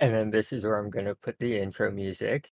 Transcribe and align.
And 0.00 0.14
then 0.14 0.30
this 0.30 0.52
is 0.52 0.64
where 0.64 0.76
I'm 0.76 0.90
gonna 0.90 1.14
put 1.14 1.38
the 1.38 1.58
intro 1.58 1.90
music. 1.90 2.50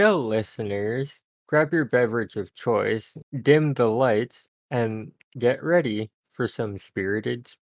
So, 0.00 0.18
listeners, 0.20 1.23
grab 1.46 1.72
your 1.72 1.84
beverage 1.84 2.36
of 2.36 2.54
choice, 2.54 3.16
dim 3.42 3.74
the 3.74 3.86
lights, 3.88 4.48
and 4.70 5.12
get 5.38 5.62
ready 5.62 6.10
for 6.32 6.48
some 6.48 6.78
spirited. 6.78 7.48
sp- 7.48 7.60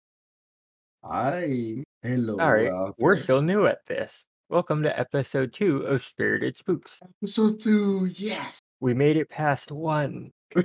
Hi. 1.04 1.84
Hello 2.02 2.38
All 2.40 2.54
right, 2.54 2.68
out 2.72 2.96
we're 2.98 3.18
still 3.18 3.42
new 3.42 3.66
at 3.68 3.86
this. 3.88 4.26
Welcome 4.50 4.84
to 4.84 5.00
episode 5.00 5.54
two 5.54 5.78
of 5.82 6.04
Spirited 6.04 6.56
Spooks. 6.58 7.02
Episode 7.22 7.62
two, 7.62 8.06
yes. 8.06 8.60
We 8.80 8.94
made 8.94 9.18
it 9.18 9.30
past 9.30 9.72
one. 9.72 10.32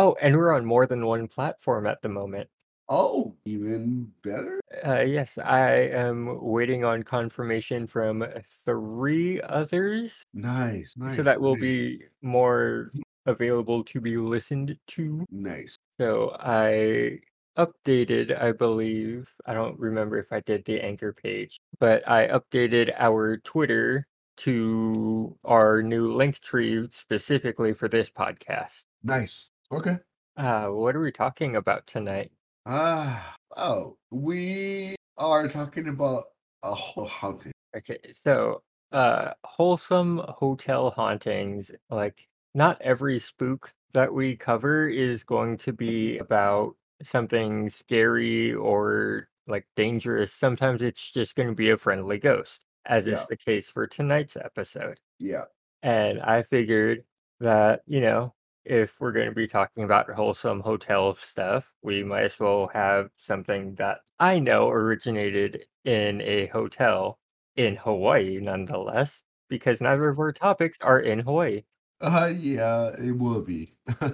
Oh, 0.00 0.14
and 0.22 0.36
we're 0.36 0.54
on 0.54 0.64
more 0.64 0.86
than 0.86 1.04
one 1.04 1.26
platform 1.26 1.84
at 1.84 2.00
the 2.02 2.08
moment. 2.08 2.48
Oh, 2.88 3.34
even 3.44 4.10
better. 4.22 4.60
Uh, 4.84 5.00
yes, 5.00 5.38
I 5.38 5.70
am 5.72 6.38
waiting 6.42 6.84
on 6.84 7.02
confirmation 7.02 7.86
from 7.86 8.24
three 8.64 9.40
others, 9.42 10.22
Nice, 10.34 10.94
nice. 10.96 11.16
so 11.16 11.22
that 11.22 11.40
will 11.40 11.54
nice, 11.56 11.60
be 11.62 12.02
more 12.22 12.92
available 13.26 13.82
to 13.84 14.00
be 14.00 14.16
listened 14.16 14.76
to. 14.88 15.24
nice. 15.30 15.76
So 16.00 16.36
I 16.38 17.18
updated, 17.56 18.40
I 18.40 18.52
believe, 18.52 19.28
I 19.46 19.52
don't 19.54 19.78
remember 19.78 20.18
if 20.18 20.32
I 20.32 20.40
did 20.40 20.64
the 20.64 20.80
anchor 20.80 21.12
page, 21.12 21.58
but 21.80 22.08
I 22.08 22.28
updated 22.28 22.94
our 22.98 23.38
Twitter 23.38 24.06
to 24.38 25.36
our 25.44 25.82
new 25.82 26.12
link 26.12 26.38
tree 26.38 26.86
specifically 26.90 27.72
for 27.72 27.88
this 27.88 28.10
podcast. 28.10 28.84
Nice. 29.02 29.50
Okay. 29.72 29.96
Uh, 30.36 30.68
what 30.68 30.94
are 30.94 31.00
we 31.00 31.10
talking 31.10 31.56
about 31.56 31.86
tonight? 31.88 32.30
Ah, 32.70 33.34
oh, 33.56 33.96
we 34.10 34.94
are 35.16 35.48
talking 35.48 35.88
about 35.88 36.24
a 36.62 36.74
whole 36.74 37.06
haunting. 37.06 37.50
Okay, 37.74 37.98
so 38.12 38.62
uh 38.92 39.32
wholesome 39.42 40.18
hotel 40.28 40.90
hauntings, 40.90 41.70
like 41.88 42.28
not 42.54 42.78
every 42.82 43.18
spook 43.18 43.72
that 43.94 44.12
we 44.12 44.36
cover 44.36 44.86
is 44.86 45.24
going 45.24 45.56
to 45.56 45.72
be 45.72 46.18
about 46.18 46.76
something 47.02 47.70
scary 47.70 48.52
or 48.52 49.28
like 49.46 49.66
dangerous. 49.74 50.30
Sometimes 50.34 50.82
it's 50.82 51.10
just 51.14 51.36
going 51.36 51.48
to 51.48 51.54
be 51.54 51.70
a 51.70 51.78
friendly 51.78 52.18
ghost, 52.18 52.66
as 52.84 53.06
Yeah. 53.06 53.14
is 53.14 53.26
the 53.28 53.36
case 53.38 53.70
for 53.70 53.86
tonight's 53.86 54.36
episode. 54.36 55.00
Yeah. 55.18 55.44
And 55.82 56.20
I 56.20 56.42
figured 56.42 57.04
that, 57.40 57.80
you 57.86 58.02
know, 58.02 58.34
if 58.68 59.00
we're 59.00 59.12
going 59.12 59.28
to 59.28 59.34
be 59.34 59.46
talking 59.48 59.82
about 59.82 60.10
wholesome 60.10 60.60
hotel 60.60 61.14
stuff, 61.14 61.72
we 61.82 62.04
might 62.04 62.24
as 62.24 62.38
well 62.38 62.68
have 62.74 63.08
something 63.16 63.74
that 63.76 64.00
I 64.20 64.38
know 64.38 64.68
originated 64.68 65.64
in 65.84 66.20
a 66.20 66.46
hotel 66.48 67.18
in 67.56 67.76
Hawaii, 67.76 68.38
nonetheless, 68.40 69.22
because 69.48 69.80
neither 69.80 70.08
of 70.08 70.18
our 70.18 70.32
topics 70.32 70.78
are 70.82 71.00
in 71.00 71.20
Hawaii. 71.20 71.62
Uh, 72.00 72.30
yeah, 72.36 72.90
it 72.98 73.16
will 73.16 73.40
be. 73.42 73.72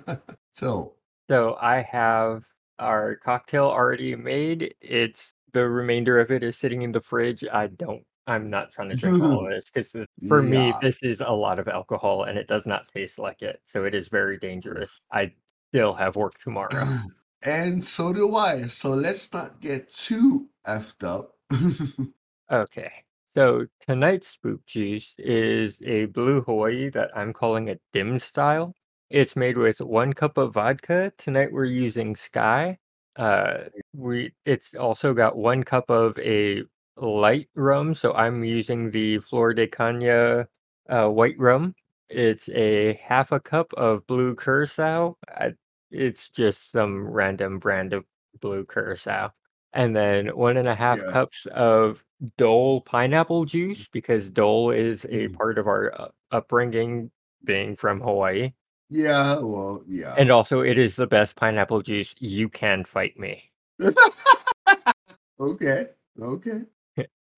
so, 0.54 0.94
So 1.28 1.58
I 1.60 1.82
have 1.82 2.44
our 2.78 3.16
cocktail 3.16 3.64
already 3.64 4.14
made. 4.14 4.74
It's 4.80 5.34
the 5.52 5.68
remainder 5.68 6.20
of 6.20 6.30
it 6.30 6.44
is 6.44 6.56
sitting 6.56 6.82
in 6.82 6.92
the 6.92 7.00
fridge. 7.00 7.44
I 7.52 7.66
don't, 7.66 8.04
I'm 8.26 8.48
not 8.50 8.72
trying 8.72 8.88
to 8.90 8.96
drink 8.96 9.22
all 9.22 9.44
of 9.44 9.50
this 9.50 9.70
because 9.70 9.94
for 10.28 10.42
me, 10.42 10.72
this 10.80 11.02
is 11.02 11.20
a 11.20 11.30
lot 11.30 11.58
of 11.58 11.68
alcohol 11.68 12.24
and 12.24 12.38
it 12.38 12.48
does 12.48 12.66
not 12.66 12.88
taste 12.88 13.18
like 13.18 13.42
it. 13.42 13.60
So 13.64 13.84
it 13.84 13.94
is 13.94 14.08
very 14.08 14.38
dangerous. 14.38 15.02
I 15.12 15.32
still 15.68 15.94
have 15.94 16.16
work 16.16 16.38
tomorrow. 16.40 16.86
and 17.42 17.82
so 17.82 18.12
do 18.12 18.36
I. 18.36 18.62
So 18.62 18.90
let's 18.90 19.32
not 19.32 19.60
get 19.60 19.90
too 19.90 20.48
effed 20.66 21.04
up. 21.04 21.32
Okay. 22.50 22.90
So 23.28 23.66
tonight's 23.86 24.28
spook 24.28 24.64
juice 24.66 25.16
is 25.18 25.82
a 25.82 26.04
blue 26.06 26.42
Hawaii 26.42 26.90
that 26.90 27.10
I'm 27.16 27.32
calling 27.32 27.70
a 27.70 27.78
dim 27.92 28.18
style. 28.18 28.74
It's 29.10 29.34
made 29.34 29.56
with 29.56 29.80
one 29.80 30.12
cup 30.12 30.38
of 30.38 30.54
vodka. 30.54 31.12
Tonight 31.18 31.52
we're 31.52 31.64
using 31.64 32.14
Skyy. 32.14 32.76
Uh, 33.16 33.64
we 33.94 34.32
it's 34.44 34.74
also 34.74 35.14
got 35.14 35.36
one 35.36 35.62
cup 35.62 35.90
of 35.90 36.18
a 36.18 36.62
light 36.96 37.48
rum, 37.54 37.94
so 37.94 38.12
I'm 38.14 38.44
using 38.44 38.90
the 38.90 39.18
Flor 39.18 39.54
de 39.54 39.66
Caña 39.66 40.46
uh, 40.88 41.08
white 41.08 41.38
rum. 41.38 41.74
It's 42.08 42.48
a 42.50 42.94
half 43.02 43.32
a 43.32 43.40
cup 43.40 43.72
of 43.74 44.06
blue 44.06 44.34
curacao. 44.36 45.16
I, 45.28 45.52
it's 45.90 46.30
just 46.30 46.70
some 46.70 47.06
random 47.06 47.58
brand 47.58 47.92
of 47.92 48.04
blue 48.40 48.64
curacao. 48.64 49.32
And 49.72 49.96
then 49.96 50.28
one 50.28 50.56
and 50.56 50.68
a 50.68 50.74
half 50.74 50.98
Yeah. 50.98 51.10
cups 51.10 51.46
of 51.46 52.04
Dole 52.36 52.80
pineapple 52.82 53.44
juice 53.44 53.88
because 53.88 54.30
Dole 54.30 54.70
is 54.70 55.04
a 55.06 55.28
Mm. 55.28 55.34
part 55.34 55.58
of 55.58 55.66
our 55.66 55.92
uh, 56.00 56.08
upbringing 56.30 57.10
being 57.44 57.74
from 57.76 58.00
Hawaii. 58.00 58.52
yeah, 58.88 59.38
well, 59.40 59.82
yeah. 59.88 60.14
And 60.16 60.30
also, 60.30 60.60
it 60.60 60.78
is 60.78 60.94
the 60.94 61.06
best 61.08 61.34
pineapple 61.36 61.82
juice. 61.82 62.14
You 62.20 62.48
can 62.48 62.84
fight 62.84 63.18
me. 63.18 63.50
okay. 65.40 65.88
Okay. 66.20 66.62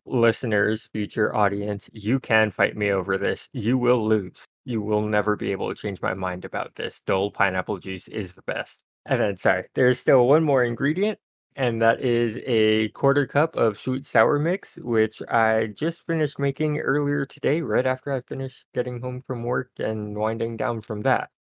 Listeners, 0.09 0.89
future 0.93 1.35
audience, 1.35 1.91
you 1.93 2.21
can 2.21 2.51
fight 2.53 2.77
me 2.77 2.91
over 2.91 3.19
this. 3.19 3.49
You 3.53 3.77
will 3.77 4.07
lose. 4.07 4.45
You 4.65 4.81
will 4.81 5.03
never 5.03 5.35
be 5.37 5.51
able 5.53 5.69
to 5.69 5.75
change 5.75 6.01
my 6.01 6.15
mind 6.15 6.45
about 6.45 6.77
this. 6.77 7.01
Dole 7.07 7.31
pineapple 7.33 7.79
juice 7.79 8.07
is 8.09 8.35
the 8.35 8.43
best. 8.43 8.85
And 9.05 9.21
then, 9.21 9.37
sorry, 9.37 9.65
there's 9.75 9.99
still 9.99 10.29
one 10.29 10.45
more 10.45 10.63
ingredient, 10.63 11.19
and 11.57 11.83
that 11.83 12.01
is 12.01 12.39
a 12.47 12.89
quarter 12.91 13.27
cup 13.27 13.57
of 13.57 13.79
sweet 13.79 14.07
sour 14.07 14.39
mix, 14.39 14.77
which 14.77 15.23
I 15.29 15.69
just 15.69 16.07
finished 16.07 16.39
making 16.39 16.79
earlier 16.79 17.27
today, 17.27 17.61
right 17.63 17.87
after 17.87 18.13
I 18.13 18.21
finished 18.21 18.65
getting 18.75 19.01
home 19.01 19.23
from 19.27 19.43
work 19.43 19.71
and 19.79 20.17
winding 20.17 20.57
down 20.57 20.83
from 20.83 21.03
that. 21.03 21.31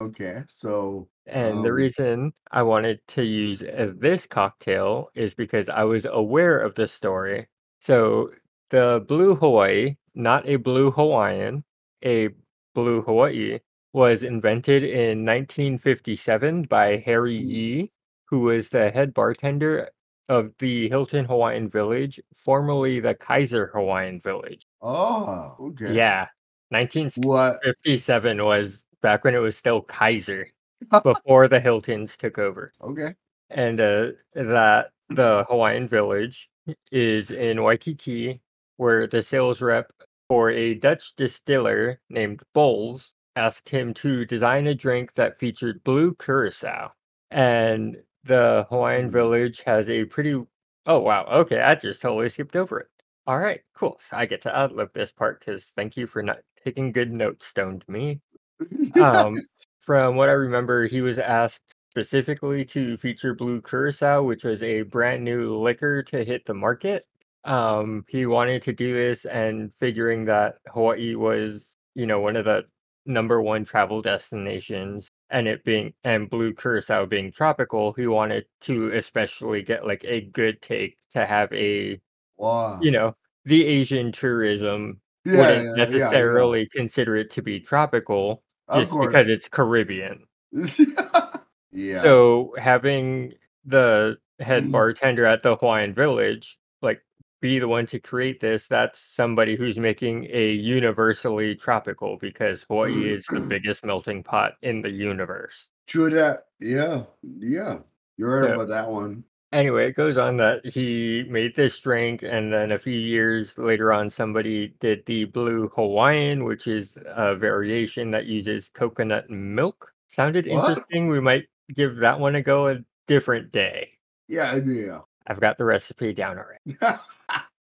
Okay. 0.00 0.44
So, 0.48 1.08
And 1.26 1.62
the 1.62 1.68
Um, 1.68 1.74
reason 1.74 2.32
I 2.52 2.62
wanted 2.62 3.06
to 3.08 3.22
use 3.22 3.62
uh, 3.62 3.92
this 3.94 4.26
cocktail 4.26 5.10
is 5.14 5.34
because 5.34 5.68
I 5.68 5.84
was 5.84 6.06
aware 6.06 6.58
of 6.58 6.74
this 6.74 6.90
story. 6.90 7.48
So, 7.80 8.30
the 8.70 9.04
Blue 9.08 9.34
Hawaii, 9.34 9.96
not 10.14 10.46
a 10.48 10.56
Blue 10.56 10.90
Hawaiian, 10.90 11.64
a 12.04 12.28
Blue 12.74 13.02
Hawaii, 13.02 13.58
was 13.92 14.22
invented 14.22 14.84
in 14.84 15.24
1957 15.24 16.62
by 16.64 16.96
Harry 16.98 17.38
Mm. 17.40 17.48
Yee, 17.48 17.92
who 18.26 18.40
was 18.40 18.68
the 18.68 18.90
head 18.90 19.14
bartender 19.14 19.88
of 20.28 20.52
the 20.58 20.88
Hilton 20.90 21.24
Hawaiian 21.24 21.68
Village, 21.68 22.20
formerly 22.34 23.00
the 23.00 23.14
Kaiser 23.14 23.68
Hawaiian 23.68 24.20
Village. 24.20 24.66
oh, 24.82 25.56
okay. 25.58 25.94
Yeah, 25.94 26.26
What? 26.70 27.58
1957 27.64 28.44
was 28.44 28.86
back 29.00 29.24
when 29.24 29.34
it 29.34 29.38
was 29.38 29.56
still 29.56 29.80
Kaiser 29.82 30.48
before 31.02 31.48
the 31.48 31.60
Hiltons 31.60 32.16
took 32.18 32.38
over. 32.38 32.72
Okay. 32.82 33.14
And 33.50 33.80
uh, 33.80 34.10
that 34.34 34.90
the 35.08 35.44
Hawaiian 35.48 35.88
Village 35.88 36.50
is 36.92 37.30
in 37.30 37.62
Waikiki, 37.62 38.40
where 38.76 39.06
the 39.06 39.22
sales 39.22 39.60
rep 39.62 39.90
for 40.28 40.50
a 40.50 40.74
Dutch 40.74 41.14
distiller 41.16 42.00
named 42.10 42.42
Bols 42.54 43.12
asked 43.36 43.68
him 43.68 43.94
to 43.94 44.24
design 44.24 44.66
a 44.66 44.74
drink 44.74 45.14
that 45.14 45.38
featured 45.38 45.82
blue 45.84 46.14
curacao. 46.14 46.90
And 47.30 47.96
the 48.24 48.66
Hawaiian 48.70 49.06
Hmm. 49.06 49.12
Village 49.12 49.62
has 49.62 49.88
a 49.90 50.04
pretty. 50.04 50.42
Oh, 50.86 50.98
wow. 51.00 51.24
Okay. 51.26 51.60
I 51.60 51.74
just 51.74 52.00
totally 52.02 52.28
skipped 52.28 52.56
over 52.56 52.80
it. 52.80 52.88
All 53.26 53.38
right. 53.38 53.60
Cool. 53.74 53.98
So 54.00 54.16
I 54.16 54.26
get 54.26 54.40
to 54.42 54.56
outlip 54.58 54.92
this 54.94 55.12
part 55.12 55.40
because 55.40 55.64
thank 55.76 55.96
you 55.96 56.06
for 56.06 56.22
not 56.22 56.38
taking 56.64 56.92
good 56.92 57.12
notes, 57.12 57.46
stoned 57.46 57.84
me. 57.88 58.20
Um, 59.00 59.38
from 59.80 60.16
what 60.16 60.28
I 60.28 60.32
remember, 60.32 60.86
he 60.86 61.00
was 61.00 61.18
asked 61.18 61.74
specifically 61.98 62.64
to 62.64 62.96
feature 62.96 63.34
Blue 63.34 63.60
Curacao, 63.60 64.22
which 64.22 64.44
was 64.44 64.62
a 64.62 64.82
brand 64.82 65.24
new 65.24 65.56
liquor 65.58 66.00
to 66.04 66.24
hit 66.24 66.46
the 66.46 66.54
market. 66.54 67.06
Um, 67.44 68.04
he 68.08 68.24
wanted 68.24 68.62
to 68.62 68.72
do 68.72 68.94
this, 68.94 69.24
and 69.24 69.72
figuring 69.80 70.24
that 70.26 70.58
Hawaii 70.68 71.16
was, 71.16 71.76
you 71.94 72.06
know, 72.06 72.20
one 72.20 72.36
of 72.36 72.44
the 72.44 72.66
number 73.04 73.42
one 73.42 73.64
travel 73.64 74.00
destinations, 74.00 75.08
and 75.30 75.48
it 75.48 75.64
being 75.64 75.92
and 76.04 76.30
Blue 76.30 76.54
Curacao 76.54 77.04
being 77.04 77.32
tropical, 77.32 77.92
he 77.94 78.06
wanted 78.06 78.46
to 78.62 78.92
especially 78.94 79.62
get 79.62 79.84
like 79.84 80.04
a 80.04 80.20
good 80.20 80.62
take 80.62 80.98
to 81.14 81.26
have 81.26 81.52
a, 81.52 82.00
wow. 82.36 82.78
you 82.80 82.92
know, 82.92 83.16
the 83.44 83.66
Asian 83.66 84.12
tourism 84.12 85.00
Yeah, 85.24 85.38
wouldn't 85.38 85.48
yeah, 85.48 85.62
yeah, 85.62 85.68
yeah. 85.70 85.84
necessarily 85.84 86.68
consider 86.68 87.16
it 87.16 87.32
to 87.32 87.42
be 87.42 87.58
tropical, 87.58 88.44
just 88.72 88.92
because 88.92 89.28
it's 89.28 89.48
Caribbean. 89.48 90.26
yeah. 91.72 92.02
So 92.02 92.54
having 92.58 93.34
the 93.64 94.18
head 94.40 94.64
Mm. 94.64 94.72
bartender 94.72 95.24
at 95.26 95.42
the 95.42 95.56
Hawaiian 95.56 95.92
Village 95.94 96.58
like 96.80 97.02
be 97.40 97.58
the 97.58 97.68
one 97.68 97.86
to 97.86 97.98
create 98.00 98.40
this, 98.40 98.66
that's 98.68 98.98
somebody 99.00 99.56
who's 99.56 99.78
making 99.78 100.26
a 100.30 100.50
universally 100.52 101.54
tropical 101.54 102.16
because 102.16 102.64
Hawaii 102.68 103.08
is 103.12 103.26
the 103.26 103.40
biggest 103.40 103.84
melting 103.84 104.22
pot 104.22 104.54
in 104.62 104.82
the 104.82 104.90
universe. 104.90 105.70
True 105.86 106.10
that. 106.10 106.46
Yeah. 106.60 107.02
Yeah. 107.38 107.78
You're 108.16 108.40
right 108.42 108.48
Yeah. 108.48 108.54
about 108.54 108.68
that 108.68 108.88
one. 108.88 109.24
Anyway, 109.52 109.88
it 109.88 109.92
goes 109.96 110.18
on 110.18 110.36
that 110.36 110.64
he 110.66 111.24
made 111.30 111.56
this 111.56 111.80
drink, 111.80 112.22
and 112.22 112.52
then 112.52 112.70
a 112.72 112.78
few 112.78 112.92
years 112.98 113.56
later 113.56 113.92
on, 113.94 114.10
somebody 114.10 114.74
did 114.78 115.06
the 115.06 115.24
Blue 115.24 115.68
Hawaiian, 115.74 116.44
which 116.44 116.66
is 116.66 116.98
a 117.06 117.34
variation 117.34 118.10
that 118.10 118.26
uses 118.26 118.68
coconut 118.68 119.30
milk. 119.30 119.90
Sounded 120.08 120.46
What? 120.46 120.68
interesting. 120.68 121.08
We 121.08 121.20
might 121.20 121.46
give 121.74 121.96
that 121.96 122.20
one 122.20 122.34
a 122.34 122.42
go 122.42 122.68
a 122.68 122.78
different 123.06 123.52
day. 123.52 123.90
Yeah, 124.28 124.56
yeah. 124.56 125.00
I've 125.26 125.40
got 125.40 125.58
the 125.58 125.64
recipe 125.64 126.12
down 126.12 126.38
already. 126.38 126.78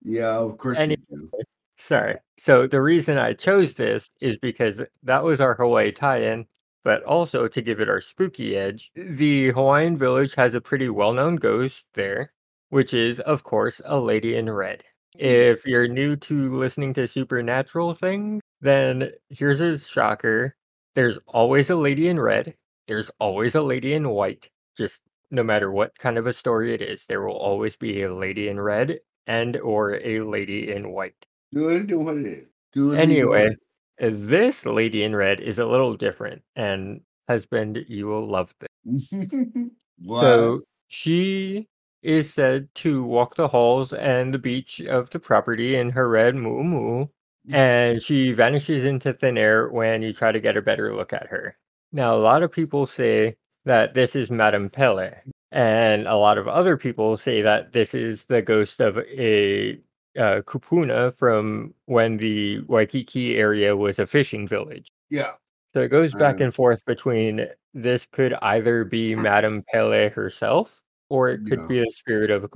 yeah, 0.02 0.36
of 0.36 0.58
course 0.58 0.78
Any- 0.78 0.96
you 1.10 1.28
do. 1.30 1.42
Sorry. 1.78 2.16
So 2.38 2.68
the 2.68 2.80
reason 2.80 3.18
I 3.18 3.32
chose 3.32 3.74
this 3.74 4.08
is 4.20 4.36
because 4.36 4.82
that 5.02 5.24
was 5.24 5.40
our 5.40 5.54
Hawaii 5.54 5.90
tie-in, 5.90 6.46
but 6.84 7.02
also 7.02 7.48
to 7.48 7.60
give 7.60 7.80
it 7.80 7.88
our 7.88 8.00
spooky 8.00 8.56
edge. 8.56 8.92
The 8.94 9.50
Hawaiian 9.50 9.96
Village 9.96 10.34
has 10.36 10.54
a 10.54 10.60
pretty 10.60 10.88
well-known 10.88 11.36
ghost 11.36 11.86
there, 11.94 12.32
which 12.68 12.94
is 12.94 13.18
of 13.20 13.42
course 13.42 13.80
a 13.84 13.98
lady 13.98 14.36
in 14.36 14.48
red. 14.48 14.84
Mm. 15.16 15.22
If 15.22 15.66
you're 15.66 15.88
new 15.88 16.14
to 16.16 16.56
listening 16.56 16.94
to 16.94 17.08
supernatural 17.08 17.94
things, 17.94 18.40
then 18.60 19.10
here's 19.30 19.60
a 19.60 19.76
shocker. 19.76 20.54
There's 20.94 21.18
always 21.26 21.68
a 21.68 21.76
lady 21.76 22.08
in 22.08 22.20
red. 22.20 22.54
There's 22.86 23.10
always 23.18 23.54
a 23.54 23.62
lady 23.62 23.94
in 23.94 24.08
white. 24.08 24.50
Just 24.76 25.02
no 25.30 25.42
matter 25.42 25.70
what 25.70 25.98
kind 25.98 26.18
of 26.18 26.26
a 26.26 26.32
story 26.32 26.74
it 26.74 26.82
is, 26.82 27.06
there 27.06 27.22
will 27.22 27.36
always 27.36 27.76
be 27.76 28.02
a 28.02 28.14
lady 28.14 28.48
in 28.48 28.60
red 28.60 28.98
and 29.26 29.56
or 29.58 30.00
a 30.02 30.20
lady 30.20 30.70
in 30.72 30.90
white. 30.90 31.26
Do 31.52 31.68
it, 31.70 31.86
do 31.86 32.00
what 32.00 32.16
it 32.16 32.26
is. 32.26 32.46
Do. 32.72 32.94
Anyway, 32.94 33.54
this 33.98 34.64
lady 34.64 35.04
in 35.04 35.14
red 35.14 35.40
is 35.40 35.58
a 35.58 35.66
little 35.66 35.94
different, 35.94 36.42
and 36.56 37.02
husband, 37.28 37.84
you 37.88 38.06
will 38.06 38.26
love 38.26 38.54
this. 38.60 39.12
what? 39.98 40.22
So 40.22 40.60
she 40.88 41.68
is 42.02 42.32
said 42.32 42.68
to 42.74 43.04
walk 43.04 43.36
the 43.36 43.48
halls 43.48 43.92
and 43.92 44.34
the 44.34 44.38
beach 44.38 44.80
of 44.80 45.10
the 45.10 45.20
property 45.20 45.76
in 45.76 45.90
her 45.90 46.08
red 46.08 46.34
muumuu 46.34 47.08
mm. 47.48 47.54
and 47.54 48.02
she 48.02 48.32
vanishes 48.32 48.84
into 48.84 49.12
thin 49.12 49.38
air 49.38 49.68
when 49.68 50.02
you 50.02 50.12
try 50.12 50.32
to 50.32 50.40
get 50.40 50.56
a 50.56 50.62
better 50.62 50.94
look 50.94 51.12
at 51.12 51.28
her. 51.28 51.56
Now, 51.92 52.14
a 52.14 52.18
lot 52.18 52.42
of 52.42 52.50
people 52.50 52.86
say 52.86 53.36
that 53.64 53.94
this 53.94 54.16
is 54.16 54.30
Madame 54.30 54.70
Pele, 54.70 55.12
and 55.50 56.06
a 56.08 56.16
lot 56.16 56.38
of 56.38 56.48
other 56.48 56.76
people 56.76 57.16
say 57.16 57.42
that 57.42 57.72
this 57.72 57.94
is 57.94 58.24
the 58.24 58.40
ghost 58.42 58.80
of 58.80 58.98
a 58.98 59.78
uh, 60.18 60.40
kupuna 60.42 61.14
from 61.16 61.74
when 61.86 62.16
the 62.16 62.60
Waikiki 62.66 63.36
area 63.36 63.76
was 63.76 63.98
a 63.98 64.06
fishing 64.06 64.46
village. 64.48 64.88
yeah. 65.10 65.32
So 65.74 65.80
it 65.80 65.88
goes 65.88 66.12
back 66.12 66.36
Um, 66.36 66.42
and 66.42 66.54
forth 66.54 66.84
between 66.84 67.46
this 67.72 68.04
could 68.04 68.34
either 68.42 68.84
be 68.84 69.14
Madame 69.14 69.62
Pele 69.72 70.10
herself, 70.10 70.82
or 71.08 71.30
it 71.30 71.46
could 71.48 71.60
Yeah. 71.60 71.66
be 71.66 71.80
the 71.80 71.90
spirit 71.90 72.30
of 72.30 72.44
a, 72.44 72.48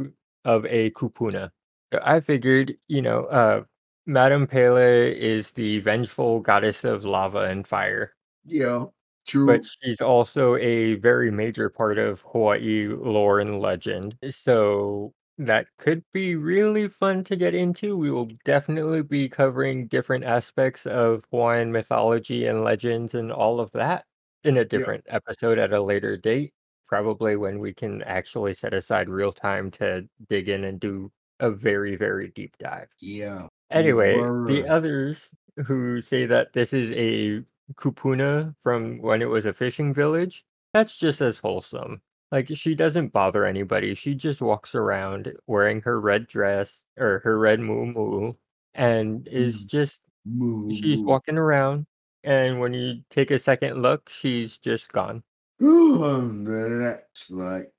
of 0.44 0.66
a 0.66 0.90
kupuna. 0.90 1.50
So 1.94 2.00
I 2.04 2.20
figured, 2.20 2.76
you 2.88 3.00
know, 3.00 3.24
uh, 3.24 3.64
Madame 4.04 4.46
Pele 4.46 5.14
is 5.18 5.50
the 5.52 5.78
vengeful 5.80 6.40
goddess 6.40 6.84
of 6.84 7.06
lava 7.06 7.44
and 7.44 7.66
fire, 7.66 8.14
Yeah. 8.44 8.84
True. 9.26 9.46
but 9.46 9.64
she's 9.64 10.00
also 10.00 10.56
a 10.56 10.94
very 10.94 11.30
major 11.30 11.68
part 11.68 11.98
of 11.98 12.22
Hawaii 12.32 12.88
lore 12.88 13.40
and 13.40 13.60
legend. 13.60 14.16
Eh, 14.22 14.30
so 14.34 15.12
that 15.38 15.66
could 15.78 16.02
be 16.12 16.36
really 16.36 16.88
fun 16.88 17.24
to 17.24 17.36
get 17.36 17.54
into. 17.54 17.96
We 17.96 18.10
will 18.10 18.30
definitely 18.44 19.02
be 19.02 19.28
covering 19.28 19.88
different 19.88 20.24
aspects 20.24 20.86
of 20.86 21.24
Hawaiian 21.30 21.72
mythology 21.72 22.46
and 22.46 22.62
legends 22.62 23.14
and 23.14 23.30
all 23.30 23.60
of 23.60 23.70
that 23.72 24.04
in 24.44 24.56
a 24.56 24.64
different 24.64 25.04
episode 25.08 25.58
at 25.58 25.72
a 25.72 25.82
later 25.82 26.16
date. 26.16 26.52
Probably 26.86 27.36
when 27.36 27.58
we 27.58 27.74
can 27.74 28.02
actually 28.02 28.54
set 28.54 28.72
aside 28.72 29.08
real 29.08 29.32
time 29.32 29.70
to 29.72 30.08
dig 30.28 30.48
in 30.48 30.64
and 30.64 30.78
do 30.78 31.10
a 31.40 31.50
very, 31.50 31.96
very 31.96 32.28
deep 32.28 32.56
dive. 32.58 32.88
yeah. 33.00 33.48
Anyway, 33.72 34.14
the 34.14 34.64
others 34.68 35.32
who 35.66 36.00
say 36.00 36.24
that 36.26 36.52
this 36.52 36.72
is 36.72 36.92
a 36.92 37.42
kupuna 37.74 38.54
from 38.62 38.98
when 38.98 39.22
it 39.22 39.26
was 39.28 39.46
a 39.46 39.52
fishing 39.52 39.92
village, 39.92 40.44
that's 40.72 40.96
just 40.96 41.20
as 41.20 41.38
wholesome. 41.38 42.00
Like 42.32 42.48
she 42.54 42.74
doesn't 42.74 43.12
bother 43.12 43.44
anybody. 43.44 43.94
She 43.94 44.14
just 44.14 44.40
walks 44.40 44.74
around 44.74 45.32
wearing 45.46 45.80
her 45.82 46.00
red 46.00 46.26
dress 46.26 46.84
or 46.98 47.20
her 47.24 47.38
red 47.38 47.60
moo 47.60 48.32
and 48.74 49.26
is 49.28 49.62
Mm. 49.64 49.66
just 49.66 50.02
Moo, 50.24 50.72
she's 50.72 50.98
walking 51.00 51.38
around 51.38 51.86
and 52.24 52.58
when 52.58 52.74
you 52.74 53.02
take 53.10 53.30
a 53.30 53.38
second 53.38 53.80
look, 53.80 54.08
she's 54.08 54.58
just 54.58 54.90
gone. 54.92 55.22
Ooh, 55.62 56.44
that's 56.44 57.30
like 57.30 57.72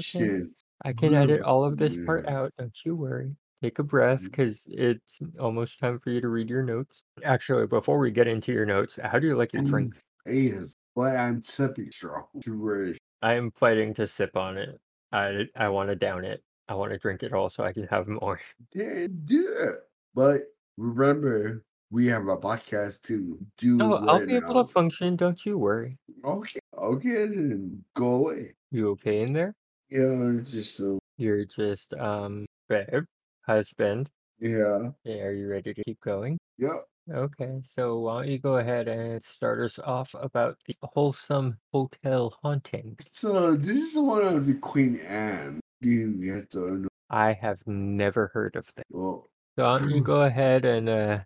shit. 0.00 0.46
I 0.82 0.92
can 0.92 1.14
edit 1.14 1.42
all 1.42 1.64
of 1.64 1.76
this 1.76 1.96
part 2.06 2.26
out, 2.26 2.52
don't 2.58 2.74
you 2.84 2.96
worry. 2.96 3.36
Take 3.62 3.78
a 3.78 3.82
breath 3.82 4.22
because 4.22 4.66
it's 4.68 5.18
almost 5.40 5.80
time 5.80 5.98
for 5.98 6.10
you 6.10 6.20
to 6.20 6.28
read 6.28 6.50
your 6.50 6.62
notes. 6.62 7.04
Actually, 7.24 7.66
before 7.66 7.98
we 7.98 8.10
get 8.10 8.28
into 8.28 8.52
your 8.52 8.66
notes, 8.66 8.98
how 9.02 9.18
do 9.18 9.26
you 9.26 9.34
like 9.34 9.54
your 9.54 9.62
drink? 9.62 9.94
Yes, 10.26 10.74
but 10.94 11.16
I'm 11.16 11.42
sipping 11.42 11.90
strong. 11.90 12.24
I 13.22 13.34
am 13.34 13.50
fighting 13.50 13.94
to 13.94 14.06
sip 14.06 14.36
on 14.36 14.58
it. 14.58 14.78
I 15.10 15.46
I 15.56 15.68
want 15.68 15.88
to 15.88 15.96
down 15.96 16.24
it. 16.24 16.42
I 16.68 16.74
want 16.74 16.92
to 16.92 16.98
drink 16.98 17.22
it 17.22 17.32
all 17.32 17.48
so 17.48 17.64
I 17.64 17.72
can 17.72 17.86
have 17.88 18.08
more. 18.08 18.40
Yeah, 18.74 19.06
it. 19.28 19.74
But 20.14 20.40
remember, 20.76 21.64
we 21.90 22.06
have 22.08 22.28
a 22.28 22.36
podcast 22.36 23.02
to 23.02 23.38
do. 23.56 23.78
Oh, 23.80 23.94
I'll 23.94 24.18
right 24.18 24.26
be 24.26 24.36
able 24.36 24.54
now. 24.54 24.62
to 24.62 24.68
function. 24.68 25.16
Don't 25.16 25.44
you 25.46 25.56
worry. 25.56 25.98
Okay, 26.24 26.60
okay, 26.76 27.26
then 27.26 27.84
go 27.94 28.26
away. 28.26 28.54
You 28.70 28.90
okay 28.90 29.22
in 29.22 29.32
there? 29.32 29.54
Yeah, 29.88 30.38
it's 30.40 30.52
just 30.52 30.76
so. 30.76 30.98
You're 31.16 31.44
just 31.44 31.94
um 31.94 32.44
babe, 32.68 33.04
husband. 33.46 34.10
Yeah, 34.38 34.90
Yeah, 35.04 35.22
are 35.24 35.32
you 35.32 35.48
ready 35.48 35.72
to 35.74 35.84
keep 35.84 36.00
going? 36.00 36.38
Yep. 36.58 36.84
Okay, 37.12 37.62
so 37.64 38.00
why 38.00 38.22
don't 38.22 38.28
you 38.32 38.38
go 38.38 38.56
ahead 38.58 38.88
and 38.88 39.22
start 39.22 39.60
us 39.60 39.78
off 39.78 40.14
about 40.18 40.58
the 40.66 40.74
wholesome 40.82 41.56
hotel 41.72 42.34
hauntings? 42.42 43.06
So 43.12 43.54
this 43.54 43.94
is 43.94 43.98
one 43.98 44.22
of 44.24 44.46
the 44.46 44.54
Queen 44.54 44.98
Anne. 45.06 45.60
You 45.80 46.14
get 46.14 46.50
to 46.50 46.78
know. 46.78 46.88
I 47.08 47.32
have 47.34 47.58
never 47.66 48.28
heard 48.34 48.56
of 48.56 48.66
that. 48.76 48.84
Well, 48.90 49.30
So 49.56 49.64
why 49.64 49.78
don't 49.78 49.90
you 49.90 50.00
go 50.14 50.22
ahead 50.22 50.64
and 50.64 50.88
uh 50.88 51.20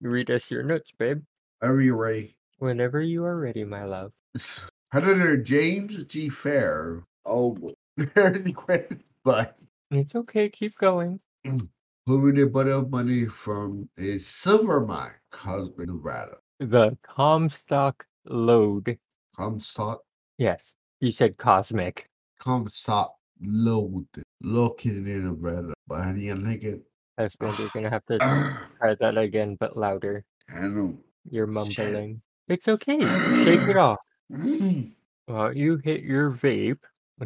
read 0.00 0.30
us 0.30 0.50
your 0.50 0.62
notes, 0.62 0.92
babe? 0.98 1.22
are 1.62 1.80
you 1.80 1.94
ready? 1.94 2.36
Whenever 2.58 3.00
you 3.02 3.24
are 3.24 3.38
ready, 3.38 3.64
my 3.64 3.84
love. 3.84 4.12
Senator 4.92 5.36
James 5.36 6.04
G. 6.04 6.28
Fair. 6.30 7.04
Oh, 7.26 7.52
boy. 7.52 7.70
Very 7.98 8.52
quick, 8.52 8.98
but 9.24 9.58
It's 9.90 10.14
okay, 10.14 10.48
keep 10.48 10.76
going. 10.78 11.20
A 11.48 12.46
bunch 12.46 12.68
of 12.68 12.90
money 12.90 13.26
from 13.26 13.88
a 13.98 14.18
silver 14.18 14.84
mine, 14.84 15.12
husband, 15.32 15.88
Nevada. 15.88 16.36
The 16.58 16.96
Comstock 17.02 18.04
Lode. 18.24 18.98
Comstock, 19.36 20.02
Yes, 20.38 20.74
you 21.00 21.12
said 21.12 21.36
cosmic. 21.36 22.06
Comstock 22.38 23.14
Lode, 23.42 24.06
located 24.42 25.06
in 25.06 25.24
Nevada. 25.30 25.74
But 25.86 26.02
how 26.02 26.12
do 26.12 26.20
you 26.20 26.34
like 26.34 26.62
it? 26.64 26.82
Husband, 27.18 27.58
you're 27.58 27.70
gonna 27.72 27.90
have 27.90 28.04
to 28.06 28.18
try 28.78 28.94
that 29.00 29.16
again, 29.18 29.56
but 29.58 29.76
louder. 29.76 30.24
I 30.48 30.60
know. 30.66 30.98
You're 31.30 31.46
Shit. 31.64 31.86
mumbling. 31.92 32.22
It's 32.48 32.68
okay. 32.68 33.00
Shake 33.44 33.68
it 33.68 33.76
off. 33.86 33.98
Mm. 34.32 34.92
Why 35.26 35.44
don't 35.46 35.56
you 35.56 35.76
hit 35.78 36.02
your 36.02 36.30
vape, 36.30 36.78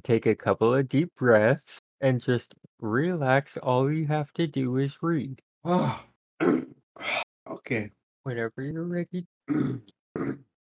take 0.03 0.27
a 0.27 0.35
couple 0.35 0.75
of 0.75 0.89
deep 0.89 1.15
breaths, 1.17 1.79
and 2.00 2.21
just 2.21 2.55
relax. 2.81 3.57
All 3.57 3.93
you 3.93 4.07
have 4.07 4.33
to 4.35 4.47
do 4.47 4.77
is 4.79 4.99
read. 5.03 5.41
Ah. 5.65 6.05
okay. 7.51 7.91
Whenever 8.25 8.63
you're 8.63 8.85
ready. 8.85 9.27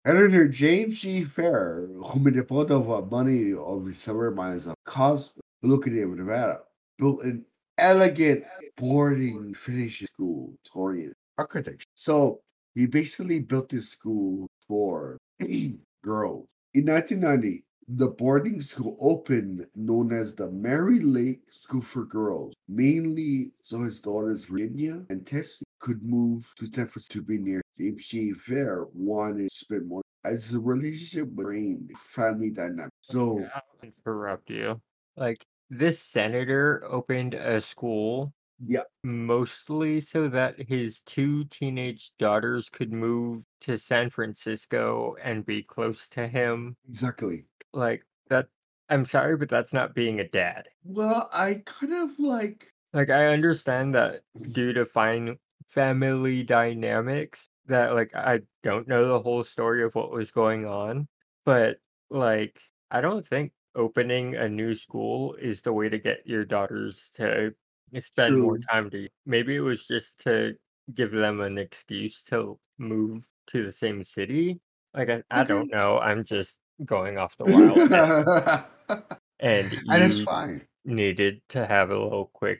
Editor 0.05 0.47
James 0.47 1.01
G. 1.01 1.25
Fair, 1.25 1.87
who 1.87 2.19
made 2.19 2.37
a 2.37 2.43
pot 2.43 2.71
of 2.71 3.11
money 3.11 3.53
of 3.53 3.85
the 3.85 3.93
summer 3.93 4.31
mines 4.31 4.65
of 4.65 4.75
Cosmo, 4.85 5.41
located 5.63 5.97
in 5.97 6.15
Nevada, 6.15 6.59
built 6.97 7.23
an 7.23 7.45
elegant 7.77 8.43
boarding 8.77 9.53
finishing 9.53 10.07
school, 10.07 10.53
Torian 10.65 11.11
architecture. 11.37 11.85
So 11.95 12.39
he 12.73 12.85
basically 12.85 13.41
built 13.41 13.69
this 13.69 13.89
school 13.89 14.47
for 14.67 15.17
girls. 16.03 16.47
In 16.73 16.85
1990, 16.85 17.63
the 17.87 18.07
boarding 18.09 18.61
school 18.61 18.97
opened, 18.99 19.65
known 19.75 20.11
as 20.11 20.35
the 20.35 20.49
Mary 20.51 20.99
Lake 20.99 21.41
School 21.51 21.81
for 21.81 22.05
Girls, 22.05 22.53
mainly 22.67 23.51
so 23.61 23.81
his 23.83 24.01
daughters 24.01 24.45
Virginia 24.45 25.05
and 25.09 25.25
Tessie 25.25 25.63
could 25.79 26.03
move 26.03 26.51
to 26.57 26.65
San 26.65 26.87
Francisco 26.87 27.19
to 27.19 27.23
be 27.25 27.37
near 27.37 27.61
James 27.77 28.05
G. 28.07 28.33
Fair 28.33 28.85
wanted 28.93 29.49
to 29.49 29.55
spend 29.55 29.87
more 29.87 30.01
as 30.25 30.53
a 30.53 30.59
relationship 30.59 31.29
brain 31.29 31.87
family 31.97 32.49
dynamic. 32.51 32.91
So 33.01 33.39
Yeah, 33.39 33.49
I'll 33.55 33.89
interrupt 34.05 34.49
you. 34.49 34.81
Like 35.15 35.45
this 35.69 35.99
senator 35.99 36.83
opened 36.85 37.33
a 37.35 37.61
school 37.61 38.33
Yeah. 38.59 38.83
mostly 39.03 40.01
so 40.01 40.27
that 40.29 40.59
his 40.59 41.01
two 41.03 41.45
teenage 41.45 42.11
daughters 42.17 42.69
could 42.69 42.91
move 42.91 43.45
to 43.61 43.77
San 43.77 44.09
Francisco 44.09 45.15
and 45.21 45.45
be 45.45 45.63
close 45.63 46.09
to 46.09 46.27
him. 46.27 46.75
exactly. 46.87 47.45
Like 47.77 48.05
that 48.29 48.49
I'm 48.89 49.05
sorry, 49.05 49.37
but 49.37 49.49
that's 49.49 49.73
not 49.73 49.95
being 49.95 50.19
a 50.19 50.27
dad. 50.27 50.69
Well, 50.83 51.29
I 51.31 51.61
kind 51.67 51.93
of 51.93 52.17
like 52.17 52.73
Like 52.93 53.09
I 53.09 53.27
understand 53.27 53.95
that 53.95 54.23
due 54.51 54.73
to 54.73 54.85
fine 54.85 55.39
family 55.67 56.43
dynamics 56.43 57.49
that 57.65 57.93
like 57.93 58.15
I 58.15 58.41
don't 58.63 58.87
know 58.87 59.07
the 59.07 59.21
whole 59.21 59.43
story 59.43 59.83
of 59.83 59.93
what 59.95 60.11
was 60.11 60.31
going 60.31 60.65
on, 60.65 61.07
but 61.45 61.79
like 62.09 62.61
I 62.91 63.01
don't 63.01 63.27
think 63.27 63.53
opening 63.75 64.35
a 64.35 64.47
new 64.49 64.73
school 64.75 65.35
is 65.35 65.61
the 65.61 65.73
way 65.73 65.89
to 65.89 65.99
get 65.99 66.25
your 66.25 66.45
daughters 66.45 67.11
to 67.15 67.53
spend 67.99 68.39
more 68.39 68.57
time 68.69 68.89
to 68.91 69.09
maybe 69.25 69.55
it 69.55 69.59
was 69.61 69.85
just 69.87 70.19
to 70.21 70.57
give 70.93 71.11
them 71.11 71.41
an 71.41 71.57
excuse 71.57 72.23
to 72.25 72.59
move 72.77 73.27
to 73.47 73.63
the 73.65 73.71
same 73.71 74.03
city. 74.03 74.61
Like 74.93 75.09
I, 75.09 75.23
I 75.29 75.43
Okay. 75.43 75.43
don't 75.43 75.69
know. 75.69 75.99
I'm 75.99 76.23
just 76.23 76.59
going 76.85 77.17
off 77.17 77.37
the 77.37 77.45
wild. 77.45 79.01
And 79.39 79.71
and 79.89 80.03
it's 80.03 80.17
you 80.17 80.25
fine. 80.25 80.65
needed 80.83 81.41
to 81.49 81.65
have 81.65 81.91
a 81.91 81.93
little 81.93 82.31
quick 82.33 82.59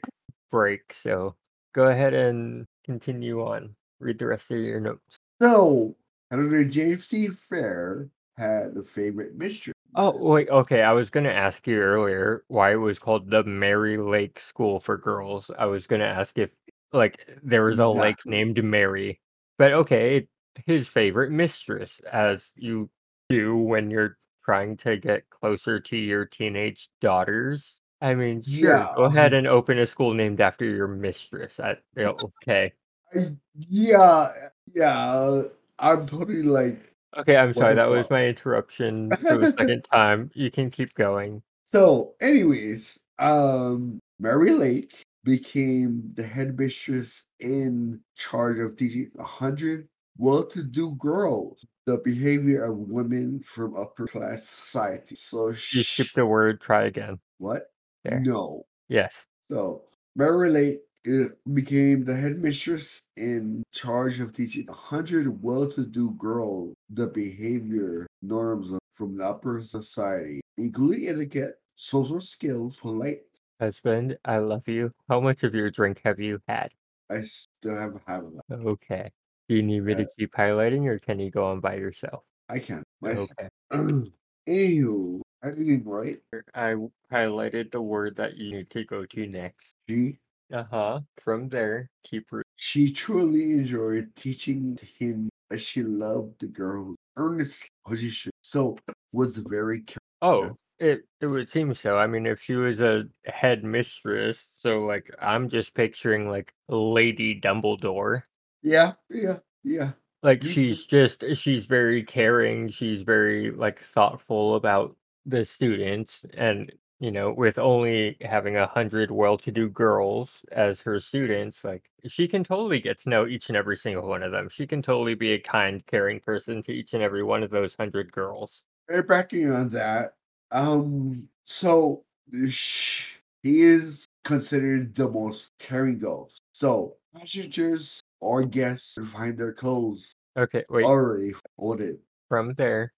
break. 0.50 0.92
So 0.92 1.34
go 1.74 1.88
ahead 1.88 2.14
and 2.14 2.66
continue 2.84 3.42
on. 3.42 3.74
Read 4.00 4.18
the 4.18 4.26
rest 4.26 4.50
of 4.50 4.58
your 4.58 4.78
notes. 4.78 5.18
So, 5.42 5.96
Senator 6.32 6.64
James 6.64 7.06
C. 7.06 7.28
Fair 7.28 8.10
had 8.36 8.76
a 8.76 8.84
favorite 8.84 9.36
mistress. 9.36 9.74
Oh, 9.94 10.16
wait. 10.16 10.48
Okay. 10.50 10.82
I 10.82 10.92
was 10.92 11.10
going 11.10 11.24
to 11.24 11.34
ask 11.34 11.66
you 11.66 11.78
earlier 11.78 12.44
why 12.46 12.72
it 12.72 12.76
was 12.76 12.98
called 12.98 13.30
the 13.30 13.42
Mary 13.42 13.96
Lake 13.96 14.38
School 14.38 14.78
for 14.78 14.96
Girls. 14.96 15.50
I 15.58 15.66
was 15.66 15.86
going 15.86 16.00
to 16.00 16.06
ask 16.06 16.38
if, 16.38 16.52
like, 16.92 17.28
there 17.42 17.64
was 17.64 17.80
a 17.80 17.88
lake 17.88 18.24
named 18.24 18.62
Mary. 18.62 19.20
But 19.58 19.72
okay, 19.72 20.28
his 20.66 20.86
favorite 20.86 21.32
mistress, 21.32 22.00
as 22.00 22.52
you 22.56 22.88
do 23.28 23.56
when 23.56 23.90
you're 23.90 24.16
trying 24.44 24.76
to 24.78 24.96
get 24.96 25.28
closer 25.30 25.78
to 25.78 25.96
your 25.96 26.24
teenage 26.24 26.88
daughters. 27.00 27.80
I 28.00 28.14
mean, 28.14 28.42
sure, 28.42 28.70
Yeah. 28.70 28.92
go 28.96 29.04
ahead 29.04 29.32
and 29.34 29.46
open 29.46 29.78
a 29.78 29.86
school 29.86 30.14
named 30.14 30.40
after 30.40 30.64
your 30.64 30.88
mistress. 30.88 31.60
I, 31.60 31.76
okay. 31.98 32.72
I, 33.14 33.32
yeah. 33.58 34.28
Yeah. 34.74 35.42
I'm 35.78 36.06
totally 36.06 36.42
like, 36.42 36.92
Okay, 37.16 37.36
I'm 37.36 37.54
sorry. 37.54 37.74
That 37.74 37.90
was 37.90 38.02
fuck? 38.02 38.10
my 38.12 38.26
interruption 38.26 39.10
for 39.10 39.38
the 39.38 39.46
second 39.58 39.82
time. 39.92 40.30
You 40.34 40.50
can 40.50 40.70
keep 40.70 40.94
going. 40.94 41.42
So, 41.72 42.14
anyways, 42.20 42.98
um, 43.18 43.98
Mary 44.20 44.52
Lake 44.52 45.02
became 45.24 46.10
the 46.14 46.22
head 46.22 46.58
mistress 46.58 47.24
in 47.40 48.00
charge 48.16 48.58
of 48.58 48.76
teaching 48.76 49.10
a 49.18 49.24
hundred 49.24 49.88
well-to-do 50.18 50.94
girls 50.96 51.64
the 51.88 51.96
behavior 52.04 52.64
of 52.64 52.76
women 52.76 53.40
from 53.40 53.74
upper 53.74 54.06
class 54.06 54.46
society. 54.46 55.14
So, 55.14 55.48
You 55.48 55.54
sh- 55.54 55.94
skipped 55.94 56.18
a 56.18 56.26
word. 56.26 56.60
Try 56.60 56.84
again. 56.84 57.18
what? 57.38 57.62
There. 58.04 58.20
No. 58.20 58.66
Yes. 58.88 59.24
So, 59.50 59.84
Mary 60.14 60.50
Lake 60.50 60.80
uh, 61.08 61.30
became 61.54 62.04
the 62.04 62.14
headmistress 62.14 63.00
in 63.16 63.62
charge 63.72 64.20
of 64.20 64.34
teaching 64.34 64.66
a 64.68 64.72
hundred 64.74 65.42
well-to-do 65.42 66.10
girls 66.18 66.74
the 66.90 67.06
behavior 67.06 68.06
norms 68.20 68.70
of, 68.70 68.78
from 68.92 69.16
the 69.16 69.24
upper 69.24 69.62
society, 69.62 70.42
including 70.58 71.08
etiquette, 71.08 71.54
social 71.76 72.20
skills, 72.20 72.76
polite. 72.76 73.22
Husband, 73.60 74.18
I 74.26 74.38
love 74.38 74.68
you. 74.68 74.92
How 75.08 75.20
much 75.20 75.42
of 75.42 75.54
your 75.54 75.70
drink 75.70 76.02
have 76.04 76.20
you 76.20 76.38
had? 76.46 76.74
I 77.10 77.22
still 77.22 77.76
have 77.76 77.98
have 78.06 78.26
that. 78.50 78.58
Okay. 78.60 79.10
Do 79.48 79.54
you 79.54 79.62
need 79.62 79.84
me 79.84 79.94
to 79.94 80.06
keep 80.18 80.32
highlighting 80.34 80.86
or 80.86 80.98
can 80.98 81.18
you 81.18 81.30
go 81.30 81.46
on 81.46 81.60
by 81.60 81.76
yourself? 81.76 82.22
I 82.50 82.58
can. 82.58 82.82
My 83.00 83.10
Okay. 83.10 83.48
Anywho, 84.48 85.20
I 85.42 85.50
didn't 85.50 85.84
write 85.84 86.20
I 86.54 86.74
highlighted 87.12 87.70
the 87.70 87.80
word 87.80 88.16
that 88.16 88.36
you 88.36 88.56
need 88.56 88.70
to 88.70 88.84
go 88.84 89.04
to 89.04 89.26
next. 89.26 89.72
She. 89.88 90.18
Uh 90.52 90.64
huh. 90.70 91.00
From 91.20 91.48
there, 91.48 91.90
keep. 92.04 92.26
She 92.56 92.90
truly 92.92 93.52
enjoyed 93.52 94.14
teaching 94.16 94.78
him 94.98 95.28
as 95.50 95.62
she 95.62 95.82
loved 95.82 96.40
the 96.40 96.46
girls 96.46 96.96
earnestly. 97.16 97.68
should. 98.10 98.32
So 98.42 98.78
was 99.12 99.36
very 99.36 99.80
careful. 99.80 100.00
Oh, 100.22 100.56
it 100.78 101.02
it 101.20 101.26
would 101.26 101.48
seem 101.48 101.74
so. 101.74 101.98
I 101.98 102.06
mean, 102.06 102.26
if 102.26 102.40
she 102.40 102.54
was 102.54 102.80
a 102.80 103.04
head 103.24 103.64
mistress, 103.64 104.40
so 104.54 104.80
like 104.84 105.10
I'm 105.20 105.48
just 105.48 105.74
picturing 105.74 106.28
like 106.30 106.52
Lady 106.68 107.38
Dumbledore. 107.38 108.22
Yeah, 108.62 108.92
yeah, 109.10 109.38
yeah. 109.62 109.92
Like 110.22 110.42
Me 110.42 110.48
too. 110.48 110.54
she's 110.54 110.86
just 110.86 111.24
she's 111.34 111.66
very 111.66 112.02
caring, 112.02 112.68
she's 112.68 113.02
very 113.02 113.50
like 113.50 113.80
thoughtful 113.80 114.56
about 114.56 114.96
the 115.26 115.44
students 115.44 116.24
and 116.34 116.72
you 117.00 117.12
know, 117.12 117.32
with 117.32 117.58
only 117.58 118.16
having 118.22 118.56
a 118.56 118.66
hundred 118.66 119.10
well-to-do 119.10 119.68
girls 119.68 120.44
as 120.50 120.80
her 120.80 120.98
students, 120.98 121.62
like 121.64 121.88
she 122.08 122.26
can 122.26 122.42
totally 122.42 122.80
get 122.80 122.98
to 122.98 123.08
know 123.08 123.26
each 123.26 123.48
and 123.48 123.56
every 123.56 123.76
single 123.76 124.08
one 124.08 124.22
of 124.22 124.32
them. 124.32 124.48
She 124.48 124.66
can 124.66 124.82
totally 124.82 125.14
be 125.14 125.32
a 125.32 125.38
kind, 125.38 125.84
caring 125.86 126.18
person 126.18 126.60
to 126.62 126.72
each 126.72 126.94
and 126.94 127.02
every 127.02 127.22
one 127.22 127.44
of 127.44 127.50
those 127.50 127.76
hundred 127.76 128.10
girls. 128.10 128.64
And 128.88 129.06
backing 129.06 129.52
on 129.52 129.68
that, 129.70 130.14
um, 130.50 131.28
so 131.44 132.04
sh- 132.48 133.12
he 133.44 133.62
is 133.62 134.04
considered 134.24 134.94
the 134.96 135.08
most 135.08 135.50
caring 135.60 135.98
ghost. 135.98 136.40
So 136.52 136.96
passengers 137.14 138.00
or 138.20 138.44
guests 138.44 138.94
who 138.96 139.04
find 139.04 139.38
their 139.38 139.52
clothes 139.52 140.12
Okay, 140.36 140.64
wait. 140.68 140.84
already 140.84 141.34
folded. 141.56 141.98
From 142.28 142.54
there. 142.54 142.92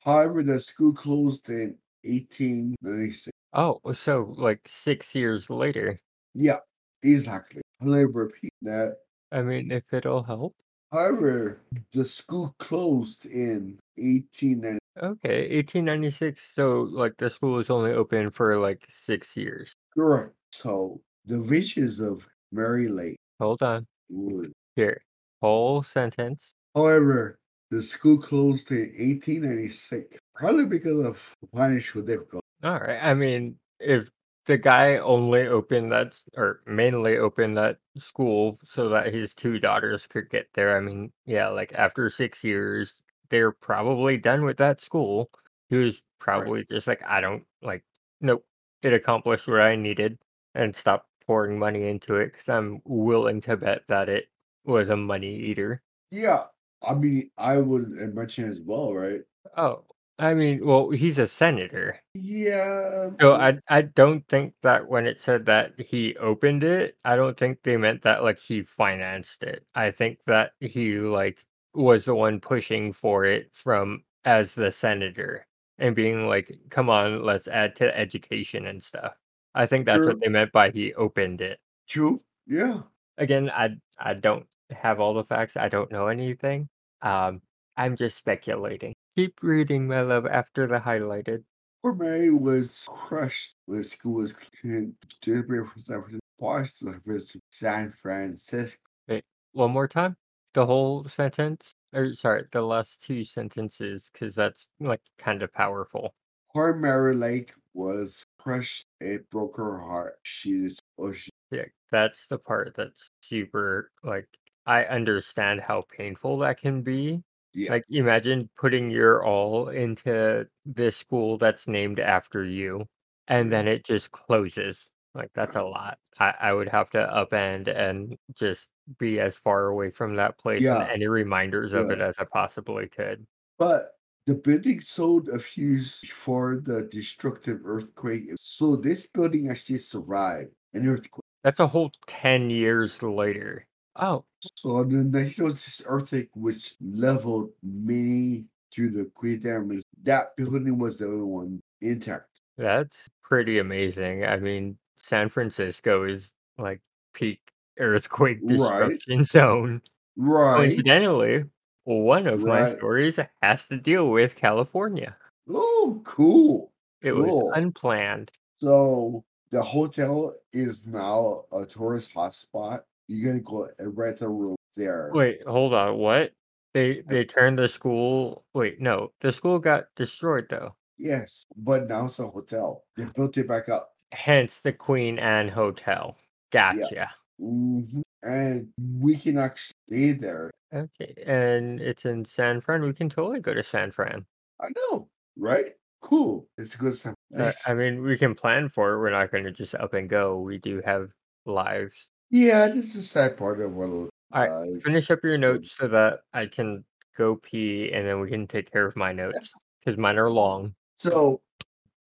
However, 0.00 0.42
the 0.42 0.60
school 0.60 0.92
closed 0.92 1.48
in 1.48 1.76
1896. 2.04 3.30
Oh, 3.54 3.80
so 3.92 4.34
like 4.36 4.60
six 4.66 5.14
years 5.14 5.48
later. 5.50 5.98
Yeah, 6.34 6.58
exactly. 7.02 7.62
Let 7.80 7.98
me 7.98 8.04
repeat 8.04 8.52
that. 8.62 8.96
I 9.32 9.42
mean, 9.42 9.70
if 9.72 9.84
it'll 9.92 10.22
help. 10.22 10.54
However, 10.92 11.60
the 11.92 12.04
school 12.04 12.54
closed 12.58 13.26
in 13.26 13.78
1890. 13.96 14.78
Okay, 15.02 15.56
1896. 15.56 16.54
So 16.54 16.82
like 16.82 17.16
the 17.16 17.30
school 17.30 17.54
was 17.54 17.70
only 17.70 17.92
open 17.92 18.30
for 18.30 18.58
like 18.58 18.86
six 18.88 19.36
years. 19.36 19.72
Correct. 19.94 20.34
So 20.52 21.00
the 21.26 21.40
visions 21.40 21.98
of 21.98 22.28
Mary 22.52 22.88
Lake 22.88 23.16
Hold 23.40 23.62
on. 23.62 23.86
Would 24.08 24.52
Here. 24.76 25.02
Whole 25.40 25.82
sentence. 25.82 26.54
However, 26.74 27.38
the 27.70 27.82
school 27.82 28.18
closed 28.18 28.70
in 28.70 28.92
1896, 28.98 30.18
probably 30.34 30.66
because 30.66 31.04
of 31.04 31.34
financial 31.54 32.02
difficulty. 32.02 32.46
All 32.62 32.78
right. 32.78 33.00
I 33.02 33.14
mean, 33.14 33.56
if 33.80 34.10
the 34.46 34.56
guy 34.58 34.96
only 34.98 35.46
opened 35.46 35.92
that 35.92 36.16
or 36.36 36.60
mainly 36.66 37.18
opened 37.18 37.56
that 37.56 37.78
school 37.98 38.58
so 38.62 38.88
that 38.90 39.12
his 39.12 39.34
two 39.34 39.58
daughters 39.58 40.06
could 40.06 40.30
get 40.30 40.48
there, 40.54 40.76
I 40.76 40.80
mean, 40.80 41.12
yeah, 41.26 41.48
like 41.48 41.72
after 41.74 42.08
six 42.10 42.44
years, 42.44 43.02
they're 43.30 43.52
probably 43.52 44.16
done 44.16 44.44
with 44.44 44.58
that 44.58 44.80
school. 44.80 45.30
He 45.70 45.76
was 45.76 46.04
probably 46.18 46.64
just 46.70 46.86
like, 46.86 47.02
I 47.06 47.20
don't 47.20 47.44
like, 47.62 47.84
nope, 48.20 48.44
it 48.82 48.92
accomplished 48.92 49.48
what 49.48 49.60
I 49.60 49.76
needed 49.76 50.18
and 50.54 50.76
stopped 50.76 51.08
pouring 51.26 51.58
money 51.58 51.88
into 51.88 52.16
it 52.16 52.32
because 52.32 52.48
I'm 52.48 52.80
willing 52.84 53.40
to 53.42 53.56
bet 53.56 53.82
that 53.88 54.08
it 54.08 54.28
was 54.64 54.88
a 54.88 54.96
money 54.96 55.34
eater. 55.36 55.82
Yeah, 56.10 56.46
I 56.82 56.94
mean, 56.94 57.30
I 57.36 57.58
would 57.58 57.88
mention 58.14 58.48
as 58.48 58.60
well, 58.60 58.94
right? 58.94 59.22
Oh, 59.56 59.84
I 60.18 60.34
mean, 60.34 60.64
well, 60.64 60.90
he's 60.90 61.18
a 61.18 61.26
senator. 61.26 62.00
Yeah, 62.14 63.10
So 63.20 63.34
I 63.34 63.58
I 63.68 63.82
don't 63.82 64.26
think 64.28 64.54
that 64.62 64.88
when 64.88 65.06
it 65.06 65.20
said 65.20 65.46
that 65.46 65.78
he 65.80 66.16
opened 66.16 66.64
it, 66.64 66.96
I 67.04 67.16
don't 67.16 67.38
think 67.38 67.62
they 67.62 67.76
meant 67.76 68.02
that 68.02 68.22
like 68.24 68.38
he 68.38 68.62
financed 68.62 69.44
it. 69.44 69.66
I 69.74 69.90
think 69.92 70.24
that 70.26 70.52
he 70.60 70.98
like 70.98 71.44
was 71.74 72.04
the 72.04 72.14
one 72.14 72.40
pushing 72.40 72.92
for 72.92 73.24
it 73.24 73.54
from 73.54 74.04
as 74.24 74.54
the 74.54 74.72
senator 74.72 75.46
and 75.78 75.94
being 75.94 76.26
like, 76.26 76.58
"Come 76.70 76.88
on, 76.90 77.22
let's 77.22 77.46
add 77.48 77.76
to 77.76 77.96
education 77.98 78.66
and 78.66 78.82
stuff." 78.82 79.16
I 79.54 79.66
think 79.66 79.86
that's 79.86 80.06
what 80.06 80.20
they 80.20 80.28
meant 80.28 80.52
by 80.52 80.70
he 80.70 80.92
opened 80.94 81.40
it. 81.40 81.60
true. 81.86 82.20
Yeah, 82.46 82.82
Again, 83.18 83.50
I 83.50 83.76
I 83.98 84.14
don't 84.14 84.46
have 84.70 85.00
all 85.00 85.14
the 85.14 85.24
facts. 85.24 85.56
I 85.56 85.68
don't 85.68 85.90
know 85.90 86.08
anything. 86.08 86.68
Um, 87.02 87.40
I'm 87.76 87.96
just 87.96 88.16
speculating. 88.18 88.94
Keep 89.16 89.42
reading, 89.42 89.86
my 89.86 90.02
love, 90.02 90.26
after 90.26 90.66
the 90.66 90.78
highlighted. 90.80 91.44
Mary 91.84 92.30
was 92.30 92.84
crushed 92.88 93.56
when 93.66 93.84
school 93.84 94.14
was 94.14 94.32
prepare 94.32 95.64
for 95.64 95.78
San 95.78 96.02
Francisco, 96.38 97.00
visit 97.04 97.42
San 97.50 97.90
Francisco. 97.90 98.80
Wait, 99.08 99.24
one 99.52 99.70
more 99.70 99.88
time. 99.88 100.16
the 100.54 100.66
whole 100.66 101.04
sentence? 101.04 101.74
Or 101.92 102.14
sorry, 102.14 102.44
the 102.50 102.62
last 102.62 103.02
two 103.04 103.24
sentences, 103.24 104.10
because 104.12 104.34
that's 104.34 104.70
like 104.80 105.02
kind 105.18 105.42
of 105.42 105.52
powerful. 105.52 106.14
Mary 106.54 107.14
Lake 107.14 107.52
was 107.74 108.23
crushed. 108.44 108.86
It 109.00 109.28
broke 109.30 109.56
her 109.56 109.78
heart. 109.78 110.18
She's 110.22 110.78
oh, 110.98 111.12
she, 111.12 111.30
Yeah, 111.50 111.64
that's 111.90 112.26
the 112.26 112.38
part 112.38 112.74
that's 112.76 113.08
super 113.22 113.90
like 114.02 114.28
I 114.66 114.84
understand 114.84 115.60
how 115.60 115.82
painful 115.96 116.38
that 116.38 116.60
can 116.60 116.82
be. 116.82 117.22
yeah, 117.54 117.70
Like 117.70 117.84
imagine 117.88 118.48
putting 118.56 118.90
your 118.90 119.24
all 119.24 119.68
into 119.68 120.46
this 120.64 120.96
school 120.96 121.38
that's 121.38 121.68
named 121.68 122.00
after 122.00 122.44
you 122.44 122.86
and 123.28 123.52
then 123.52 123.64
mm-hmm. 123.64 123.74
it 123.74 123.84
just 123.84 124.10
closes. 124.12 124.90
Like 125.14 125.30
that's 125.34 125.56
a 125.56 125.62
lot. 125.64 125.98
I, 126.18 126.34
I 126.40 126.52
would 126.52 126.68
have 126.68 126.90
to 126.90 126.98
upend 126.98 127.68
and 127.68 128.16
just 128.34 128.68
be 128.98 129.18
as 129.18 129.34
far 129.34 129.66
away 129.66 129.90
from 129.90 130.16
that 130.16 130.38
place 130.38 130.64
and 130.64 130.88
any 130.88 131.08
reminders 131.08 131.72
of 131.72 131.90
it 131.90 132.00
as 132.00 132.18
I 132.18 132.24
possibly 132.24 132.88
could. 132.88 133.26
But 133.58 133.90
the 134.26 134.34
building 134.34 134.80
sold 134.80 135.28
a 135.28 135.38
few 135.38 135.72
years 135.72 136.00
before 136.00 136.60
the 136.64 136.82
destructive 136.90 137.60
earthquake. 137.64 138.24
So 138.36 138.76
this 138.76 139.06
building 139.06 139.50
actually 139.50 139.78
survived 139.78 140.50
an 140.72 140.88
earthquake. 140.88 141.20
That's 141.42 141.60
a 141.60 141.66
whole 141.66 141.92
10 142.06 142.48
years 142.50 143.02
later. 143.02 143.66
Oh, 143.96 144.24
So 144.56 144.82
the 144.84 145.04
national 145.04 145.50
this 145.50 145.82
earthquake 145.84 146.30
which 146.34 146.74
leveled 146.80 147.50
many 147.62 148.46
through 148.74 148.90
the 148.90 149.04
Queen 149.14 149.40
damage. 149.40 149.82
That 150.02 150.34
building 150.36 150.78
was 150.78 150.98
the 150.98 151.06
only 151.06 151.24
one 151.24 151.60
intact. 151.80 152.28
that's 152.56 153.08
pretty 153.22 153.58
amazing. 153.58 154.24
I 154.24 154.36
mean, 154.38 154.78
San 154.96 155.28
Francisco 155.28 156.04
is 156.04 156.34
like 156.58 156.80
peak 157.12 157.40
earthquake 157.78 158.38
Right, 158.42 158.98
disruption 158.98 159.24
zone. 159.24 159.82
right, 160.16 160.56
Coincidentally, 160.56 161.44
one 161.84 162.26
of 162.26 162.40
my 162.40 162.68
stories 162.68 163.18
has 163.42 163.68
to 163.68 163.76
deal 163.76 164.10
with 164.10 164.36
California. 164.36 165.16
Oh, 165.48 166.00
cool, 166.04 166.72
It 167.02 167.12
was 167.12 167.52
unplanned. 167.54 168.32
So 168.58 169.24
the 169.50 169.62
hotel 169.62 170.34
is 170.52 170.86
now 170.86 171.44
a 171.52 171.66
tourist 171.66 172.14
hotspot. 172.14 172.82
You're 173.08 173.30
gonna 173.30 173.42
go 173.42 173.68
and 173.78 173.96
rent 173.96 174.22
a 174.22 174.28
room 174.28 174.56
there. 174.76 175.10
Wait, 175.12 175.46
hold 175.46 175.74
on. 175.74 175.98
What? 175.98 176.32
They 176.72 177.02
they 177.06 177.24
turned 177.24 177.58
the 177.58 177.68
school. 177.68 178.44
Wait, 178.54 178.80
no, 178.80 179.12
the 179.20 179.30
school 179.30 179.58
got 179.58 179.86
destroyed 179.94 180.46
though. 180.48 180.74
Yes, 180.96 181.44
but 181.56 181.88
now 181.88 182.06
it's 182.06 182.18
a 182.18 182.26
hotel. 182.26 182.84
They 182.96 183.04
built 183.04 183.36
it 183.36 183.46
back 183.46 183.68
up. 183.68 183.90
Hence 184.12 184.60
the 184.60 184.72
Queen 184.72 185.18
Anne 185.18 185.48
Hotel. 185.48 186.16
Gotcha. 186.50 187.10
Hmm 187.38 188.00
And 188.22 188.68
we 189.00 189.16
can 189.16 189.38
actually 189.38 189.74
stay 189.88 190.12
there. 190.12 190.50
Okay, 190.74 191.14
and 191.26 191.80
it's 191.80 192.04
in 192.04 192.24
San 192.24 192.60
Fran. 192.60 192.82
We 192.82 192.92
can 192.92 193.08
totally 193.08 193.40
go 193.40 193.54
to 193.54 193.62
San 193.62 193.90
Fran. 193.90 194.26
I 194.60 194.68
know, 194.76 195.08
right? 195.36 195.72
Cool. 196.00 196.46
It's 196.58 196.74
a 196.74 196.78
good 196.78 197.00
time. 197.00 197.14
Uh, 197.38 197.52
I 197.66 197.74
mean, 197.74 198.02
we 198.02 198.18
can 198.18 198.34
plan 198.34 198.68
for 198.68 198.92
it. 198.92 198.98
We're 198.98 199.10
not 199.10 199.30
going 199.30 199.44
to 199.44 199.52
just 199.52 199.74
up 199.76 199.94
and 199.94 200.08
go. 200.08 200.38
We 200.38 200.58
do 200.58 200.82
have 200.84 201.10
lives. 201.46 202.10
yeah, 202.30 202.68
this 202.68 202.94
is 202.94 202.96
a 202.96 203.02
sad 203.02 203.36
part 203.36 203.60
of 203.60 203.74
what. 203.74 203.88
All 203.88 204.10
right, 204.32 204.82
finish 204.82 205.10
up 205.10 205.22
your 205.22 205.38
notes 205.38 205.76
so 205.76 205.86
that 205.88 206.20
I 206.32 206.46
can 206.46 206.84
go 207.16 207.36
pee, 207.36 207.92
and 207.92 208.06
then 208.06 208.20
we 208.20 208.28
can 208.28 208.46
take 208.48 208.70
care 208.70 208.84
of 208.84 208.96
my 208.96 209.12
notes 209.12 209.52
because 209.78 209.96
mine 209.96 210.18
are 210.18 210.30
long. 210.30 210.74
So 210.96 211.40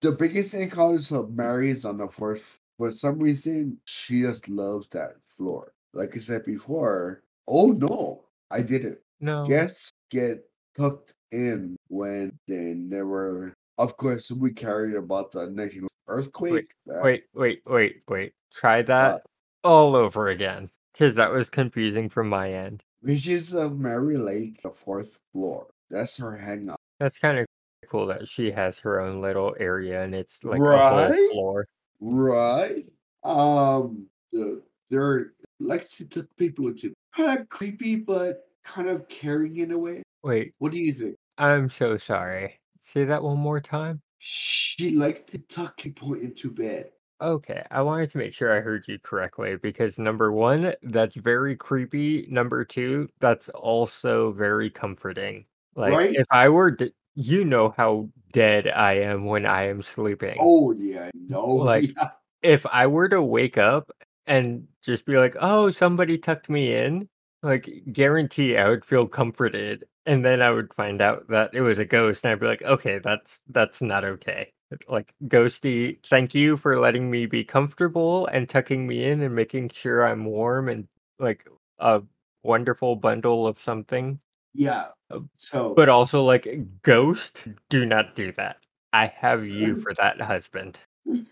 the 0.02 0.12
biggest 0.12 0.52
thing 0.52 0.70
cause 0.70 1.12
of 1.12 1.32
Mary 1.32 1.70
is 1.72 1.86
on 1.86 1.98
the 1.98 2.08
fourth. 2.08 2.60
For 2.78 2.92
some 2.92 3.20
reason, 3.20 3.78
she 3.86 4.22
just 4.22 4.48
loves 4.50 4.88
that 4.90 5.14
floor. 5.36 5.74
Like 5.94 6.16
I 6.16 6.20
said 6.20 6.44
before. 6.46 7.24
Oh 7.48 7.68
no, 7.72 8.24
I 8.52 8.62
didn't. 8.62 9.00
No, 9.20 9.46
Guests 9.46 9.90
get 10.12 10.46
tucked 10.78 11.14
in 11.32 11.76
when 11.88 12.38
they 12.48 12.74
never. 12.76 13.54
Of 13.80 13.98
course, 13.98 14.30
we 14.32 14.52
carried 14.52 14.96
about 14.96 15.32
the 15.32 15.48
next 15.50 15.78
earthquake. 16.08 16.72
that- 16.86 17.04
wait, 17.04 17.24
wait, 17.34 17.62
wait, 17.66 18.04
wait. 18.08 18.34
Try 18.54 18.82
that 18.84 19.24
all 19.64 19.96
over 19.96 20.28
again 20.30 20.70
because 20.94 21.16
that 21.16 21.32
was 21.32 21.50
confusing 21.50 22.10
from 22.10 22.30
my 22.30 22.52
end. 22.52 22.84
Visions 23.04 23.54
of 23.54 23.80
Mary 23.80 24.18
Lake, 24.18 24.62
the 24.62 24.70
fourth 24.72 25.18
floor. 25.32 25.68
That's 25.90 26.18
her 26.18 26.36
hangout. 26.38 26.80
That's 27.00 27.20
kind 27.20 27.40
of 27.40 27.46
cool 27.90 28.08
that 28.08 28.28
she 28.28 28.52
has 28.52 28.80
her 28.80 29.00
own 29.00 29.22
little 29.22 29.56
area 29.60 30.02
and 30.04 30.14
it's 30.16 30.44
like 30.44 30.60
a 30.60 30.64
whole 30.90 31.30
floor. 31.32 31.68
Right? 32.00 32.86
Um, 33.24 34.08
the, 34.32 34.62
there 34.90 35.34
likes 35.60 35.98
to 35.98 36.06
took 36.06 36.28
people 36.38 36.68
into 36.68 36.94
kind 37.16 37.40
of 37.40 37.50
creepy, 37.50 37.96
but 37.98 38.50
kind 38.64 38.88
of 38.88 39.08
caring 39.08 39.58
in 39.58 39.72
a 39.72 39.78
way. 39.78 40.04
Wait, 40.24 40.54
What 40.60 40.72
do 40.72 40.78
you 40.78 40.94
think? 40.94 41.16
I'm 41.38 41.70
so 41.70 41.98
sorry. 41.98 42.60
Say 42.80 43.06
that 43.06 43.24
one 43.24 43.38
more 43.38 43.60
time. 43.60 44.02
She 44.20 44.92
likes 44.92 45.22
to 45.24 45.38
tuck 45.38 45.78
people 45.78 46.14
into 46.16 46.50
bed. 46.52 46.90
Okay, 47.20 47.64
I 47.72 47.82
wanted 47.82 48.12
to 48.12 48.18
make 48.20 48.34
sure 48.34 48.56
I 48.56 48.62
heard 48.62 48.88
you 48.88 49.00
correctly 49.00 49.56
because 49.56 49.98
number 49.98 50.32
one, 50.32 50.74
that's 50.84 51.16
very 51.16 51.56
creepy. 51.56 52.28
Number 52.30 52.64
two, 52.64 53.10
that's 53.20 53.50
also 53.50 54.32
very 54.34 54.70
comforting. 54.70 55.46
Like, 55.76 55.94
Right? 55.94 56.16
if 56.16 56.28
I 56.30 56.50
were, 56.50 56.72
d- 56.72 56.92
you 57.18 57.44
know 57.44 57.74
how 57.76 58.08
dead 58.32 58.68
I 58.68 58.94
am 59.00 59.26
when 59.26 59.46
I 59.46 59.68
am 59.68 59.82
sleeping. 59.82 60.38
Oh 60.40 60.72
yeah, 60.72 61.10
no, 61.16 61.44
Like- 61.46 61.96
yeah. 61.98 62.10
If 62.44 62.66
I 62.68 62.86
were 62.88 63.10
to 63.10 63.22
wake 63.22 63.58
up 63.58 63.92
and 64.28 64.68
just 64.84 65.06
be 65.08 65.18
like, 65.18 65.36
oh, 65.42 65.72
somebody 65.72 66.18
tucked 66.20 66.50
me 66.50 66.74
in, 66.76 67.10
like, 67.42 67.68
guarantee 67.92 68.56
I 68.58 68.70
would 68.70 68.86
feel 68.86 69.08
comforted. 69.08 69.84
And 70.06 70.24
then 70.24 70.42
I 70.44 70.52
would 70.52 70.72
find 70.76 71.02
out 71.02 71.28
that 71.30 71.50
it 71.54 71.62
was 71.62 71.80
a 71.80 71.86
ghost, 71.86 72.24
and 72.24 72.32
I'd 72.32 72.40
be 72.40 72.46
like, 72.46 72.62
okay, 72.62 73.00
that's 73.00 73.42
that's 73.50 73.82
not 73.82 74.06
okay. 74.06 74.54
Like, 74.88 75.14
ghosty, 75.26 75.98
thank 76.06 76.36
you 76.36 76.58
for 76.58 76.80
letting 76.80 77.10
me 77.10 77.26
be 77.26 77.44
comfortable 77.44 78.28
and 78.28 78.48
tucking 78.48 78.86
me 78.88 79.04
in 79.06 79.22
and 79.22 79.34
making 79.36 79.70
sure 79.70 80.06
I'm 80.06 80.24
warm 80.26 80.70
and 80.70 80.88
like 81.20 81.48
a 81.80 82.04
wonderful 82.44 82.96
bundle 82.98 83.48
of 83.48 83.60
something. 83.60 84.20
yeah. 84.54 84.90
Uh, 85.10 85.20
So 85.34 85.74
But 85.74 85.90
also, 85.90 86.24
like, 86.24 86.48
ghost, 86.82 87.48
do 87.70 87.86
not 87.86 88.16
do 88.16 88.32
that. 88.34 88.58
I 88.94 89.08
have 89.08 89.46
you 89.46 89.82
for 89.82 89.94
that 89.96 90.20
husband. 90.22 90.80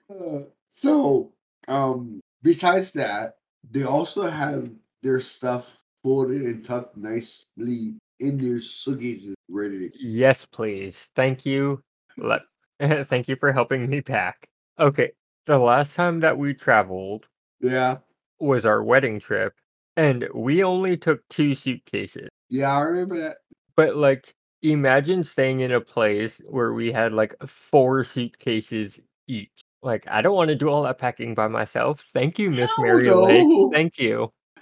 Uh, 0.10 0.40
so 0.70 1.32
um 1.68 2.20
besides 2.44 2.92
that, 2.92 3.38
they 3.72 3.84
also 3.84 4.30
have 4.30 4.70
their 5.02 5.20
stuff 5.20 5.84
folded 6.04 6.42
and 6.44 6.64
tucked 6.64 6.96
nicely 6.96 7.96
in 8.20 8.38
their 8.38 8.60
suitcases 8.60 9.36
ready 9.50 9.90
to 9.90 9.98
Yes, 10.00 10.46
please. 10.46 11.10
Thank 11.16 11.46
you. 11.46 11.82
Let 12.18 12.42
thank 13.08 13.28
you 13.28 13.36
for 13.38 13.52
helping 13.52 13.90
me 13.90 14.02
pack. 14.02 14.46
Okay, 14.80 15.12
the 15.48 15.58
last 15.58 15.96
time 15.96 16.20
that 16.20 16.38
we 16.38 16.54
traveled 16.54 17.28
Yeah. 17.62 17.98
was 18.40 18.66
our 18.66 18.84
wedding 18.84 19.20
trip, 19.20 19.54
and 19.98 20.28
we 20.34 20.64
only 20.64 20.98
took 20.98 21.28
two 21.30 21.56
suitcases. 21.56 22.30
Yeah, 22.50 22.76
I 22.78 22.82
remember 22.82 23.20
that. 23.22 23.38
But 23.76 23.96
like, 23.96 24.36
imagine 24.62 25.24
staying 25.24 25.60
in 25.60 25.72
a 25.72 25.82
place 25.82 26.42
where 26.48 26.74
we 26.74 26.92
had 26.92 27.14
like 27.14 27.36
four 27.46 28.04
suitcases 28.04 29.00
each. 29.28 29.52
Like, 29.82 30.08
I 30.08 30.22
don't 30.22 30.36
want 30.36 30.50
to 30.50 30.56
do 30.56 30.70
all 30.70 30.84
that 30.84 30.98
packing 30.98 31.36
by 31.36 31.48
myself. 31.48 32.08
Thank 32.14 32.40
you, 32.40 32.50
Miss 32.50 32.72
Mary 32.80 33.08
no. 33.08 33.24
Lake. 33.24 33.72
Thank 33.72 34.00
you. 34.00 34.32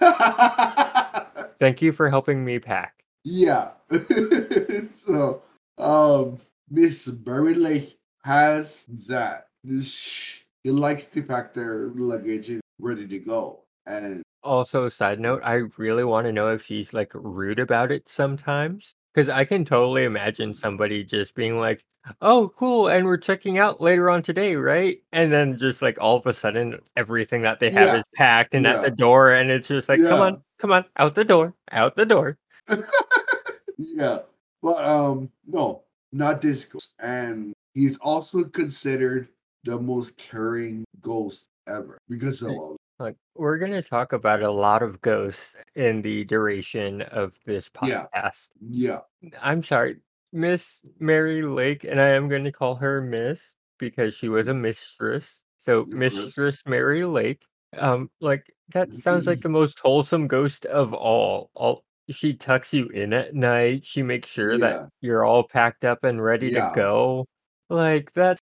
Thank 1.58 1.80
you 1.80 1.92
for 1.92 2.10
helping 2.10 2.44
me 2.44 2.58
pack. 2.58 3.04
yeah. 3.24 3.70
so, 4.90 5.42
um, 5.78 6.38
Miss 6.70 7.08
Mary 7.24 7.54
Lake 7.54 7.98
has 8.24 8.84
that. 9.08 9.46
She 9.82 10.42
likes 10.66 11.08
to 11.08 11.22
pack 11.22 11.54
their 11.54 11.88
luggage 11.94 12.50
and 12.50 12.60
ready 12.78 13.06
to 13.06 13.18
go. 13.18 13.64
And 13.86 14.22
Also, 14.42 14.88
side 14.88 15.20
note, 15.20 15.40
I 15.44 15.62
really 15.78 16.04
want 16.04 16.26
to 16.26 16.32
know 16.32 16.48
if 16.48 16.64
she's 16.66 16.92
like 16.92 17.12
rude 17.14 17.58
about 17.58 17.92
it 17.92 18.08
sometimes. 18.08 18.94
Because 19.14 19.28
I 19.28 19.44
can 19.44 19.64
totally 19.64 20.04
imagine 20.04 20.52
somebody 20.52 21.04
just 21.04 21.36
being 21.36 21.58
like, 21.58 21.84
oh, 22.20 22.52
cool, 22.56 22.88
and 22.88 23.06
we're 23.06 23.16
checking 23.16 23.58
out 23.58 23.80
later 23.80 24.10
on 24.10 24.22
today, 24.22 24.56
right? 24.56 24.98
And 25.12 25.32
then 25.32 25.56
just 25.56 25.82
like 25.82 25.98
all 26.00 26.16
of 26.16 26.26
a 26.26 26.32
sudden, 26.32 26.80
everything 26.96 27.42
that 27.42 27.60
they 27.60 27.70
have 27.70 27.92
Yeah. 27.92 27.98
is 27.98 28.04
packed 28.16 28.54
and 28.54 28.66
at 28.66 28.82
the 28.82 28.90
door, 28.90 29.30
and 29.30 29.50
it's 29.50 29.68
just 29.68 29.88
like, 29.88 30.00
come 30.02 30.20
on, 30.20 30.42
come 30.58 30.72
on, 30.72 30.84
out 30.96 31.14
the 31.14 31.24
door, 31.24 31.54
out 31.70 31.94
the 31.94 32.06
door. 32.06 32.38
yeah, 33.78 34.20
but 34.62 34.84
um, 34.84 35.30
no, 35.46 35.82
not 36.12 36.42
this 36.42 36.64
ghost. 36.64 36.92
And 36.98 37.54
he's 37.72 37.98
also 37.98 38.44
considered 38.44 39.28
the 39.62 39.78
most 39.78 40.16
caring 40.16 40.84
ghost 41.00 41.50
ever 41.68 41.98
because 42.08 42.42
of 42.42 42.52
Like, 42.98 43.16
we're 43.34 43.58
going 43.58 43.72
to 43.72 43.82
talk 43.82 44.12
about 44.12 44.42
a 44.42 44.50
lot 44.50 44.82
of 44.82 45.00
ghosts 45.00 45.56
in 45.74 46.00
the 46.02 46.24
duration 46.24 47.02
of 47.02 47.34
this 47.44 47.68
Yeah. 47.82 48.06
podcast. 48.14 48.50
Yeah, 48.60 49.00
I'm 49.42 49.62
sorry, 49.64 49.96
Miss 50.32 50.84
Mary 51.00 51.42
Lake, 51.42 51.84
and 51.84 52.00
I 52.00 52.08
am 52.10 52.28
going 52.28 52.44
to 52.44 52.52
call 52.52 52.76
her 52.76 53.00
Miss 53.00 53.56
because 53.78 54.14
she 54.14 54.28
was 54.28 54.46
a 54.48 54.54
mistress. 54.54 55.42
So. 55.56 55.84
Mistress 55.86 56.62
Mary 56.66 57.04
Lake. 57.04 57.42
Um, 57.76 58.10
like 58.20 58.46
that 58.72 58.94
sounds 58.94 59.26
like 59.26 59.40
the 59.40 59.48
most 59.48 59.80
wholesome 59.80 60.28
ghost 60.28 60.64
of 60.66 60.94
all. 60.94 61.50
All 61.54 61.82
she 62.08 62.34
tucks 62.34 62.72
you 62.72 62.86
in 62.88 63.12
at 63.12 63.34
night, 63.34 63.84
she 63.84 64.02
makes 64.02 64.28
sure 64.28 64.56
that 64.58 64.74
Yeah. 64.74 64.86
you're 65.00 65.24
all 65.24 65.42
packed 65.42 65.84
up 65.84 66.04
and 66.04 66.22
ready 66.22 66.50
to 66.50 66.56
Yeah. 66.56 66.72
go. 66.74 67.26
Like, 67.68 68.12
that's 68.12 68.40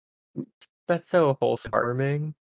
that's 0.87 1.09
so 1.09 1.37
wholesome. 1.39 1.71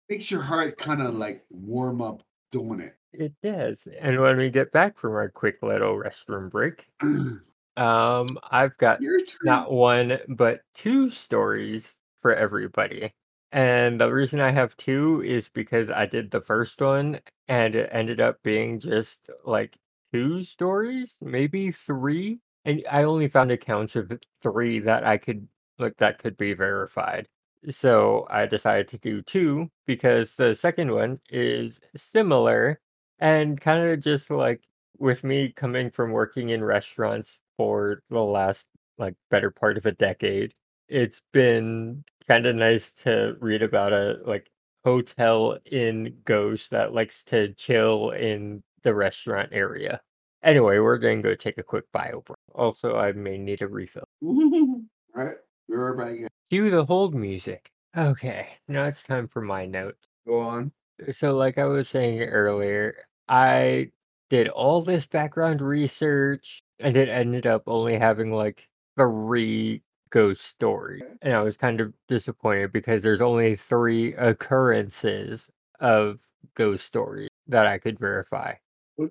Makes 0.09 0.31
your 0.31 0.43
heart 0.43 0.79
kinda, 0.79 1.11
like, 1.11 1.47
warm 1.51 2.01
up 2.01 2.23
doing 2.53 2.81
it. 2.81 2.97
It 3.13 3.35
does, 3.43 3.87
and 3.87 4.21
when 4.21 4.37
we 4.37 4.51
get 4.51 4.73
back 4.73 4.99
from 4.99 5.13
our 5.13 5.31
quick 5.31 5.63
little 5.63 5.95
restroom 5.95 6.51
break, 6.51 6.89
um, 7.77 8.39
I've 8.51 8.77
got 8.79 9.03
not 9.43 9.73
1, 9.73 10.21
but 10.29 10.63
2 10.75 11.11
stories 11.11 12.01
for 12.19 12.35
everybody, 12.35 13.13
and 13.53 14.01
the 14.01 14.13
reason 14.13 14.41
I 14.41 14.51
have 14.53 14.77
2 14.77 15.23
is 15.23 15.49
because 15.49 15.91
I 15.91 16.07
did 16.07 16.31
the 16.31 16.41
first 16.43 16.81
one, 16.81 17.21
and 17.49 17.75
it 17.77 17.89
ended 17.93 18.21
up 18.21 18.43
being 18.43 18.81
just, 18.81 19.31
like, 19.45 19.79
2 20.13 20.43
stories, 20.45 21.19
maybe 21.23 21.73
3, 21.73 22.41
and 22.65 22.85
I 22.91 23.05
only 23.05 23.29
found 23.29 23.51
accounts 23.53 23.97
of 23.97 24.13
3 24.43 24.81
that 24.81 25.05
I 25.05 25.19
could 25.19 25.49
like, 25.79 25.97
that 25.99 26.19
could 26.19 26.37
be 26.39 26.55
verified. 26.55 27.29
So, 27.69 28.27
I 28.31 28.47
decided 28.47 28.87
to 28.89 28.99
do 28.99 29.23
2 29.23 29.69
because 29.87 30.37
the 30.37 30.55
second 30.55 30.93
one 30.93 31.19
is 31.31 31.81
similar 31.97 32.81
and 33.19 33.61
kinda 33.61 33.97
just, 33.97 34.31
like, 34.31 34.63
with 34.99 35.25
me 35.25 35.53
coming 35.53 35.91
from 35.91 36.13
working 36.13 36.51
in 36.51 36.63
restaurants 36.63 37.41
for 37.57 38.03
the 38.09 38.23
last, 38.23 38.69
like, 38.99 39.15
better 39.31 39.51
part 39.51 39.77
of 39.79 39.87
a 39.87 39.93
decade, 39.93 40.55
it's 40.89 41.23
been 41.33 42.05
kinda 42.29 42.53
nice 42.53 42.93
to 42.93 43.37
read 43.41 43.63
about 43.63 43.93
a, 43.93 44.21
like, 44.25 44.49
hotel 44.85 45.59
in 45.65 46.21
ghost 46.25 46.71
that 46.71 46.93
likes 46.93 47.25
to 47.25 47.53
chill 47.55 48.11
in 48.11 48.63
the 48.83 48.95
restaurant 48.95 49.49
area. 49.53 50.01
Anyway, 50.43 50.79
we're 50.79 50.99
gonna 50.99 51.21
go 51.23 51.35
take 51.35 51.59
a 51.59 51.63
quick 51.65 51.87
bio 51.93 52.21
break. 52.21 52.37
Also, 52.55 52.97
I 52.97 53.11
may 53.13 53.39
need 53.39 53.61
a 53.63 53.67
refill. 53.69 54.07
Alright, 55.17 55.37
be 55.69 55.75
right 55.75 55.97
back. 56.23 56.31
Cue 56.51 56.71
the 56.71 56.85
hold 56.85 57.15
music. 57.15 57.73
Okay, 57.97 58.59
now 58.69 58.85
it's 58.85 59.03
time 59.05 59.27
for 59.27 59.41
my 59.41 59.67
notes. 59.67 60.09
Go 60.27 60.41
on. 60.41 60.73
Uh, 61.07 61.13
so, 61.13 61.35
like 61.37 61.59
I 61.59 61.65
was 61.65 61.89
saying 61.89 62.21
earlier, 62.23 63.07
I 63.29 63.91
did 64.31 64.49
all 64.49 64.83
this 64.83 65.07
background 65.07 65.61
research, 65.61 66.61
and 66.79 66.97
it 66.97 67.09
ended 67.09 67.47
up 67.47 67.65
only 67.67 67.99
having, 67.99 68.33
like, 68.33 68.69
3 68.97 69.83
ghost 70.11 70.43
stories, 70.43 71.03
and 71.23 71.35
I 71.35 71.43
was 71.43 71.57
kind 71.57 71.81
of 71.81 71.93
disappointed 72.09 72.73
because 72.73 73.03
there's 73.03 73.21
only 73.21 73.57
3 73.57 74.15
occurrences 74.15 75.51
of 75.81 76.21
ghost 76.55 76.87
stories 76.87 77.29
that 77.49 77.67
I 77.67 77.79
could 77.79 77.99
verify. 77.99 78.55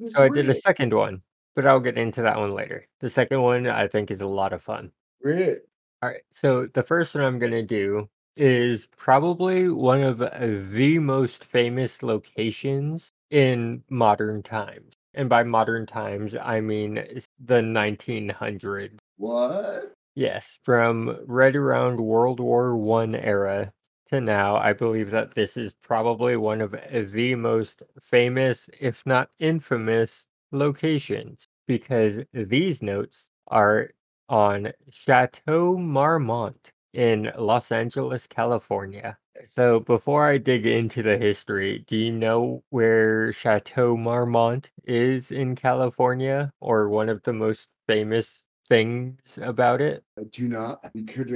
So 0.06 0.24
I 0.24 0.30
did 0.30 0.50
a 0.50 0.54
second 0.54 0.94
one, 0.94 1.24
but 1.56 1.68
I'll 1.68 1.80
get 1.82 1.98
into 1.98 2.22
that 2.24 2.38
one 2.38 2.54
later. 2.54 2.88
The 3.02 3.10
second 3.10 3.42
one 3.42 3.68
I 3.68 3.88
think 3.88 4.12
is 4.12 4.22
a 4.22 4.28
lot 4.28 4.54
of 4.54 4.62
fun. 4.64 4.92
Great. 5.22 5.64
Alright, 6.06 6.22
so 6.30 6.68
the 6.68 6.84
first 6.84 7.16
one 7.16 7.24
I'm 7.24 7.40
gonna 7.40 7.64
do 7.64 8.08
is 8.38 8.88
probably 8.96 9.70
one 9.70 10.04
of 10.04 10.22
uh, 10.22 10.30
the 10.70 11.00
most 11.00 11.46
famous 11.46 12.04
locations 12.04 13.10
in 13.32 13.84
modern 13.90 14.44
times, 14.44 14.94
and 15.16 15.28
by 15.28 15.42
modern 15.42 15.88
times, 15.88 16.36
I 16.40 16.62
mean 16.62 17.00
eh, 17.00 17.22
the 17.44 17.64
1900s. 17.64 19.00
What? 19.18 19.94
Yes, 20.14 20.60
from 20.62 21.18
right 21.26 21.56
around 21.56 22.00
World 22.00 22.40
War 22.40 22.76
I 23.02 23.18
era 23.18 23.74
to 24.10 24.22
now, 24.22 24.58
I 24.58 24.74
believe 24.74 25.10
that 25.10 25.34
this 25.34 25.58
is 25.58 25.74
probably 25.82 26.38
one 26.38 26.62
of 26.62 26.76
eh, 26.76 27.02
the 27.02 27.34
most 27.34 27.82
famous, 28.00 28.70
if 28.80 29.04
not 29.08 29.32
infamous, 29.40 30.28
locations, 30.52 31.48
because 31.66 32.20
these 32.32 32.84
notes 32.84 33.32
are 33.48 33.90
on 34.30 34.72
Chateau 34.90 35.78
Marmont 35.78 36.72
in 36.94 37.32
Los 37.38 37.72
Angeles, 37.72 38.28
California. 38.28 39.18
So, 39.48 39.82
before 39.82 40.26
I 40.26 40.38
dig 40.38 40.66
into 40.66 41.04
the 41.04 41.18
history, 41.18 41.84
do 41.88 41.98
you 41.98 42.12
know 42.12 42.64
where 42.70 43.34
Chateau 43.34 43.98
Marmont 43.98 44.72
is 44.86 45.30
in 45.30 45.56
California, 45.56 46.54
or 46.62 46.88
one 46.88 47.10
of 47.10 47.22
the 47.24 47.34
most 47.34 47.68
famous 47.88 48.46
things 48.70 49.38
about 49.42 49.82
it? 49.82 50.04
I 50.18 50.24
do 50.32 50.48
not. 50.48 50.80
You 50.94 51.04
could 51.04 51.30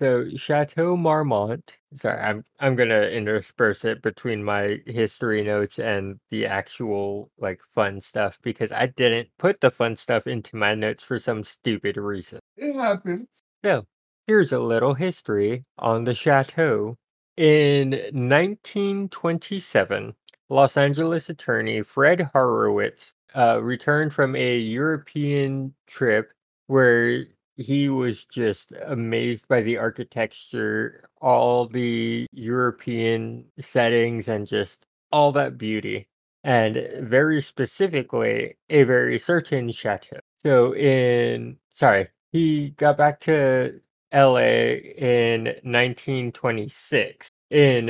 So, 0.00 0.28
Chateau 0.36 0.96
Marmont 0.96 1.76
sorry, 1.94 2.20
I'm 2.20 2.44
I'm 2.60 2.76
gonna 2.76 3.02
intersperse 3.02 3.84
it 3.84 4.00
between 4.02 4.44
my 4.44 4.78
history 4.86 5.42
notes 5.42 5.78
and 5.80 6.20
the 6.30 6.46
actual, 6.46 7.30
like, 7.38 7.60
fun 7.74 8.00
stuff 8.00 8.38
because 8.42 8.70
I 8.70 8.86
didn't 8.86 9.28
put 9.38 9.60
the 9.60 9.70
fun 9.72 9.96
stuff 9.96 10.26
into 10.28 10.54
my 10.56 10.74
notes 10.74 11.02
for 11.02 11.18
some 11.18 11.42
stupid 11.42 11.96
reason. 11.96 12.38
It 12.56 12.74
happens. 12.74 13.42
So, 13.64 13.86
here's 14.28 14.52
a 14.52 14.60
little 14.60 14.94
history 14.94 15.64
on 15.78 16.04
the 16.04 16.14
chateau. 16.14 16.96
In 17.36 17.90
1927, 18.12 20.14
Los 20.48 20.76
Angeles 20.76 21.28
attorney 21.28 21.82
Fred 21.82 22.20
Horowitz, 22.32 23.14
uh, 23.34 23.60
returned 23.62 24.12
from 24.14 24.36
a 24.36 24.56
European 24.58 25.74
trip 25.86 26.32
where 26.66 27.24
he 27.58 27.88
was 27.88 28.24
just 28.24 28.72
amazed 28.86 29.48
by 29.48 29.60
the 29.60 29.76
architecture, 29.76 31.08
all 31.20 31.66
the 31.66 32.26
European 32.32 33.44
settings, 33.58 34.28
and 34.28 34.46
just 34.46 34.86
all 35.12 35.32
that 35.32 35.58
beauty, 35.58 36.08
and 36.44 36.88
very 37.00 37.40
specifically, 37.42 38.56
a 38.70 38.84
very 38.84 39.18
certain 39.18 39.70
chateau. 39.72 40.20
So 40.42 40.74
in 40.74 41.58
sorry, 41.70 42.08
he 42.32 42.70
got 42.70 42.96
back 42.96 43.20
to 43.20 43.80
LA 44.14 44.76
in 44.96 45.44
1926. 45.64 47.28
In 47.50 47.86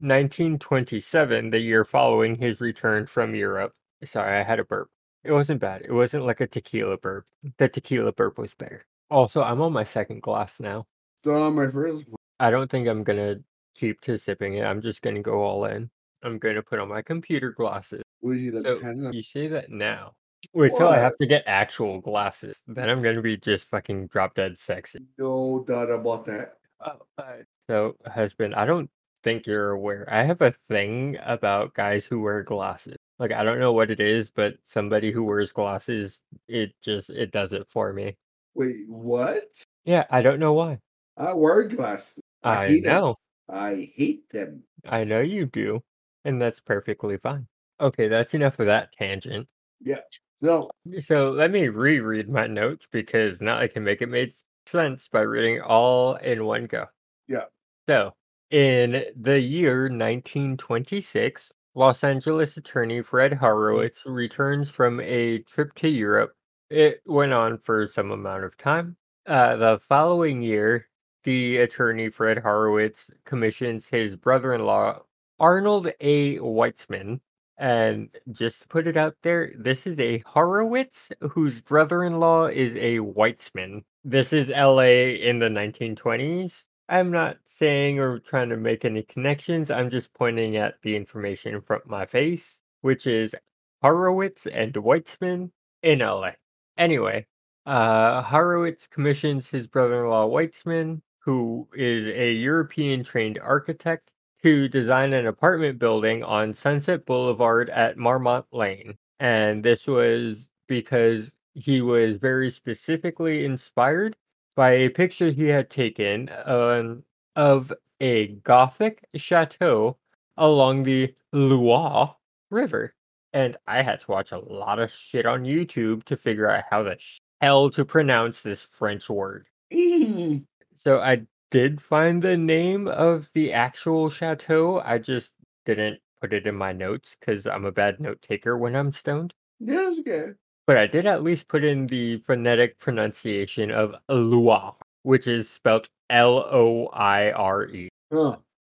1927, 0.00 1.50
the 1.50 1.60
year 1.60 1.84
following 1.84 2.36
his 2.36 2.60
return 2.60 3.06
from 3.06 3.34
Europe 3.34 3.74
sorry, 4.04 4.38
I 4.38 4.42
had 4.42 4.60
a 4.60 4.64
burp. 4.64 4.88
It 5.24 5.32
wasn't 5.32 5.60
bad, 5.60 5.82
it 5.82 5.92
wasn't 5.92 6.24
like 6.24 6.40
a 6.40 6.46
tequila 6.46 6.96
burp. 6.96 7.26
The 7.58 7.68
tequila 7.68 8.12
burp 8.12 8.38
was 8.38 8.54
better. 8.54 8.86
Also, 9.10 9.42
I'm 9.42 9.60
on 9.60 9.72
my 9.72 9.84
2nd 9.84 10.20
glass 10.20 10.60
now. 10.60 10.86
Still 11.22 11.42
on 11.42 11.54
my 11.54 11.68
first 11.68 12.08
one. 12.08 12.16
I 12.38 12.50
don't 12.50 12.70
think 12.70 12.88
I'm 12.88 13.02
gonna 13.02 13.36
keep 13.74 14.00
to 14.02 14.18
sipping 14.18 14.54
it, 14.54 14.64
I'm 14.64 14.80
just 14.80 15.02
gonna 15.02 15.20
go 15.20 15.42
all 15.42 15.64
in. 15.64 15.90
I'm 16.22 16.38
gonna 16.38 16.62
put 16.62 16.78
on 16.78 16.88
my 16.88 17.02
computer 17.02 17.50
glasses. 17.50 18.02
You 18.22 18.60
So, 18.62 18.76
of 18.76 19.14
you 19.14 19.22
say 19.22 19.48
that 19.48 19.70
now. 19.70 20.14
Wait 20.52 20.74
till 20.76 20.88
I 20.88 20.98
have 20.98 21.16
to 21.18 21.26
get 21.26 21.44
actual 21.46 22.00
glasses, 22.00 22.62
then 22.66 22.88
I'm 22.88 23.02
gonna 23.02 23.22
be 23.22 23.36
just 23.36 23.66
fucking 23.68 24.06
drop 24.08 24.34
dead 24.34 24.58
sexy. 24.58 25.00
No 25.18 25.64
doubt 25.66 25.90
about 25.90 26.24
that. 26.26 26.54
Oh, 26.80 27.34
so, 27.68 27.96
husband, 28.06 28.54
I 28.54 28.64
don't 28.64 28.90
think 29.22 29.46
you're 29.46 29.70
aware. 29.72 30.06
I 30.10 30.22
have 30.22 30.40
a 30.40 30.52
thing 30.52 31.18
about 31.22 31.74
guys 31.74 32.04
who 32.06 32.20
wear 32.20 32.42
glasses. 32.42 32.96
Like, 33.18 33.32
I 33.32 33.44
don't 33.44 33.58
know 33.58 33.72
what 33.72 33.90
it 33.90 34.00
is, 34.00 34.30
but 34.30 34.54
somebody 34.62 35.12
who 35.12 35.22
wears 35.24 35.52
glasses, 35.52 36.22
it 36.48 36.72
just 36.82 37.10
it 37.10 37.32
does 37.32 37.52
it 37.52 37.66
for 37.68 37.92
me. 37.92 38.16
Wait, 38.54 38.88
what? 38.88 39.44
Yeah, 39.84 40.06
I 40.10 40.22
don't 40.22 40.40
know 40.40 40.52
why. 40.52 40.78
I 41.16 41.34
wear 41.34 41.64
glasses. 41.64 42.18
I 42.42 42.66
I 42.66 42.78
know. 42.78 43.16
I 43.48 43.92
hate 43.94 44.28
them. 44.30 44.62
I 44.84 45.04
know 45.04 45.20
you 45.20 45.46
do, 45.46 45.82
and 46.24 46.40
that's 46.40 46.60
perfectly 46.60 47.18
fine. 47.18 47.46
Okay, 47.80 48.08
that's 48.08 48.34
enough 48.34 48.58
of 48.58 48.66
that 48.66 48.92
tangent. 48.92 49.50
Yeah. 49.80 50.00
So 50.42 50.70
So, 51.00 51.30
let 51.30 51.50
me 51.50 51.68
reread 51.68 52.28
my 52.28 52.46
notes 52.46 52.86
because 52.90 53.42
now 53.42 53.58
I 53.58 53.68
can 53.68 53.84
make 53.84 54.00
it 54.00 54.08
make 54.08 54.32
sense 54.66 55.08
by 55.08 55.22
reading 55.22 55.60
all 55.60 56.14
in 56.16 56.44
one 56.44 56.66
go. 56.66 56.86
Yeah. 57.28 57.44
So, 57.88 58.14
in 58.50 59.04
the 59.16 59.38
year 59.38 59.82
1926, 59.82 61.52
Los 61.74 62.02
Angeles 62.02 62.56
attorney 62.56 63.02
Fred 63.02 63.32
Horowitz 63.34 64.02
returns 64.06 64.70
from 64.70 65.00
a 65.00 65.38
trip 65.40 65.74
to 65.74 65.88
Europe. 65.88 66.34
It 66.70 67.02
went 67.04 67.32
on 67.32 67.58
for 67.58 67.86
some 67.86 68.12
amount 68.12 68.44
of 68.44 68.56
time. 68.56 68.96
Uh, 69.26 69.56
the 69.56 69.78
following 69.88 70.40
year, 70.40 70.88
the 71.24 71.58
attorney 71.58 72.10
Fred 72.10 72.38
Horowitz 72.38 73.10
commissions 73.24 73.88
his 73.88 74.14
brother-in-law, 74.16 75.00
Arnold 75.40 75.90
A. 76.00 76.38
Weitzman, 76.38 77.20
and 77.58 78.08
just 78.30 78.62
to 78.62 78.68
put 78.68 78.86
it 78.86 78.96
out 78.96 79.16
there, 79.22 79.52
this 79.58 79.86
is 79.86 79.98
a 79.98 80.18
Horowitz 80.20 81.10
whose 81.32 81.60
brother-in-law 81.60 82.46
is 82.46 82.76
a 82.76 82.98
Weitzman. 82.98 83.82
This 84.04 84.32
is 84.32 84.48
LA 84.48 85.18
in 85.18 85.40
the 85.40 85.48
1920s. 85.48 86.66
I'm 86.88 87.10
not 87.10 87.38
saying 87.44 87.98
or 87.98 88.20
trying 88.20 88.48
to 88.50 88.56
make 88.56 88.84
any 88.84 89.02
connections, 89.02 89.70
I'm 89.70 89.90
just 89.90 90.14
pointing 90.14 90.56
at 90.56 90.80
the 90.82 90.96
information 90.96 91.54
in 91.54 91.62
front 91.62 91.84
of 91.84 91.90
my 91.90 92.06
face, 92.06 92.62
which 92.82 93.06
is 93.06 93.34
Horowitz 93.82 94.46
and 94.46 94.72
Weitzman 94.72 95.50
in 95.82 95.98
LA. 95.98 96.32
Anyway, 96.80 97.26
uh, 97.66 98.22
Horowitz 98.22 98.86
commissions 98.86 99.50
his 99.50 99.68
brother-in-law 99.68 100.28
Weitzman, 100.28 101.02
who 101.18 101.68
is 101.74 102.06
a 102.08 102.32
European-trained 102.32 103.38
architect, 103.38 104.12
to 104.42 104.66
design 104.66 105.12
an 105.12 105.26
apartment 105.26 105.78
building 105.78 106.24
on 106.24 106.54
Sunset 106.54 107.04
Boulevard 107.04 107.68
at 107.68 107.98
Marmont 107.98 108.46
Lane, 108.50 108.96
and 109.18 109.62
this 109.62 109.86
was 109.86 110.54
because 110.68 111.34
he 111.52 111.82
was 111.82 112.16
very 112.16 112.50
specifically 112.50 113.44
inspired 113.44 114.16
by 114.56 114.70
a 114.70 114.88
picture 114.88 115.30
he 115.30 115.48
had 115.48 115.68
taken 115.68 116.30
um, 116.46 117.04
of 117.36 117.74
a 118.00 118.28
Gothic 118.28 119.04
chateau 119.16 119.98
along 120.38 120.84
the 120.84 121.14
Loire 121.32 122.16
River. 122.48 122.94
And 123.32 123.56
I 123.66 123.82
had 123.82 124.00
to 124.00 124.10
watch 124.10 124.32
a 124.32 124.38
lot 124.38 124.78
of 124.78 124.90
shit 124.90 125.26
on 125.26 125.44
YouTube 125.44 126.04
to 126.04 126.16
figure 126.16 126.50
out 126.50 126.64
how 126.70 126.82
the 126.82 126.96
hell 127.40 127.70
to 127.70 127.84
pronounce 127.84 128.42
this 128.42 128.62
French 128.62 129.08
word. 129.08 129.46
So 130.74 131.00
I 131.00 131.26
did 131.50 131.80
find 131.82 132.22
the 132.22 132.36
name 132.36 132.88
of 132.88 133.28
the 133.34 133.52
actual 133.52 134.08
chateau. 134.08 134.80
I 134.80 134.98
just 134.98 135.34
didn't 135.66 135.98
put 136.20 136.32
it 136.32 136.46
in 136.46 136.54
my 136.54 136.72
notes 136.72 137.16
because 137.18 137.46
I'm 137.46 137.64
a 137.66 137.72
bad 137.72 138.00
note 138.00 138.22
taker 138.22 138.56
when 138.56 138.74
I'm 138.74 138.92
stoned. 138.92 139.34
Yeah, 139.58 139.88
it's 139.88 140.00
okay. 140.00 140.32
But 140.66 140.78
I 140.78 140.86
did 140.86 141.04
at 141.06 141.22
least 141.22 141.48
put 141.48 141.64
in 141.64 141.86
the 141.86 142.18
phonetic 142.18 142.78
pronunciation 142.78 143.70
of 143.70 143.94
Loire, 144.08 144.74
which 145.02 145.26
is 145.26 145.50
spelled 145.50 145.86
L 146.08 146.38
O 146.38 146.86
I 146.88 147.32
R 147.32 147.66
E. 147.66 147.88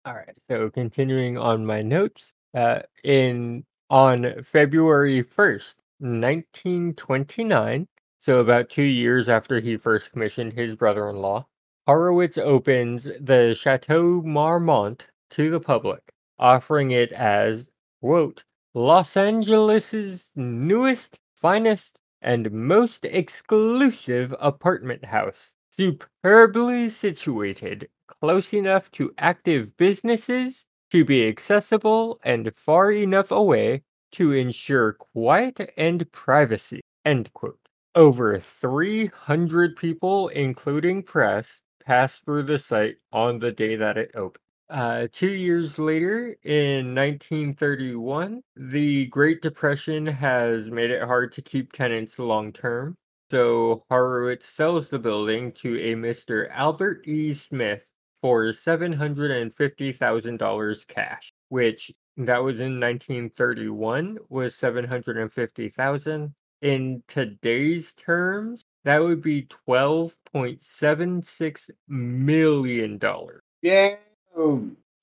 All 0.04 0.14
right. 0.14 0.34
So 0.50 0.70
continuing 0.70 1.36
on 1.38 1.64
my 1.64 1.82
notes, 1.82 2.32
uh, 2.54 2.80
in 3.04 3.64
on 3.90 4.42
February 4.44 5.22
first, 5.22 5.78
nineteen 6.00 6.94
twenty 6.94 7.44
nine, 7.44 7.88
so 8.18 8.38
about 8.38 8.70
two 8.70 8.82
years 8.82 9.28
after 9.28 9.60
he 9.60 9.76
first 9.76 10.12
commissioned 10.12 10.52
his 10.54 10.74
brother-in-law, 10.76 11.46
Horowitz 11.86 12.38
opens 12.38 13.04
the 13.20 13.54
Chateau 13.54 14.22
Marmont 14.22 15.08
to 15.30 15.50
the 15.50 15.60
public, 15.60 16.12
offering 16.38 16.90
it 16.92 17.12
as 17.12 17.68
quote 18.00 18.44
Los 18.74 19.16
Angeles's 19.16 20.30
newest, 20.36 21.18
finest, 21.34 21.98
and 22.22 22.50
most 22.52 23.04
exclusive 23.04 24.34
apartment 24.40 25.04
house, 25.04 25.54
superbly 25.70 26.88
situated, 26.90 27.88
close 28.06 28.54
enough 28.54 28.90
to 28.92 29.12
active 29.18 29.76
businesses 29.76 30.66
to 30.90 31.04
be 31.04 31.26
accessible 31.26 32.20
and 32.22 32.54
far 32.54 32.92
enough 32.92 33.30
away 33.30 33.82
to 34.12 34.32
ensure 34.32 34.92
quiet 34.92 35.72
and 35.76 36.10
privacy. 36.12 36.80
End 37.04 37.32
quote. 37.32 37.58
Over 37.94 38.38
300 38.38 39.76
people, 39.76 40.28
including 40.28 41.02
press, 41.02 41.60
passed 41.84 42.24
through 42.24 42.44
the 42.44 42.58
site 42.58 42.96
on 43.12 43.38
the 43.38 43.52
day 43.52 43.76
that 43.76 43.96
it 43.96 44.10
opened. 44.14 44.42
Uh, 44.68 45.08
two 45.10 45.30
years 45.30 45.78
later, 45.78 46.36
in 46.44 46.94
1931, 46.94 48.40
the 48.54 49.06
Great 49.06 49.42
Depression 49.42 50.06
has 50.06 50.70
made 50.70 50.92
it 50.92 51.02
hard 51.02 51.32
to 51.32 51.42
keep 51.42 51.72
tenants 51.72 52.18
long 52.20 52.52
term. 52.52 52.94
So 53.32 53.84
Horowitz 53.90 54.46
sells 54.46 54.88
the 54.88 54.98
building 55.00 55.50
to 55.52 55.76
a 55.76 55.94
Mr. 55.94 56.48
Albert 56.50 57.06
E. 57.06 57.34
Smith 57.34 57.90
for 58.20 58.44
$750,000 58.44 60.86
cash, 60.86 61.32
which 61.48 61.90
that 62.16 62.42
was 62.42 62.60
in 62.60 62.80
1931 62.80 64.18
was 64.28 64.54
750,000. 64.56 66.34
In 66.62 67.02
today's 67.08 67.94
terms, 67.94 68.66
that 68.84 68.98
would 68.98 69.22
be 69.22 69.48
12.76 69.66 71.70
million 71.88 72.98
dollars. 72.98 73.40
Yeah. 73.62 73.94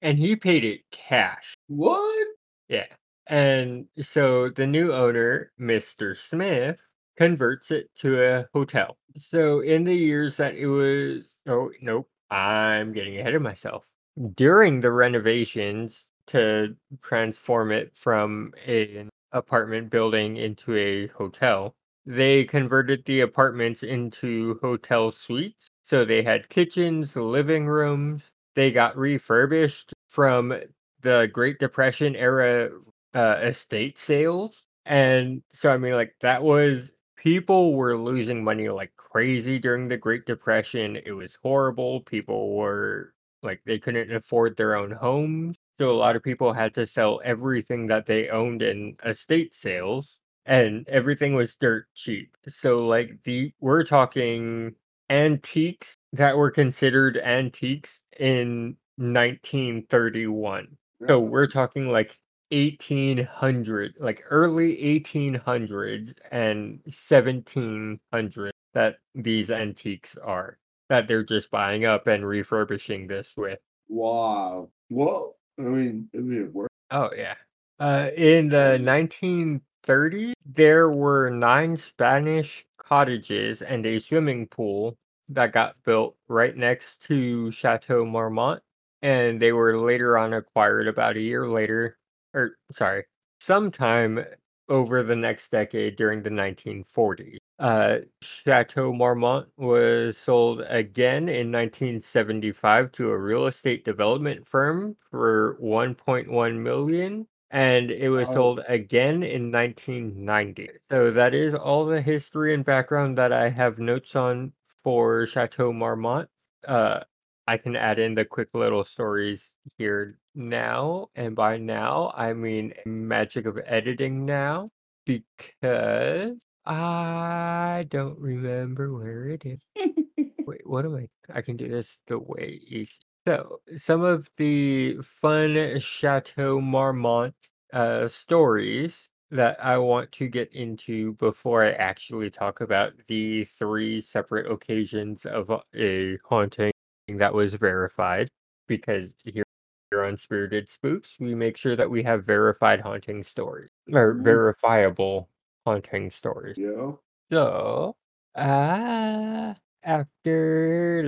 And 0.01 0.19
he 0.19 0.36
paid 0.36 0.63
it 0.63 0.82
cash. 0.91 1.56
What? 1.67 2.27
Yeah. 2.69 2.86
And 3.25 3.88
so 4.01 4.49
the 4.49 4.67
new 4.67 4.93
owner, 4.93 5.51
Mr. 5.60 6.15
Smith, 6.15 6.77
converts 7.17 7.71
it 7.71 7.89
to 7.97 8.23
a 8.23 8.45
hotel. 8.53 8.97
So 9.17 9.62
in 9.62 9.84
the 9.84 9.95
years 9.95 10.38
that 10.38 10.53
it 10.56 10.67
was 10.67 11.36
oh 11.47 11.71
nope, 11.82 12.08
I'm 12.30 12.94
getting 12.94 13.18
ahead 13.20 13.36
of 13.36 13.42
myself. 13.42 13.88
During 14.36 14.82
the 14.82 14.92
renovations 14.92 16.12
to 16.28 16.76
transform 17.02 17.72
it 17.72 17.96
from 17.96 18.54
an 18.66 19.10
apartment 19.32 19.90
building 19.90 20.38
into 20.38 20.76
a 20.76 21.08
hotel, 21.08 21.76
they 22.06 22.46
converted 22.46 23.04
the 23.06 23.22
apartments 23.22 23.84
into 23.84 24.58
hotel 24.62 25.12
suites. 25.12 25.68
So 25.84 26.06
they 26.06 26.24
had 26.24 26.50
kitchens, 26.50 27.16
living 27.16 27.68
rooms. 27.68 28.24
They 28.56 28.72
got 28.72 28.98
refurbished 28.98 29.94
from 30.10 30.54
the 31.02 31.30
Great 31.32 31.60
Depression 31.60 32.16
era 32.16 32.70
uh, 33.13 33.38
estate 33.42 33.98
sales. 33.98 34.63
And 34.86 35.44
so, 35.50 35.70
I 35.70 35.78
mean, 35.78 35.94
like, 35.94 36.16
that 36.22 36.42
was 36.44 36.94
people 37.28 37.74
were 37.74 37.98
losing 37.98 38.42
money 38.42 38.70
like 38.70 38.96
crazy 38.96 39.60
during 39.60 39.90
the 39.90 39.98
Great 39.98 40.26
Depression. 40.26 40.98
It 41.06 41.12
was 41.12 41.38
horrible. 41.44 42.00
People 42.02 42.56
were 42.56 43.13
like, 43.44 43.62
they 43.66 43.80
couldn't 43.80 44.16
afford 44.16 44.56
their 44.56 44.76
own 44.76 44.92
homes. 44.92 45.58
So, 45.78 45.92
a 45.92 45.92
lot 45.92 46.16
of 46.16 46.24
people 46.24 46.54
had 46.54 46.74
to 46.76 46.86
sell 46.86 47.20
everything 47.26 47.86
that 47.88 48.06
they 48.06 48.30
owned 48.30 48.62
in 48.62 48.96
estate 49.06 49.54
sales 49.54 50.22
and 50.46 50.88
everything 50.88 51.36
was 51.36 51.58
dirt 51.58 51.88
cheap. 51.94 52.36
So 52.48 52.88
like 52.88 53.22
the 53.26 53.52
we're 53.60 53.84
talking 53.84 54.76
antiques 55.10 55.98
that 56.13 56.38
were 56.38 56.50
considered 56.50 57.18
antiques 57.18 58.04
in 58.18 58.78
1931. 58.96 60.78
So 61.06 61.20
we're 61.20 61.48
talking 61.48 61.90
like 61.92 62.18
1800, 62.51 63.95
like 63.99 64.23
early 64.29 64.77
1800s 64.77 66.13
and 66.31 66.79
1700 66.86 68.51
that 68.73 68.97
these 69.15 69.51
antiques 69.51 70.17
are 70.17 70.57
that 70.89 71.07
they're 71.07 71.23
just 71.23 71.51
buying 71.51 71.86
up 71.86 72.07
and 72.07 72.25
refurbishing 72.25 73.07
this 73.07 73.33
with. 73.36 73.60
Wow. 73.89 74.69
Well, 74.89 75.36
I 75.60 75.63
mean, 75.63 76.10
it 76.13 76.53
worked. 76.53 76.71
Oh 76.91 77.10
yeah. 77.15 77.36
Uh, 77.79 78.10
in 78.15 78.49
the 78.49 78.79
1930s, 78.81 80.33
there 80.45 80.89
were 80.89 81.29
nine 81.29 81.75
Spanish 81.75 82.65
cottages 82.77 83.62
and 83.62 83.86
a 83.86 83.99
swimming 83.99 84.47
pool 84.47 84.97
that 85.29 85.51
got 85.51 85.75
built 85.83 86.15
right 86.27 86.55
next 86.55 87.01
to 87.03 87.51
Chateau 87.51 88.05
Marmont, 88.05 88.63
and 89.01 89.39
they 89.39 89.51
were 89.51 89.77
later 89.79 90.17
on 90.17 90.33
acquired 90.33 90.88
about 90.88 91.17
a 91.17 91.21
year 91.21 91.47
later, 91.47 91.97
or 92.38 92.58
sorry, 92.71 93.06
sometime 93.39 94.23
over 94.69 95.02
the 95.04 95.15
next 95.15 95.50
decade 95.50 95.95
during 95.95 96.21
the 96.23 96.30
1940s. 96.30 97.38
Uh, 97.60 98.00
Chateau 98.21 98.93
Marmont 98.93 99.47
was 99.58 100.17
sold 100.17 100.62
again 100.67 101.30
in 101.30 101.52
1975 101.52 102.91
to 102.93 103.10
a 103.12 103.17
real 103.17 103.47
estate 103.47 103.86
development 103.86 104.45
firm 104.45 104.95
for 105.10 105.58
1.1 105.62 106.60
million 106.60 107.28
and 107.52 107.91
it 107.91 108.10
was 108.10 108.28
Oh. 108.30 108.34
sold 108.34 108.62
again 108.67 109.23
in 109.23 109.52
1990. 109.52 110.69
So 110.91 111.12
that 111.12 111.34
is 111.34 111.54
all 111.56 111.86
the 111.86 112.02
history 112.02 112.54
and 112.54 112.65
background 112.65 113.17
that 113.17 113.32
I 113.32 113.50
have 113.50 113.80
notes 113.80 114.15
on 114.15 114.52
for 114.84 115.26
Chateau 115.26 115.71
Marmont. 115.73 116.30
Uh, 116.67 117.02
I 117.47 117.57
can 117.57 117.75
add 117.75 117.99
in 117.99 118.15
the 118.15 118.25
quick 118.25 118.49
little 118.53 118.83
stories 118.83 119.55
here 119.77 120.17
now, 120.36 121.10
and 121.15 121.36
by 121.36 121.57
now 121.57 122.13
I 122.15 122.33
mean 122.33 122.73
magic 122.86 123.45
of 123.45 123.57
editing 123.65 124.25
now 124.25 124.69
because 125.05 126.38
I 126.65 127.86
don't 127.89 128.19
remember 128.19 128.93
where 128.93 129.29
it 129.29 129.45
is. 129.45 129.62
Wait, 130.45 130.62
what 130.65 130.86
am 130.86 130.95
I? 130.95 131.07
I 131.33 131.41
can 131.41 131.57
do 131.57 131.67
this 131.69 131.99
the 132.07 132.19
way 132.19 132.60
easy. 132.67 132.99
So, 133.27 133.60
some 133.75 134.03
of 134.03 134.29
the 134.38 134.97
fun 135.01 135.79
Chateau 135.79 136.62
Marmont 136.62 137.36
uh, 137.73 138.07
stories 138.07 139.10
that 139.31 139.63
I 139.63 139.77
want 139.77 140.12
to 140.13 140.27
get 140.29 140.53
into 140.53 141.13
before 141.13 141.63
I 141.63 141.71
actually 141.71 142.29
talk 142.29 142.62
about 142.62 142.93
the 143.07 143.43
three 143.45 143.99
separate 143.99 144.49
occasions 144.49 145.25
of 145.25 145.49
a- 145.49 145.63
a 145.75 146.17
haunting 146.23 146.71
that 147.15 147.34
was 147.34 147.54
verified. 147.54 148.28
Because 148.67 149.15
here, 149.24 149.46
here 149.91 150.04
on 150.04 150.17
Spirited 150.17 150.67
Spooks, 150.67 151.15
we 151.22 151.34
make 151.34 151.56
sure 151.56 151.78
that 151.78 151.89
we 151.89 152.04
have 152.04 152.26
verified 152.26 152.82
haunting 152.82 153.24
stories 153.24 153.70
or 153.93 154.13
Mhm. 154.13 154.24
verifiable 154.24 155.30
haunting 155.65 156.12
stories. 156.12 156.58
Yeah. 156.58 156.91
So, 157.32 157.96
uh, 158.36 159.54
after 159.84 161.02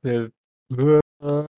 the- 0.00 0.32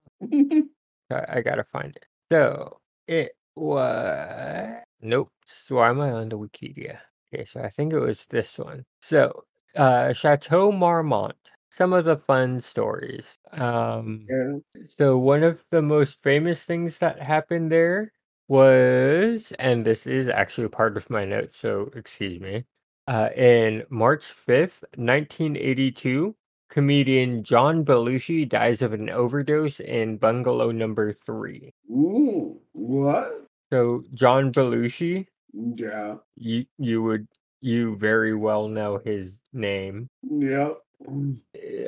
I 1.10 1.40
gotta 1.42 1.64
find 1.64 1.96
it. 1.96 2.06
So 2.30 2.78
it 3.06 3.32
was 3.56 4.82
nope. 5.00 5.30
So 5.46 5.76
why 5.76 5.88
am 5.90 6.00
I 6.00 6.10
on 6.12 6.28
the 6.28 6.38
Wikipedia? 6.38 6.98
Okay, 7.34 7.46
so 7.46 7.60
I 7.62 7.70
think 7.70 7.92
it 7.94 7.98
was 7.98 8.26
this 8.26 8.58
one. 8.58 8.84
So, 9.00 9.44
uh, 9.76 10.12
Chateau 10.12 10.70
Marmont. 10.72 11.36
Some 11.72 11.94
of 11.94 12.04
the 12.04 12.18
fun 12.18 12.60
stories. 12.60 13.38
Um, 13.50 14.26
yeah. 14.28 14.84
so 14.86 15.16
one 15.16 15.42
of 15.42 15.64
the 15.70 15.80
most 15.80 16.20
famous 16.22 16.64
things 16.64 16.98
that 16.98 17.18
happened 17.22 17.72
there 17.72 18.12
was, 18.46 19.52
and 19.58 19.82
this 19.82 20.06
is 20.06 20.28
actually 20.28 20.68
part 20.68 20.98
of 20.98 21.08
my 21.08 21.24
notes, 21.24 21.56
so 21.56 21.88
excuse 21.96 22.38
me. 22.42 22.66
Uh, 23.08 23.30
in 23.34 23.84
March 23.88 24.24
5th, 24.46 24.84
1982, 24.98 26.36
comedian 26.68 27.42
John 27.42 27.86
Belushi 27.86 28.46
dies 28.46 28.82
of 28.82 28.92
an 28.92 29.08
overdose 29.08 29.80
in 29.80 30.18
bungalow 30.18 30.72
number 30.72 31.14
three. 31.14 31.72
Ooh, 31.90 32.60
what? 32.72 33.46
So 33.72 34.04
John 34.12 34.52
Belushi, 34.52 35.26
Yeah. 35.54 36.16
you 36.36 36.66
you 36.76 37.02
would 37.02 37.26
you 37.62 37.96
very 37.96 38.34
well 38.34 38.68
know 38.68 38.98
his 39.02 39.38
name. 39.54 40.10
Yep. 40.22 40.78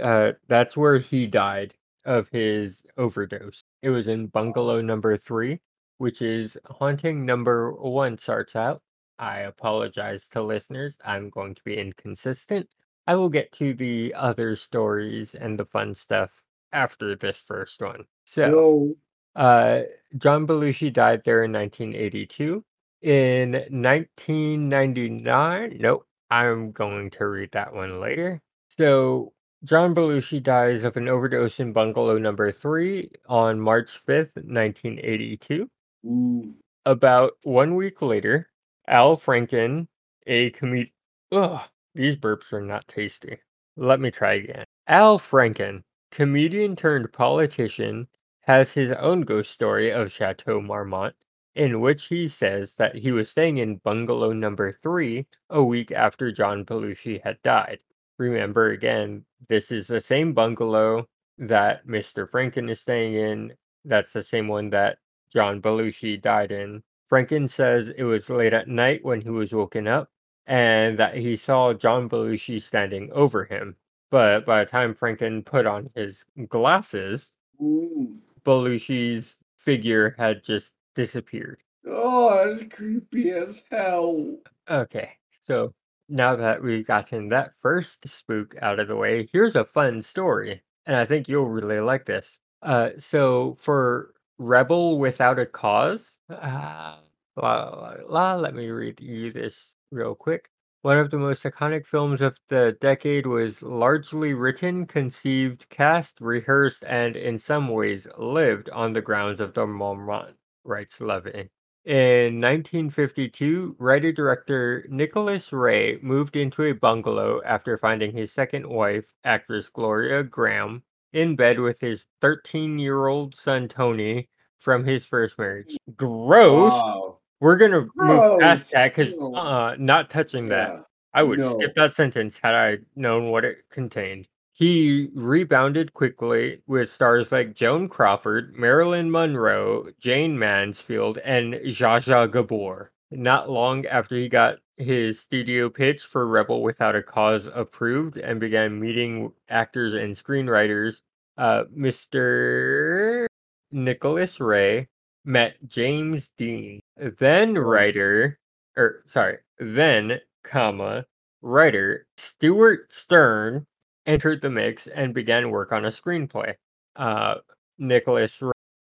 Uh, 0.03 0.33
that's 0.49 0.77
where 0.77 0.99
he 0.99 1.27
died 1.27 1.75
of 2.05 2.29
his 2.31 2.85
overdose. 2.97 3.63
It 3.83 3.91
was 3.91 4.09
in 4.09 4.27
bungalow 4.29 4.81
number 4.81 5.17
three, 5.17 5.61
which 5.99 6.23
is 6.23 6.59
haunting 6.67 7.25
number 7.25 7.73
one 7.73 8.19
starts 8.19 8.57
out. 8.57 8.83
I 9.19 9.41
apologize 9.41 10.29
to 10.31 10.43
listeners. 10.43 10.99
I'm 11.05 11.31
going 11.31 11.55
to 11.55 11.63
be 11.65 11.77
inconsistent. 11.79 12.69
I 13.07 13.15
will 13.17 13.29
get 13.29 13.53
to 13.53 13.75
the 13.75 14.13
other 14.17 14.57
stories 14.57 15.35
and 15.35 15.59
the 15.59 15.65
fun 15.65 15.95
stuff 15.95 16.31
after 16.73 17.15
this 17.17 17.37
first 17.39 17.81
one. 17.81 18.05
So, 18.25 18.47
No. 18.47 18.97
uh, 19.41 19.83
John 20.19 20.47
Belushi 20.47 20.93
died 20.93 21.23
there 21.25 21.45
in 21.45 21.53
1982. 21.53 22.65
In 23.03 23.53
1999, 23.53 25.77
nope, 25.81 26.07
I'm 26.31 26.73
going 26.73 27.11
to 27.11 27.27
read 27.29 27.53
that 27.53 27.73
one 27.75 28.01
later. 28.01 28.41
So, 28.77 29.33
John 29.63 29.95
Belushi 29.95 30.43
dies 30.43 30.83
of 30.83 30.97
an 30.97 31.09
overdose 31.09 31.61
in 31.61 31.73
bungalow 31.73 32.19
number 32.19 32.51
three 32.51 33.11
on 33.29 33.61
March 33.61 34.05
5th, 34.05 34.35
1982. 34.35 35.71
Ooh. 36.07 36.55
About 36.85 37.35
one 37.45 37.77
week 37.77 38.03
later, 38.03 38.51
Al 38.89 39.17
Franken, 39.17 39.87
a 40.27 40.51
comedian. 40.51 40.93
Ugh, 41.31 41.61
these 41.95 42.17
burps 42.17 42.53
are 42.53 42.61
not 42.61 42.89
tasty. 42.89 43.39
Let 43.77 44.01
me 44.01 44.11
try 44.11 44.35
again. 44.35 44.65
Al 44.89 45.21
Franken, 45.21 45.85
comedian 46.11 46.75
turned 46.75 47.13
politician, 47.13 48.09
has 48.41 48.73
his 48.73 48.91
own 48.93 49.21
ghost 49.23 49.53
story 49.53 49.91
of 49.91 50.11
Chateau 50.11 50.61
Marmont, 50.61 51.15
in 51.55 51.81
which 51.81 52.07
he 52.07 52.27
says 52.27 52.75
that 52.75 52.97
he 52.97 53.13
was 53.13 53.31
staying 53.31 53.59
in 53.59 53.77
bungalow 53.77 54.33
number 54.33 54.73
three 54.73 55.27
a 55.49 55.63
week 55.63 55.93
after 55.93 56.33
John 56.33 56.65
Belushi 56.65 57.23
had 57.23 57.41
died. 57.43 57.83
Remember 58.19 58.71
again, 58.71 59.25
this 59.49 59.73
is 59.73 59.87
the 59.87 60.01
same 60.01 60.33
bungalow 60.33 61.07
that 61.39 61.87
Mr. 61.87 62.29
Franken 62.29 62.71
is 62.71 62.81
staying 62.81 63.15
in. 63.15 63.53
That's 63.85 64.13
the 64.13 64.23
same 64.23 64.49
one 64.49 64.71
that 64.71 64.99
John 65.33 65.61
Belushi 65.61 66.21
died 66.21 66.53
in. 66.53 66.83
Franken 67.11 67.51
says 67.51 67.89
it 67.89 68.05
was 68.05 68.31
late 68.31 68.53
at 68.53 68.69
night 68.69 69.05
when 69.05 69.21
he 69.21 69.31
was 69.31 69.53
woken 69.53 69.89
up 69.89 70.09
and 70.47 70.99
that 70.99 71.17
he 71.17 71.37
saw 71.37 71.73
John 71.73 72.09
Belushi 72.09 72.61
standing 72.61 73.11
over 73.13 73.45
him. 73.45 73.77
But 74.11 74.47
by 74.47 74.65
the 74.65 74.71
time 74.71 74.95
Franken 74.95 75.45
put 75.45 75.67
on 75.67 75.91
his 75.95 76.25
glasses, 76.49 77.33
Ooh. 77.61 78.17
Belushi's 78.45 79.39
figure 79.57 80.15
had 80.19 80.45
just 80.45 80.75
disappeared. 80.95 81.63
Oh, 81.87 82.47
that's 82.47 82.63
creepy 82.75 83.31
as 83.31 83.65
hell. 83.71 84.37
Okay, 84.71 85.11
so 85.47 85.75
now 86.09 86.37
that 86.37 86.63
we've 86.63 86.87
gotten 86.87 87.29
that 87.31 87.55
first 87.61 88.09
spook 88.09 88.55
out 88.61 88.81
of 88.81 88.89
the 88.89 88.97
way, 88.97 89.29
here's 89.33 89.57
a 89.57 89.65
fun 89.65 90.03
story, 90.03 90.63
and 90.87 90.97
I 90.97 91.05
think 91.05 91.29
you'll 91.29 91.49
really 91.49 91.81
like 91.81 92.07
this. 92.07 92.39
Uh, 92.63 92.91
so 92.99 93.57
for 93.59 94.15
Rebel 94.39 94.99
Without 94.99 95.39
a 95.39 95.47
Cause, 95.47 96.19
uh, 96.31 96.97
la, 97.37 97.69
la, 97.71 97.95
la, 98.09 98.35
let 98.37 98.55
me 98.55 98.69
read 98.69 99.01
you 99.01 99.33
this 99.33 99.77
real 99.91 100.15
quick. 100.15 100.51
One 100.83 100.99
of 100.99 101.11
the 101.11 101.19
most 101.19 101.43
iconic 101.45 101.87
films 101.87 102.21
of 102.21 102.39
the 102.49 102.77
decade 102.81 103.27
was 103.27 103.63
largely 103.63 104.35
written, 104.35 104.87
conceived, 104.87 105.69
cast, 105.71 106.21
rehearsed, 106.21 106.85
and 106.87 107.17
in 107.17 107.39
some 107.39 107.69
ways 107.69 108.07
lived 108.19 108.69
on 108.71 108.93
the 108.93 109.01
grounds 109.01 109.41
of 109.41 109.55
the 109.55 109.67
Marmont, 109.67 110.37
writes 110.65 111.01
Levy. 111.01 111.51
In 111.85 112.41
1952, 112.41 113.77
writer 113.79 114.11
director 114.11 114.87
Nicholas 114.89 115.53
Ray 115.53 115.99
moved 116.01 116.35
into 116.35 116.63
a 116.65 116.73
bungalow 116.73 117.43
after 117.45 117.77
finding 117.77 118.11
his 118.11 118.33
second 118.33 118.67
wife, 118.67 119.05
actress 119.25 119.69
Gloria 119.69 120.25
Grahame, 120.25 120.81
in 121.13 121.37
bed 121.37 121.61
with 121.61 121.79
his 121.81 122.07
13 122.23 122.79
year 122.79 123.07
old 123.07 123.35
son 123.37 123.69
Tony 123.69 124.31
from 124.59 124.83
his 124.83 125.05
first 125.05 125.39
marriage. 125.39 125.77
Gross! 125.95 126.73
Wow. 126.73 127.19
We're 127.41 127.59
gonna 127.59 127.87
move 127.97 128.41
past 128.41 128.73
that 128.73 128.95
because 128.97 129.13
uh, 129.15 129.77
not 129.79 130.09
touching 130.09 130.47
that. 130.47 130.71
Yeah. 130.73 130.81
I 131.13 131.23
would 131.23 131.39
No. 131.39 131.53
skip 131.59 131.75
that 131.75 131.93
sentence 131.93 132.41
had 132.43 132.55
I 132.55 132.79
known 132.97 133.31
what 133.31 133.45
it 133.45 133.59
contained. 133.71 134.27
He 134.57 135.09
rebounded 135.15 135.95
quickly 135.95 136.63
with 136.69 136.89
stars 136.89 137.33
like 137.33 137.57
Joan 137.57 137.89
Crawford, 137.89 138.55
Marilyn 138.55 139.11
Monroe, 139.11 139.89
Jayne 139.99 140.39
Mansfield, 140.39 141.19
and 141.19 141.55
Zsa 141.55 141.99
Zsa 141.99 142.31
Gabor. 142.31 142.93
Not 143.11 143.51
long 143.51 143.85
after 143.85 144.15
he 144.15 144.29
got 144.29 144.59
his 144.77 145.19
studio 145.19 145.69
pitch 145.69 146.03
for 146.03 146.29
Rebel 146.29 146.63
Without 146.63 146.95
a 146.95 147.03
Cause 147.03 147.49
approved 147.53 148.17
and 148.17 148.39
began 148.39 148.79
meeting 148.79 149.33
actors 149.49 149.93
and 149.93 150.15
screenwriters, 150.15 151.03
uh, 151.37 151.65
Mr. 151.77 153.27
Nicholas 153.73 154.39
Ray 154.39 154.87
met 155.25 155.57
James 155.67 156.31
Dean, 156.39 156.79
then 156.97 157.55
writer, 157.55 158.39
or 158.77 159.03
sorry, 159.07 159.39
then, 159.59 160.21
comma, 160.45 161.07
writer 161.43 162.07
Stewart 162.17 162.93
Stern 162.93 163.67
entered 164.07 164.43
the 164.43 164.51
mix 164.51 164.87
and 164.87 165.15
began 165.15 165.51
work 165.51 165.73
on 165.73 165.85
a 165.85 165.89
screenplay. 165.89 166.55
Uh, 166.97 167.37
Nicholas 167.79 168.43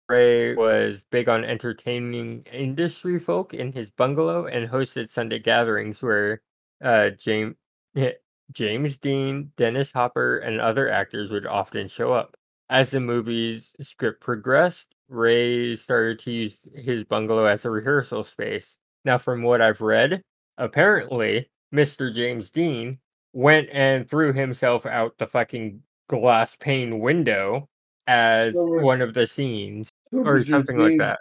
Ray 0.08 0.54
was 0.54 1.04
big 1.10 1.28
on 1.28 1.44
entertaining 1.44 2.44
industry 2.52 3.18
folk 3.18 3.54
in 3.54 3.72
his 3.72 3.90
bungalow 3.90 4.46
and 4.46 4.68
hosted 4.68 5.10
Sunday 5.10 5.38
gatherings 5.38 6.02
where 6.02 6.42
uh, 6.82 7.10
James 7.10 7.54
James 8.52 8.98
Dean, 8.98 9.50
Dennis 9.56 9.92
Hopper, 9.92 10.38
and 10.38 10.60
other 10.60 10.88
actors 10.90 11.30
would 11.30 11.46
often 11.46 11.88
show 11.88 12.12
up. 12.12 12.36
As 12.68 12.90
the 12.90 13.00
movie's 13.00 13.74
script 13.80 14.20
progressed, 14.20 14.94
Ray 15.08 15.76
started 15.76 16.18
to 16.20 16.30
use 16.30 16.58
his 16.74 17.04
bungalow 17.04 17.44
as 17.44 17.64
a 17.64 17.70
rehearsal 17.70 18.24
space. 18.24 18.78
Now, 19.04 19.18
from 19.18 19.42
what 19.42 19.60
I've 19.60 19.80
read, 19.80 20.22
apparently 20.58 21.50
Mr. 21.74 22.12
James 22.14 22.50
Dean 22.50 22.98
went 23.32 23.68
and 23.72 24.08
threw 24.08 24.32
himself 24.32 24.86
out 24.86 25.16
the 25.18 25.26
fucking 25.26 25.82
glass 26.08 26.56
pane 26.56 27.00
window 27.00 27.68
as 28.06 28.54
So 28.54 28.64
one 28.80 29.00
of 29.00 29.14
the 29.14 29.26
scenes. 29.26 29.88
Or 30.12 30.42
something 30.44 30.76
like 30.76 30.98
that. 30.98 31.18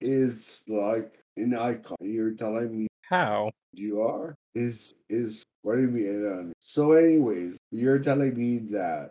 Is 0.00 0.64
like 0.68 1.22
an 1.36 1.54
icon. 1.54 1.98
You're 2.00 2.32
telling 2.32 2.76
me 2.76 2.86
How? 3.02 3.50
you 3.72 4.00
are? 4.00 4.34
Is 4.54 4.94
is 5.08 5.44
what 5.62 5.76
do 5.76 5.82
you 5.82 5.88
mean? 5.88 6.52
So, 6.60 6.92
anyways, 6.92 7.58
you're 7.70 7.98
telling 7.98 8.34
me 8.36 8.58
that 8.70 9.10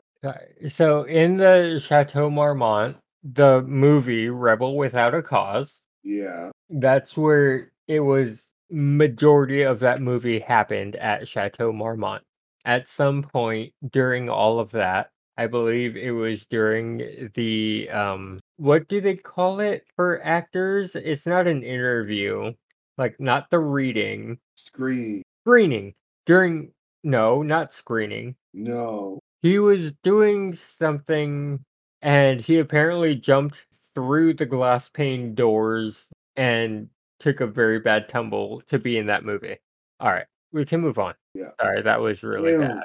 So, 0.67 1.03
in 1.03 1.37
the 1.37 1.79
Chateau 1.85 2.29
Marmont, 2.29 2.97
the 3.23 3.61
movie 3.63 4.29
Rebel 4.29 4.75
Without 4.75 5.13
a 5.13 5.21
Cause, 5.21 5.81
yeah. 6.03 6.49
that's 6.69 7.15
where 7.15 7.71
it 7.87 7.99
was 7.99 8.48
majority 8.71 9.61
of 9.63 9.79
that 9.79 10.01
movie 10.01 10.39
happened 10.39 10.95
at 10.97 11.27
Chateau 11.27 11.71
Marmont. 11.71 12.23
At 12.65 12.87
some 12.87 13.23
point 13.23 13.73
during 13.91 14.29
all 14.29 14.59
of 14.59 14.71
that, 14.71 15.11
I 15.37 15.47
believe 15.47 15.95
it 15.95 16.11
was 16.11 16.45
during 16.45 17.29
the 17.33 17.89
um 17.91 18.39
what 18.57 18.87
do 18.89 18.99
they 19.01 19.15
call 19.15 19.59
it 19.61 19.85
for 19.95 20.21
actors? 20.23 20.95
It's 20.95 21.25
not 21.25 21.47
an 21.47 21.63
interview, 21.63 22.53
like 22.97 23.19
not 23.19 23.49
the 23.49 23.59
reading, 23.59 24.39
Screen. 24.55 25.23
screening. 25.45 25.93
During 26.25 26.71
no, 27.03 27.41
not 27.41 27.73
screening. 27.73 28.35
No. 28.53 29.19
He 29.41 29.59
was 29.59 29.93
doing 30.03 30.53
something 30.53 31.63
and 32.01 32.41
he 32.41 32.59
apparently 32.59 33.15
jumped 33.15 33.65
through 33.95 34.33
the 34.35 34.45
glass 34.45 34.89
pane 34.89 35.33
doors 35.35 36.09
and 36.35 36.89
took 37.19 37.41
a 37.41 37.47
very 37.47 37.79
bad 37.79 38.09
tumble 38.09 38.61
to 38.67 38.79
be 38.79 38.97
in 38.97 39.07
that 39.07 39.25
movie. 39.25 39.57
All 39.99 40.09
right, 40.09 40.25
we 40.51 40.65
can 40.65 40.81
move 40.81 40.99
on. 40.99 41.13
Yeah. 41.33 41.51
Sorry, 41.59 41.81
that 41.81 41.99
was 41.99 42.23
really 42.23 42.51
Ew. 42.51 42.59
bad. 42.59 42.83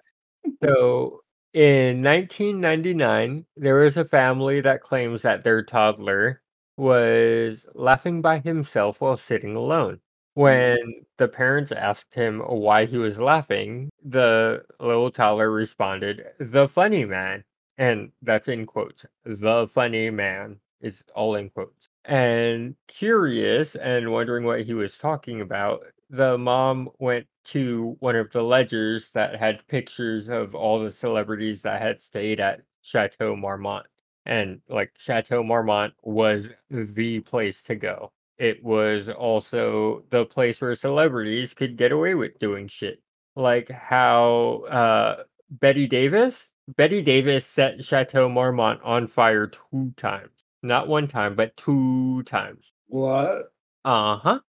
So, 0.62 1.20
in 1.52 2.02
1999, 2.02 3.46
there 3.56 3.76
was 3.76 3.96
a 3.96 4.04
family 4.04 4.60
that 4.60 4.82
claims 4.82 5.22
that 5.22 5.44
their 5.44 5.62
toddler 5.62 6.42
was 6.76 7.66
laughing 7.74 8.20
by 8.20 8.40
himself 8.40 9.00
while 9.00 9.16
sitting 9.16 9.54
alone. 9.56 9.94
Mm. 9.94 10.00
When 10.34 10.94
the 11.16 11.28
parents 11.28 11.70
asked 11.70 12.14
him 12.14 12.40
why 12.40 12.86
he 12.86 12.96
was 12.98 13.20
laughing, 13.20 13.90
the 14.04 14.64
little 14.80 15.10
toddler 15.10 15.50
responded, 15.50 16.24
"The 16.40 16.68
funny 16.68 17.04
man." 17.04 17.44
And 17.78 18.12
that's 18.22 18.48
in 18.48 18.66
quotes. 18.66 19.06
The 19.24 19.68
funny 19.68 20.10
man 20.10 20.60
is 20.80 21.04
all 21.14 21.36
in 21.36 21.50
quotes. 21.50 21.88
And 22.04 22.76
curious 22.86 23.76
and 23.76 24.12
wondering 24.12 24.44
what 24.44 24.62
he 24.62 24.74
was 24.74 24.98
talking 24.98 25.40
about, 25.40 25.84
the 26.10 26.36
mom 26.36 26.90
went 26.98 27.26
to 27.44 27.96
one 28.00 28.16
of 28.16 28.30
the 28.30 28.42
ledgers 28.42 29.10
that 29.12 29.36
had 29.36 29.66
pictures 29.68 30.28
of 30.28 30.54
all 30.54 30.82
the 30.82 30.90
celebrities 30.90 31.62
that 31.62 31.80
had 31.80 32.02
stayed 32.02 32.40
at 32.40 32.62
Chateau 32.82 33.34
Marmont. 33.36 33.86
And 34.26 34.60
like 34.68 34.92
Chateau 34.98 35.42
Marmont 35.42 35.94
was 36.02 36.48
the 36.70 37.20
place 37.20 37.62
to 37.64 37.74
go. 37.74 38.12
It 38.38 38.62
was 38.64 39.08
also 39.10 40.04
the 40.10 40.24
place 40.24 40.60
where 40.60 40.74
celebrities 40.74 41.54
could 41.54 41.76
get 41.76 41.92
away 41.92 42.14
with 42.14 42.38
doing 42.38 42.68
shit. 42.68 43.00
Like 43.36 43.70
how 43.70 44.64
uh, 44.68 45.24
Bette 45.50 45.86
Davis, 45.86 46.52
Betty 46.76 47.02
Davis 47.02 47.46
set 47.46 47.84
Chateau 47.84 48.28
Marmont 48.28 48.80
on 48.82 49.06
fire 49.06 49.46
two 49.46 49.92
times. 49.96 50.43
Not 50.64 50.88
one 50.88 51.08
time, 51.08 51.36
but 51.36 51.56
two 51.58 52.22
times. 52.22 52.72
What? 52.86 53.52
Uh 53.84 54.16
huh. 54.16 54.40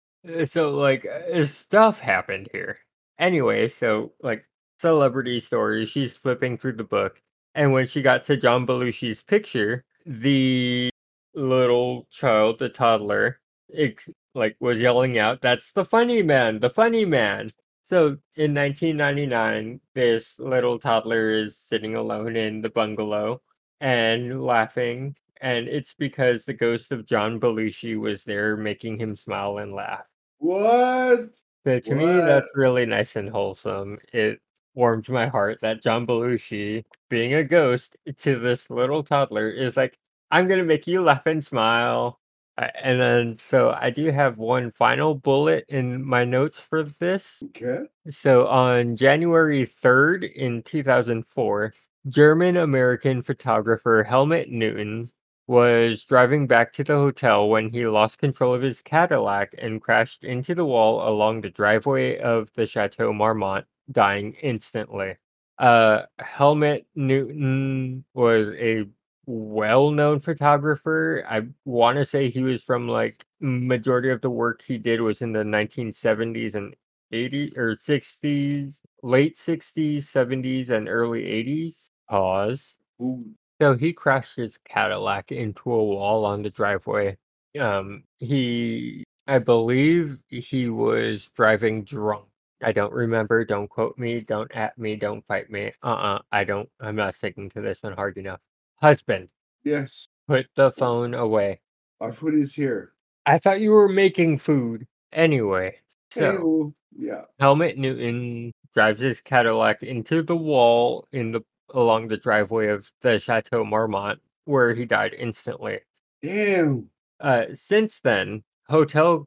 So 0.46 0.72
like 0.72 1.06
uh, 1.06 1.46
stuff 1.46 2.00
happened 2.00 2.48
here. 2.54 2.78
Anyway, 3.20 3.68
so 3.68 4.14
like 4.24 4.46
celebrity 4.80 5.42
stories. 5.42 5.90
She's 5.90 6.16
flipping 6.16 6.58
through 6.58 6.78
the 6.78 6.86
book, 6.86 7.22
and 7.54 7.74
when 7.74 7.86
she 7.86 8.02
got 8.02 8.24
to 8.26 8.38
John 8.38 8.66
Belushi's 8.66 9.24
picture, 9.24 9.84
the 10.06 10.90
little 11.34 12.08
child, 12.12 12.60
the 12.60 12.70
toddler, 12.70 13.42
ex- 13.74 14.10
like 14.34 14.56
was 14.62 14.80
yelling 14.82 15.18
out, 15.18 15.42
"That's 15.42 15.74
the 15.74 15.84
funny 15.84 16.24
man! 16.24 16.60
The 16.60 16.70
funny 16.70 17.04
man!" 17.04 17.50
So 17.86 18.18
in 18.36 18.54
1999, 18.54 19.82
this 19.94 20.40
little 20.40 20.80
toddler 20.80 21.30
is 21.30 21.58
sitting 21.58 21.96
alone 21.96 22.38
in 22.38 22.62
the 22.62 22.70
bungalow 22.70 23.42
and 23.82 24.42
laughing, 24.44 25.16
and 25.46 25.68
it's 25.68 25.94
because 25.94 26.44
the 26.44 26.54
ghost 26.54 26.92
of 26.92 27.06
John 27.06 27.40
Belushi 27.40 28.00
was 28.00 28.24
there 28.24 28.58
making 28.58 29.00
him 29.00 29.16
smile 29.16 29.60
and 29.60 29.76
laugh. 29.76 30.02
What? 30.40 31.36
So 31.64 31.80
to 31.80 31.96
me, 31.96 32.06
that's 32.06 32.48
really 32.56 32.88
nice 32.88 33.16
and 33.16 33.30
wholesome. 33.30 34.00
It 34.12 34.42
warmed 34.74 35.08
my 35.08 35.28
heart 35.28 35.60
that 35.62 35.84
John 35.84 36.08
Belushi, 36.08 36.84
being 37.12 37.36
a 37.36 37.44
ghost 37.44 37.96
to 38.18 38.40
this 38.40 38.72
little 38.72 39.04
toddler, 39.04 39.52
is 39.52 39.78
like, 39.78 40.00
I'm 40.32 40.48
gonna 40.48 40.64
make 40.64 40.88
you 40.88 41.04
laugh 41.04 41.28
and 41.28 41.46
smile. 41.46 42.20
And 42.58 43.00
then, 43.00 43.38
so 43.38 43.78
I 43.80 43.92
do 43.92 44.10
have 44.10 44.40
one 44.40 44.72
final 44.72 45.14
bullet 45.14 45.66
in 45.70 46.04
my 46.04 46.26
notes 46.26 46.58
for 46.58 46.82
this. 46.82 47.44
Okay. 47.50 47.84
So 48.10 48.48
on 48.48 48.96
January 48.96 49.68
3rd 49.68 50.34
in 50.34 50.64
2004, 50.64 51.74
German 52.10 52.58
American 52.58 53.22
photographer 53.22 54.04
Helmut 54.04 54.50
Newton 54.50 55.12
was 55.48 56.04
driving 56.04 56.48
back 56.48 56.74
to 56.74 56.84
the 56.84 56.96
hotel 56.96 57.50
when 57.50 57.70
he 57.70 57.86
lost 57.88 58.20
control 58.20 58.54
of 58.54 58.62
his 58.62 58.82
Cadillac 58.82 59.54
and 59.58 59.82
crashed 59.82 60.24
into 60.24 60.56
the 60.56 60.66
wall 60.66 61.08
along 61.08 61.42
the 61.42 61.50
driveway 61.50 62.18
of 62.20 62.52
the 62.56 62.66
Chateau 62.66 63.14
Marmont, 63.14 63.66
dying 63.92 64.34
instantly. 64.42 65.16
Uh, 65.60 66.04
Helmut 66.20 66.86
Newton 66.96 68.04
was 68.14 68.50
a 68.58 68.86
well-known 69.28 70.20
photographer. 70.20 71.24
I 71.28 71.44
want 71.64 71.98
to 71.98 72.06
say 72.06 72.30
he 72.30 72.42
was 72.42 72.64
from 72.64 72.88
like 72.88 73.26
majority 73.40 74.10
of 74.10 74.22
the 74.22 74.30
work 74.30 74.62
he 74.66 74.78
did 74.78 75.02
was 75.02 75.22
in 75.22 75.32
the 75.32 75.44
1970s 75.44 76.56
and 76.56 76.76
80s 77.14 77.56
or 77.58 77.76
60s, 77.76 78.82
late 79.04 79.36
60s, 79.36 79.98
70s, 79.98 80.70
and 80.72 80.90
early 80.90 81.24
80s. 81.24 81.90
Pause. 82.10 82.76
Ooh. 83.02 83.26
So 83.62 83.76
he 83.76 83.94
crashed 83.94 84.36
his 84.36 84.58
Cadillac 84.66 85.32
into 85.32 85.72
a 85.72 85.84
wall 85.84 86.26
on 86.26 86.42
the 86.42 86.50
driveway. 86.50 87.18
Um, 87.60 88.04
he, 88.18 89.04
I 89.28 89.40
believe 89.40 90.20
he 90.30 90.68
was 90.70 91.30
driving 91.30 91.84
drunk. 91.84 92.26
I 92.64 92.72
don't 92.72 92.92
remember. 92.94 93.46
Don't 93.46 93.70
quote 93.70 93.98
me. 93.98 94.20
Don't 94.22 94.52
at 94.54 94.78
me. 94.78 94.96
Don't 94.96 95.26
fight 95.28 95.50
me. 95.50 95.72
Uh 95.84 95.88
uh 95.88 96.20
I 96.32 96.44
don't. 96.46 96.70
I'm 96.80 96.96
not 96.96 97.14
sticking 97.16 97.50
to 97.52 97.62
this 97.62 97.80
one 97.82 97.94
hard 97.94 98.18
enough. 98.18 98.40
Husband, 98.82 99.30
Yes. 99.64 100.08
put 100.28 100.48
the 100.56 100.72
phone 100.72 101.14
away. 101.14 101.60
Our 102.02 102.14
food 102.14 102.34
is 102.36 102.54
here. 102.54 102.94
I 103.26 103.38
thought 103.40 103.62
you 103.62 103.72
were 103.72 103.90
making 103.90 104.38
food. 104.40 104.88
Anyway, 105.14 105.78
so. 106.12 106.32
Hey-o. 106.32 106.74
yeah. 106.98 107.22
Helmut 107.40 107.78
Newton 107.78 108.52
drives 108.74 109.02
his 109.02 109.22
Cadillac 109.22 109.84
into 109.84 110.22
the 110.24 110.36
wall 110.36 111.08
in 111.12 111.32
the 111.32 111.42
along 111.74 112.08
the 112.08 112.18
driveway 112.18 112.68
of 112.68 112.92
the 113.02 113.20
Chateau 113.20 113.64
Marmont, 113.66 114.20
where 114.46 114.74
he 114.74 114.86
died 114.86 115.16
instantly. 115.18 115.80
Damn. 116.22 116.90
Uh, 117.20 117.46
since 117.54 118.00
then, 118.02 118.44
hotel 118.68 119.26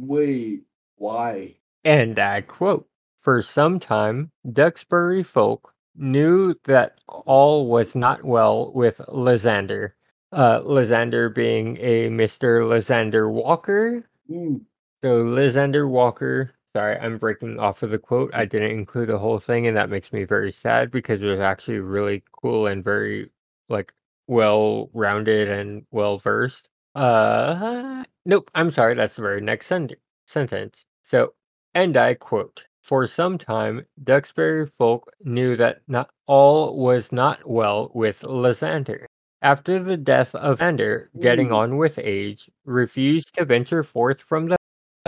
wait, 0.00 0.62
why? 0.96 1.56
And 1.84 2.18
I 2.18 2.40
quote, 2.40 2.88
"For 3.18 3.42
some 3.42 3.78
time, 3.78 4.30
Duxbury 4.50 5.22
folk 5.22 5.74
knew 5.96 6.54
that 6.64 6.98
all 7.06 7.66
was 7.66 7.94
not 7.94 8.24
well 8.24 8.72
with 8.72 9.00
Lysander." 9.08 9.94
Uh, 10.32 10.60
Lysander 10.64 11.28
being 11.28 11.76
a 11.78 12.08
Mr. 12.08 12.68
Lysander 12.68 13.30
Walker. 13.30 14.04
Mm. 14.28 14.62
So, 15.04 15.22
Lysander 15.22 15.86
Walker 15.86 16.54
sorry, 16.74 16.98
I'm 16.98 17.18
breaking 17.18 17.58
off 17.58 17.82
of 17.82 17.90
the 17.90 17.98
quote, 17.98 18.30
I 18.34 18.44
didn't 18.44 18.72
include 18.72 19.08
the 19.08 19.18
whole 19.18 19.38
thing, 19.38 19.66
and 19.66 19.76
that 19.76 19.90
makes 19.90 20.12
me 20.12 20.24
very 20.24 20.52
sad 20.52 20.90
because 20.90 21.22
it 21.22 21.26
was 21.26 21.40
actually 21.40 21.78
really 21.78 22.22
cool 22.32 22.66
and 22.66 22.82
very, 22.82 23.30
like, 23.68 23.94
well-rounded 24.26 25.48
and 25.48 25.86
well-versed. 25.92 26.68
Uh, 26.94 28.04
nope, 28.24 28.50
I'm 28.54 28.70
sorry, 28.70 28.94
that's 28.94 29.16
the 29.16 29.22
very 29.22 29.40
next 29.40 29.66
send 29.66 29.96
sentence. 30.26 30.84
So, 31.02 31.34
and 31.74 31.96
I 31.96 32.14
quote, 32.14 32.66
"For 32.82 33.06
some 33.06 33.36
time, 33.38 33.86
Duxbury 34.02 34.66
folk 34.78 35.10
knew 35.20 35.56
that 35.56 35.82
not 35.88 36.10
all 36.26 36.76
was 36.78 37.10
not 37.12 37.48
well 37.48 37.90
with 37.94 38.22
Lysander. 38.22 39.06
After 39.42 39.78
the 39.82 39.96
death 39.96 40.34
of 40.34 40.60
Lysander, 40.60 41.10
getting 41.18 41.48
Mm. 41.48 41.56
on 41.56 41.76
with 41.78 41.98
age, 41.98 42.50
refused 42.64 43.34
to 43.34 43.44
venture 43.44 43.82
forth 43.84 44.20
from 44.20 44.48
the 44.48 44.56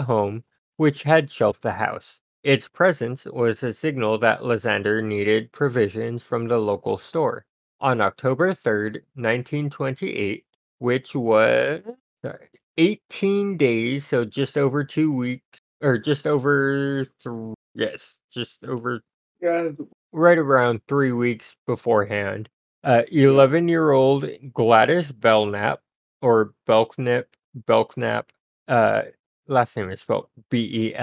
home 0.05 0.45
which 0.79 1.05
had 1.05 1.31
shelved 1.31 1.63
the 1.63 1.73
house. 1.73 2.21
Its 2.43 2.69
presence 2.69 3.25
was 3.27 3.63
a 3.63 3.73
signal 3.75 4.19
that 4.19 4.45
Lysander 4.45 5.03
needed 5.03 5.53
provisions 5.53 6.23
from 6.23 6.49
the 6.49 6.59
local 6.59 6.99
store. 6.99 7.45
On 7.81 8.01
October 8.01 8.55
3rd, 8.55 9.05
1928, 9.15 10.46
which 10.79 11.15
was 11.15 11.83
sorry, 12.25 12.49
18 12.79 13.57
days, 13.57 14.07
so 14.07 14.25
just 14.25 14.59
over 14.59 14.85
2 14.85 15.13
weeks 15.13 15.61
or 15.83 15.99
just 15.99 16.27
over 16.27 17.07
thr 17.23 17.53
yes, 17.75 18.21
just 18.33 18.65
over 18.65 19.01
Yeah. 19.41 19.71
right 20.13 20.39
around 20.39 20.81
3 20.89 21.13
weeks 21.13 21.57
beforehand, 21.67 22.49
uh, 22.85 23.03
eleven-year-old 23.13 24.27
Gladys 24.55 25.13
Belknap 25.13 25.81
or 26.23 26.55
Belknip 26.67 27.37
Belknap, 27.55 28.33
uh, 28.69 29.03
last 29.49 29.77
name 29.77 29.91
is 29.91 30.01
spelled 30.03 30.29
B-E-L-K-N-A-P. 30.51 30.95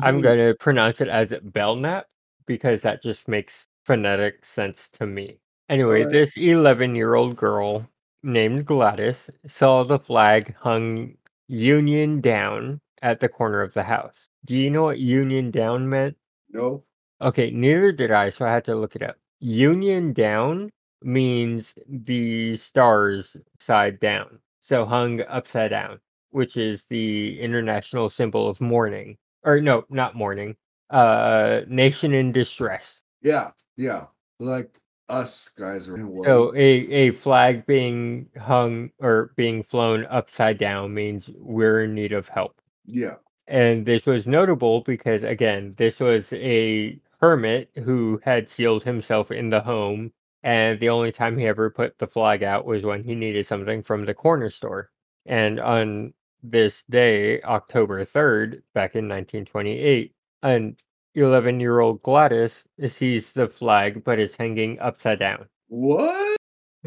I'm 0.00 0.20
Mhm. 0.20 0.22
gonna 0.22 0.54
pronounce 0.56 1.00
it 1.00 1.08
as 1.08 1.32
Belknap 1.42 2.06
because 2.46 2.82
that 2.82 3.02
just 3.02 3.28
makes 3.28 3.68
phonetic 3.84 4.44
sense 4.44 4.90
to 4.92 5.06
me. 5.06 5.38
Anyway, 5.68 6.00
Alright. 6.00 6.12
this 6.12 6.36
eleven-year-old 6.36 7.36
girl 7.36 7.88
named 8.22 8.66
Gladys 8.66 9.30
saw 9.46 9.82
the 9.82 9.98
flag 9.98 10.54
hung 10.56 11.16
Union 11.48 12.20
Down 12.20 12.80
at 13.02 13.20
the 13.20 13.28
corner 13.28 13.62
of 13.62 13.74
the 13.74 13.82
house. 13.82 14.28
Do 14.44 14.56
you 14.56 14.70
know 14.70 14.84
what 14.84 14.98
Union 14.98 15.50
Down 15.50 15.88
meant? 15.88 16.16
No. 16.50 16.84
Okay, 17.20 17.50
neither 17.50 17.92
did 17.92 18.10
I, 18.10 18.30
so 18.30 18.46
I 18.46 18.52
had 18.52 18.64
to 18.66 18.76
look 18.76 18.94
it 18.94 19.02
up. 19.02 19.16
Union 19.40 20.12
Down 20.12 20.70
means 21.02 21.78
the 21.88 22.56
stars 22.56 23.36
side 23.58 23.98
down, 24.00 24.38
so 24.60 24.84
hung 24.84 25.20
upside 25.22 25.70
down, 25.70 26.00
which 26.30 26.56
is 26.56 26.84
the 26.90 27.40
international 27.40 28.08
symbol 28.08 28.48
of 28.48 28.60
mourning. 28.60 29.16
Or 29.44 29.60
no, 29.60 29.84
not 29.90 30.16
mourning, 30.16 30.56
uh, 30.90 31.60
nation 31.68 32.12
in 32.12 32.32
distress. 32.32 33.04
Yeah, 33.22 33.50
yeah, 33.76 34.06
like 34.40 34.80
us 35.08 35.48
guys 35.50 35.88
are 35.88 35.96
in 35.96 36.22
So, 36.24 36.52
a 36.54 36.58
a 36.58 37.10
flag 37.12 37.66
being 37.66 38.28
hung 38.40 38.90
or 38.98 39.32
being 39.36 39.62
flown 39.62 40.06
upside 40.06 40.58
down 40.58 40.94
means 40.94 41.30
we're 41.36 41.84
in 41.84 41.94
need 41.94 42.12
of 42.12 42.28
help. 42.28 42.60
Yeah. 42.86 43.16
And 43.46 43.86
this 43.86 44.06
was 44.06 44.26
notable 44.26 44.80
because, 44.82 45.22
again, 45.22 45.74
this 45.78 46.00
was 46.00 46.32
a 46.32 47.00
hermit 47.20 47.70
who 47.76 48.20
had 48.24 48.48
sealed 48.48 48.82
himself 48.82 49.30
in 49.30 49.50
the 49.50 49.60
home, 49.60 50.12
and 50.42 50.80
the 50.80 50.88
only 50.88 51.12
time 51.12 51.38
he 51.38 51.46
ever 51.46 51.70
put 51.70 51.98
the 51.98 52.06
flag 52.08 52.42
out 52.42 52.66
was 52.66 52.84
when 52.84 53.04
he 53.04 53.14
needed 53.14 53.46
something 53.46 53.82
from 53.82 54.04
the 54.04 54.14
corner 54.14 54.50
store. 54.50 54.90
And 55.26 55.60
on 55.60 56.14
this 56.42 56.82
day, 56.84 57.40
October 57.42 58.04
3rd, 58.04 58.62
back 58.74 58.94
in 58.96 59.08
1928, 59.08 60.14
an 60.42 60.76
11 61.16 61.58
year 61.60 61.80
old 61.80 62.02
Gladys 62.02 62.64
sees 62.88 63.32
the 63.32 63.48
flag 63.48 64.04
but 64.04 64.18
is 64.20 64.36
hanging 64.36 64.78
upside 64.80 65.18
down. 65.18 65.46
What? 65.68 66.36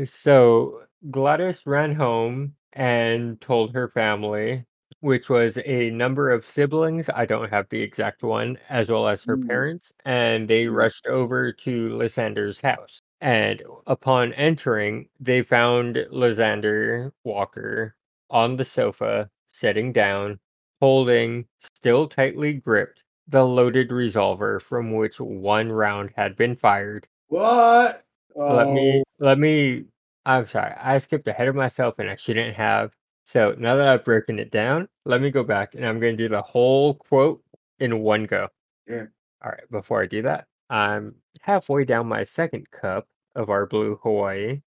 So 0.05 0.83
Gladys 1.11 1.65
ran 1.65 1.95
home 1.95 2.55
and 2.73 3.41
told 3.41 3.73
her 3.73 3.87
family, 3.89 4.65
which 5.01 5.29
was 5.29 5.57
a 5.65 5.89
number 5.89 6.29
of 6.29 6.45
siblings. 6.45 7.09
I 7.09 7.25
don't 7.25 7.49
have 7.49 7.67
the 7.69 7.81
exact 7.81 8.23
one, 8.23 8.57
as 8.69 8.89
well 8.89 9.07
as 9.07 9.23
her 9.25 9.37
Mm. 9.37 9.47
parents, 9.47 9.91
and 10.05 10.47
they 10.47 10.65
Mm. 10.65 10.75
rushed 10.75 11.07
over 11.07 11.51
to 11.51 11.89
Lysander's 11.97 12.61
house. 12.61 12.99
And 13.21 13.61
upon 13.87 14.33
entering, 14.33 15.09
they 15.19 15.41
found 15.41 16.05
Lysander 16.11 17.11
Walker 17.23 17.95
on 18.29 18.57
the 18.57 18.65
sofa, 18.65 19.29
sitting 19.47 19.91
down, 19.91 20.39
holding, 20.79 21.47
still 21.59 22.07
tightly 22.07 22.53
gripped, 22.53 23.03
the 23.29 23.45
loaded 23.45 23.91
revolver 23.91 24.59
from 24.59 24.93
which 24.93 25.19
one 25.19 25.71
round 25.71 26.11
had 26.15 26.35
been 26.35 26.55
fired. 26.55 27.07
What? 27.27 28.03
Let 28.35 28.69
me 28.69 29.03
Oh, 29.21 29.25
let 29.25 29.39
me 29.39 29.85
I'm 30.25 30.47
sorry, 30.47 30.73
I 30.77 30.97
skipped 30.97 31.27
ahead 31.27 31.47
of 31.47 31.55
myself 31.55 31.99
and 31.99 32.09
I 32.09 32.15
shouldn't 32.15 32.55
have. 32.55 32.93
So 33.23 33.55
now 33.57 33.75
that 33.75 33.87
I've 33.87 34.03
broken 34.03 34.39
it 34.39 34.51
down, 34.51 34.87
let 35.05 35.21
me 35.21 35.29
go 35.31 35.43
back 35.43 35.75
and 35.75 35.85
I'm 35.85 35.99
gonna 35.99 36.17
do 36.17 36.27
the 36.27 36.41
whole 36.41 36.95
quote 36.95 37.41
in 37.79 37.99
one 37.99 38.25
go. 38.25 38.47
Yeah. 38.87 39.05
All 39.43 39.51
right, 39.51 39.69
before 39.71 40.01
I 40.01 40.05
do 40.05 40.21
that, 40.23 40.47
I'm 40.69 41.15
halfway 41.41 41.85
down 41.85 42.07
my 42.07 42.23
second 42.23 42.69
cup 42.71 43.07
of 43.35 43.49
our 43.49 43.65
blue 43.65 43.99
Hawaii. 44.03 44.61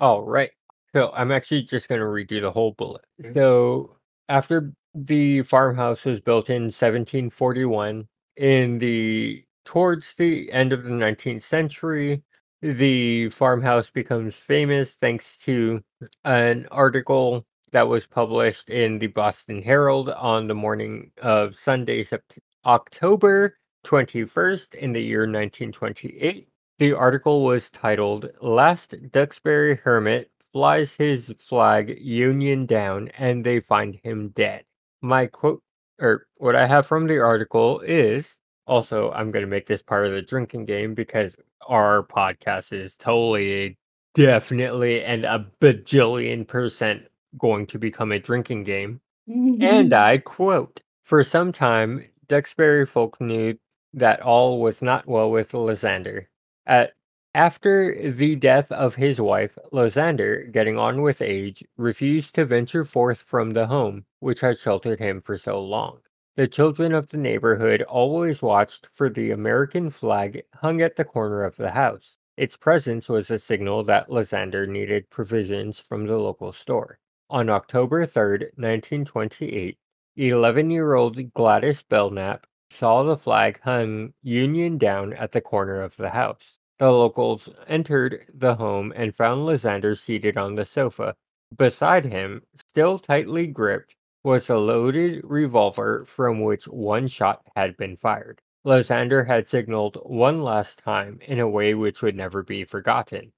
All 0.00 0.22
right. 0.22 0.50
So 0.94 1.12
I'm 1.14 1.32
actually 1.32 1.62
just 1.62 1.88
going 1.88 2.00
to 2.00 2.06
redo 2.06 2.40
the 2.40 2.50
whole 2.50 2.72
bullet. 2.72 3.04
So 3.32 3.96
after 4.28 4.72
the 5.06 5.42
farmhouse 5.42 6.04
was 6.04 6.20
built 6.20 6.50
in 6.50 6.64
1741, 6.64 8.08
in 8.36 8.78
the 8.78 9.44
towards 9.64 10.14
the 10.14 10.50
end 10.52 10.72
of 10.72 10.84
the 10.84 10.90
19th 10.90 11.42
century, 11.42 12.22
the 12.62 13.28
farmhouse 13.30 13.90
becomes 13.90 14.34
famous 14.34 14.96
thanks 14.96 15.38
to 15.38 15.82
an 16.24 16.66
article 16.70 17.46
that 17.72 17.86
was 17.86 18.06
published 18.06 18.70
in 18.70 18.98
the 18.98 19.08
Boston 19.08 19.62
Herald 19.62 20.08
on 20.10 20.48
the 20.48 20.54
morning 20.54 21.10
of 21.20 21.54
Sunday, 21.54 22.02
Sept- 22.02 22.38
October 22.64 23.58
21st 23.84 24.74
in 24.74 24.92
the 24.92 25.02
year 25.02 25.20
1928. 25.20 26.48
The 26.78 26.92
article 26.92 27.44
was 27.44 27.70
titled 27.70 28.30
Last 28.40 28.94
Duxbury 29.10 29.76
Hermit 29.76 30.30
Flies 30.52 30.94
His 30.94 31.34
Flag 31.38 31.98
Union 32.00 32.66
Down 32.66 33.08
and 33.18 33.44
They 33.44 33.60
Find 33.60 33.98
Him 34.02 34.30
Dead. 34.30 34.64
My 35.02 35.26
quote, 35.26 35.62
or 36.00 36.26
what 36.36 36.56
I 36.56 36.66
have 36.66 36.86
from 36.86 37.06
the 37.06 37.18
article 37.18 37.80
is 37.80 38.38
also, 38.66 39.10
I'm 39.12 39.30
going 39.30 39.44
to 39.44 39.50
make 39.50 39.66
this 39.66 39.82
part 39.82 40.06
of 40.06 40.12
the 40.12 40.22
drinking 40.22 40.66
game 40.66 40.94
because 40.94 41.36
our 41.68 42.02
podcast 42.02 42.72
is 42.72 42.96
totally, 42.96 43.78
definitely, 44.14 45.02
and 45.02 45.24
a 45.24 45.46
bajillion 45.60 46.46
percent 46.46 47.02
going 47.38 47.66
to 47.68 47.78
become 47.78 48.12
a 48.12 48.18
drinking 48.18 48.64
game. 48.64 49.00
And 49.26 49.60
mm-hmm. 49.60 49.94
I 49.94 50.18
quote 50.18 50.80
For 51.02 51.22
some 51.24 51.52
time, 51.52 52.04
Duxbury 52.28 52.86
folk 52.86 53.20
knew 53.20 53.58
that 53.94 54.20
all 54.20 54.60
was 54.60 54.82
not 54.82 55.06
well 55.06 55.30
with 55.30 55.54
Lysander. 55.54 56.28
At, 56.66 56.92
after 57.34 58.10
the 58.10 58.36
death 58.36 58.72
of 58.72 58.94
his 58.96 59.20
wife, 59.20 59.56
Lysander, 59.70 60.44
getting 60.44 60.78
on 60.78 61.02
with 61.02 61.22
age, 61.22 61.64
refused 61.76 62.34
to 62.34 62.44
venture 62.44 62.84
forth 62.84 63.18
from 63.22 63.52
the 63.52 63.66
home 63.66 64.06
which 64.20 64.40
had 64.40 64.58
sheltered 64.58 64.98
him 64.98 65.20
for 65.20 65.38
so 65.38 65.60
long. 65.60 66.00
The 66.36 66.48
children 66.48 66.94
of 66.94 67.08
the 67.08 67.16
neighborhood 67.16 67.82
always 67.82 68.42
watched 68.42 68.86
for 68.92 69.10
the 69.10 69.30
American 69.30 69.90
flag 69.90 70.44
hung 70.54 70.80
at 70.80 70.96
the 70.96 71.04
corner 71.04 71.42
of 71.42 71.56
the 71.56 71.72
house. 71.72 72.18
Its 72.36 72.56
presence 72.56 73.08
was 73.08 73.30
a 73.30 73.38
signal 73.38 73.84
that 73.84 74.10
Lysander 74.10 74.66
needed 74.66 75.10
provisions 75.10 75.80
from 75.80 76.06
the 76.06 76.16
local 76.16 76.52
store. 76.52 76.98
On 77.28 77.50
October 77.50 78.06
3rd, 78.06 78.42
1928, 78.56 79.78
11 80.16 80.70
year 80.70 80.94
old 80.94 81.32
Gladys 81.34 81.82
Belknap 81.82 82.46
saw 82.70 83.02
the 83.02 83.16
flag 83.16 83.60
hung 83.62 84.14
Union 84.22 84.78
down 84.78 85.12
at 85.12 85.32
the 85.32 85.40
corner 85.40 85.82
of 85.82 85.96
the 85.96 86.10
house. 86.10 86.57
The 86.78 86.90
locals 86.92 87.48
entered 87.66 88.26
the 88.32 88.54
home 88.54 88.92
and 88.94 89.14
found 89.14 89.44
Lysander 89.46 89.94
seated 89.96 90.36
on 90.36 90.54
the 90.54 90.64
sofa. 90.64 91.16
Beside 91.56 92.04
him, 92.04 92.42
still 92.54 92.98
tightly 92.98 93.46
gripped, 93.46 93.96
was 94.22 94.48
a 94.48 94.56
loaded 94.56 95.22
revolver 95.24 96.04
from 96.04 96.40
which 96.40 96.66
one 96.68 97.08
shot 97.08 97.42
had 97.56 97.76
been 97.76 97.96
fired. 97.96 98.40
Lysander 98.64 99.24
had 99.24 99.48
signaled 99.48 99.96
one 100.04 100.42
last 100.42 100.78
time 100.78 101.18
in 101.22 101.40
a 101.40 101.48
way 101.48 101.74
which 101.74 102.02
would 102.02 102.14
never 102.14 102.42
be 102.42 102.64
forgotten. 102.64 103.32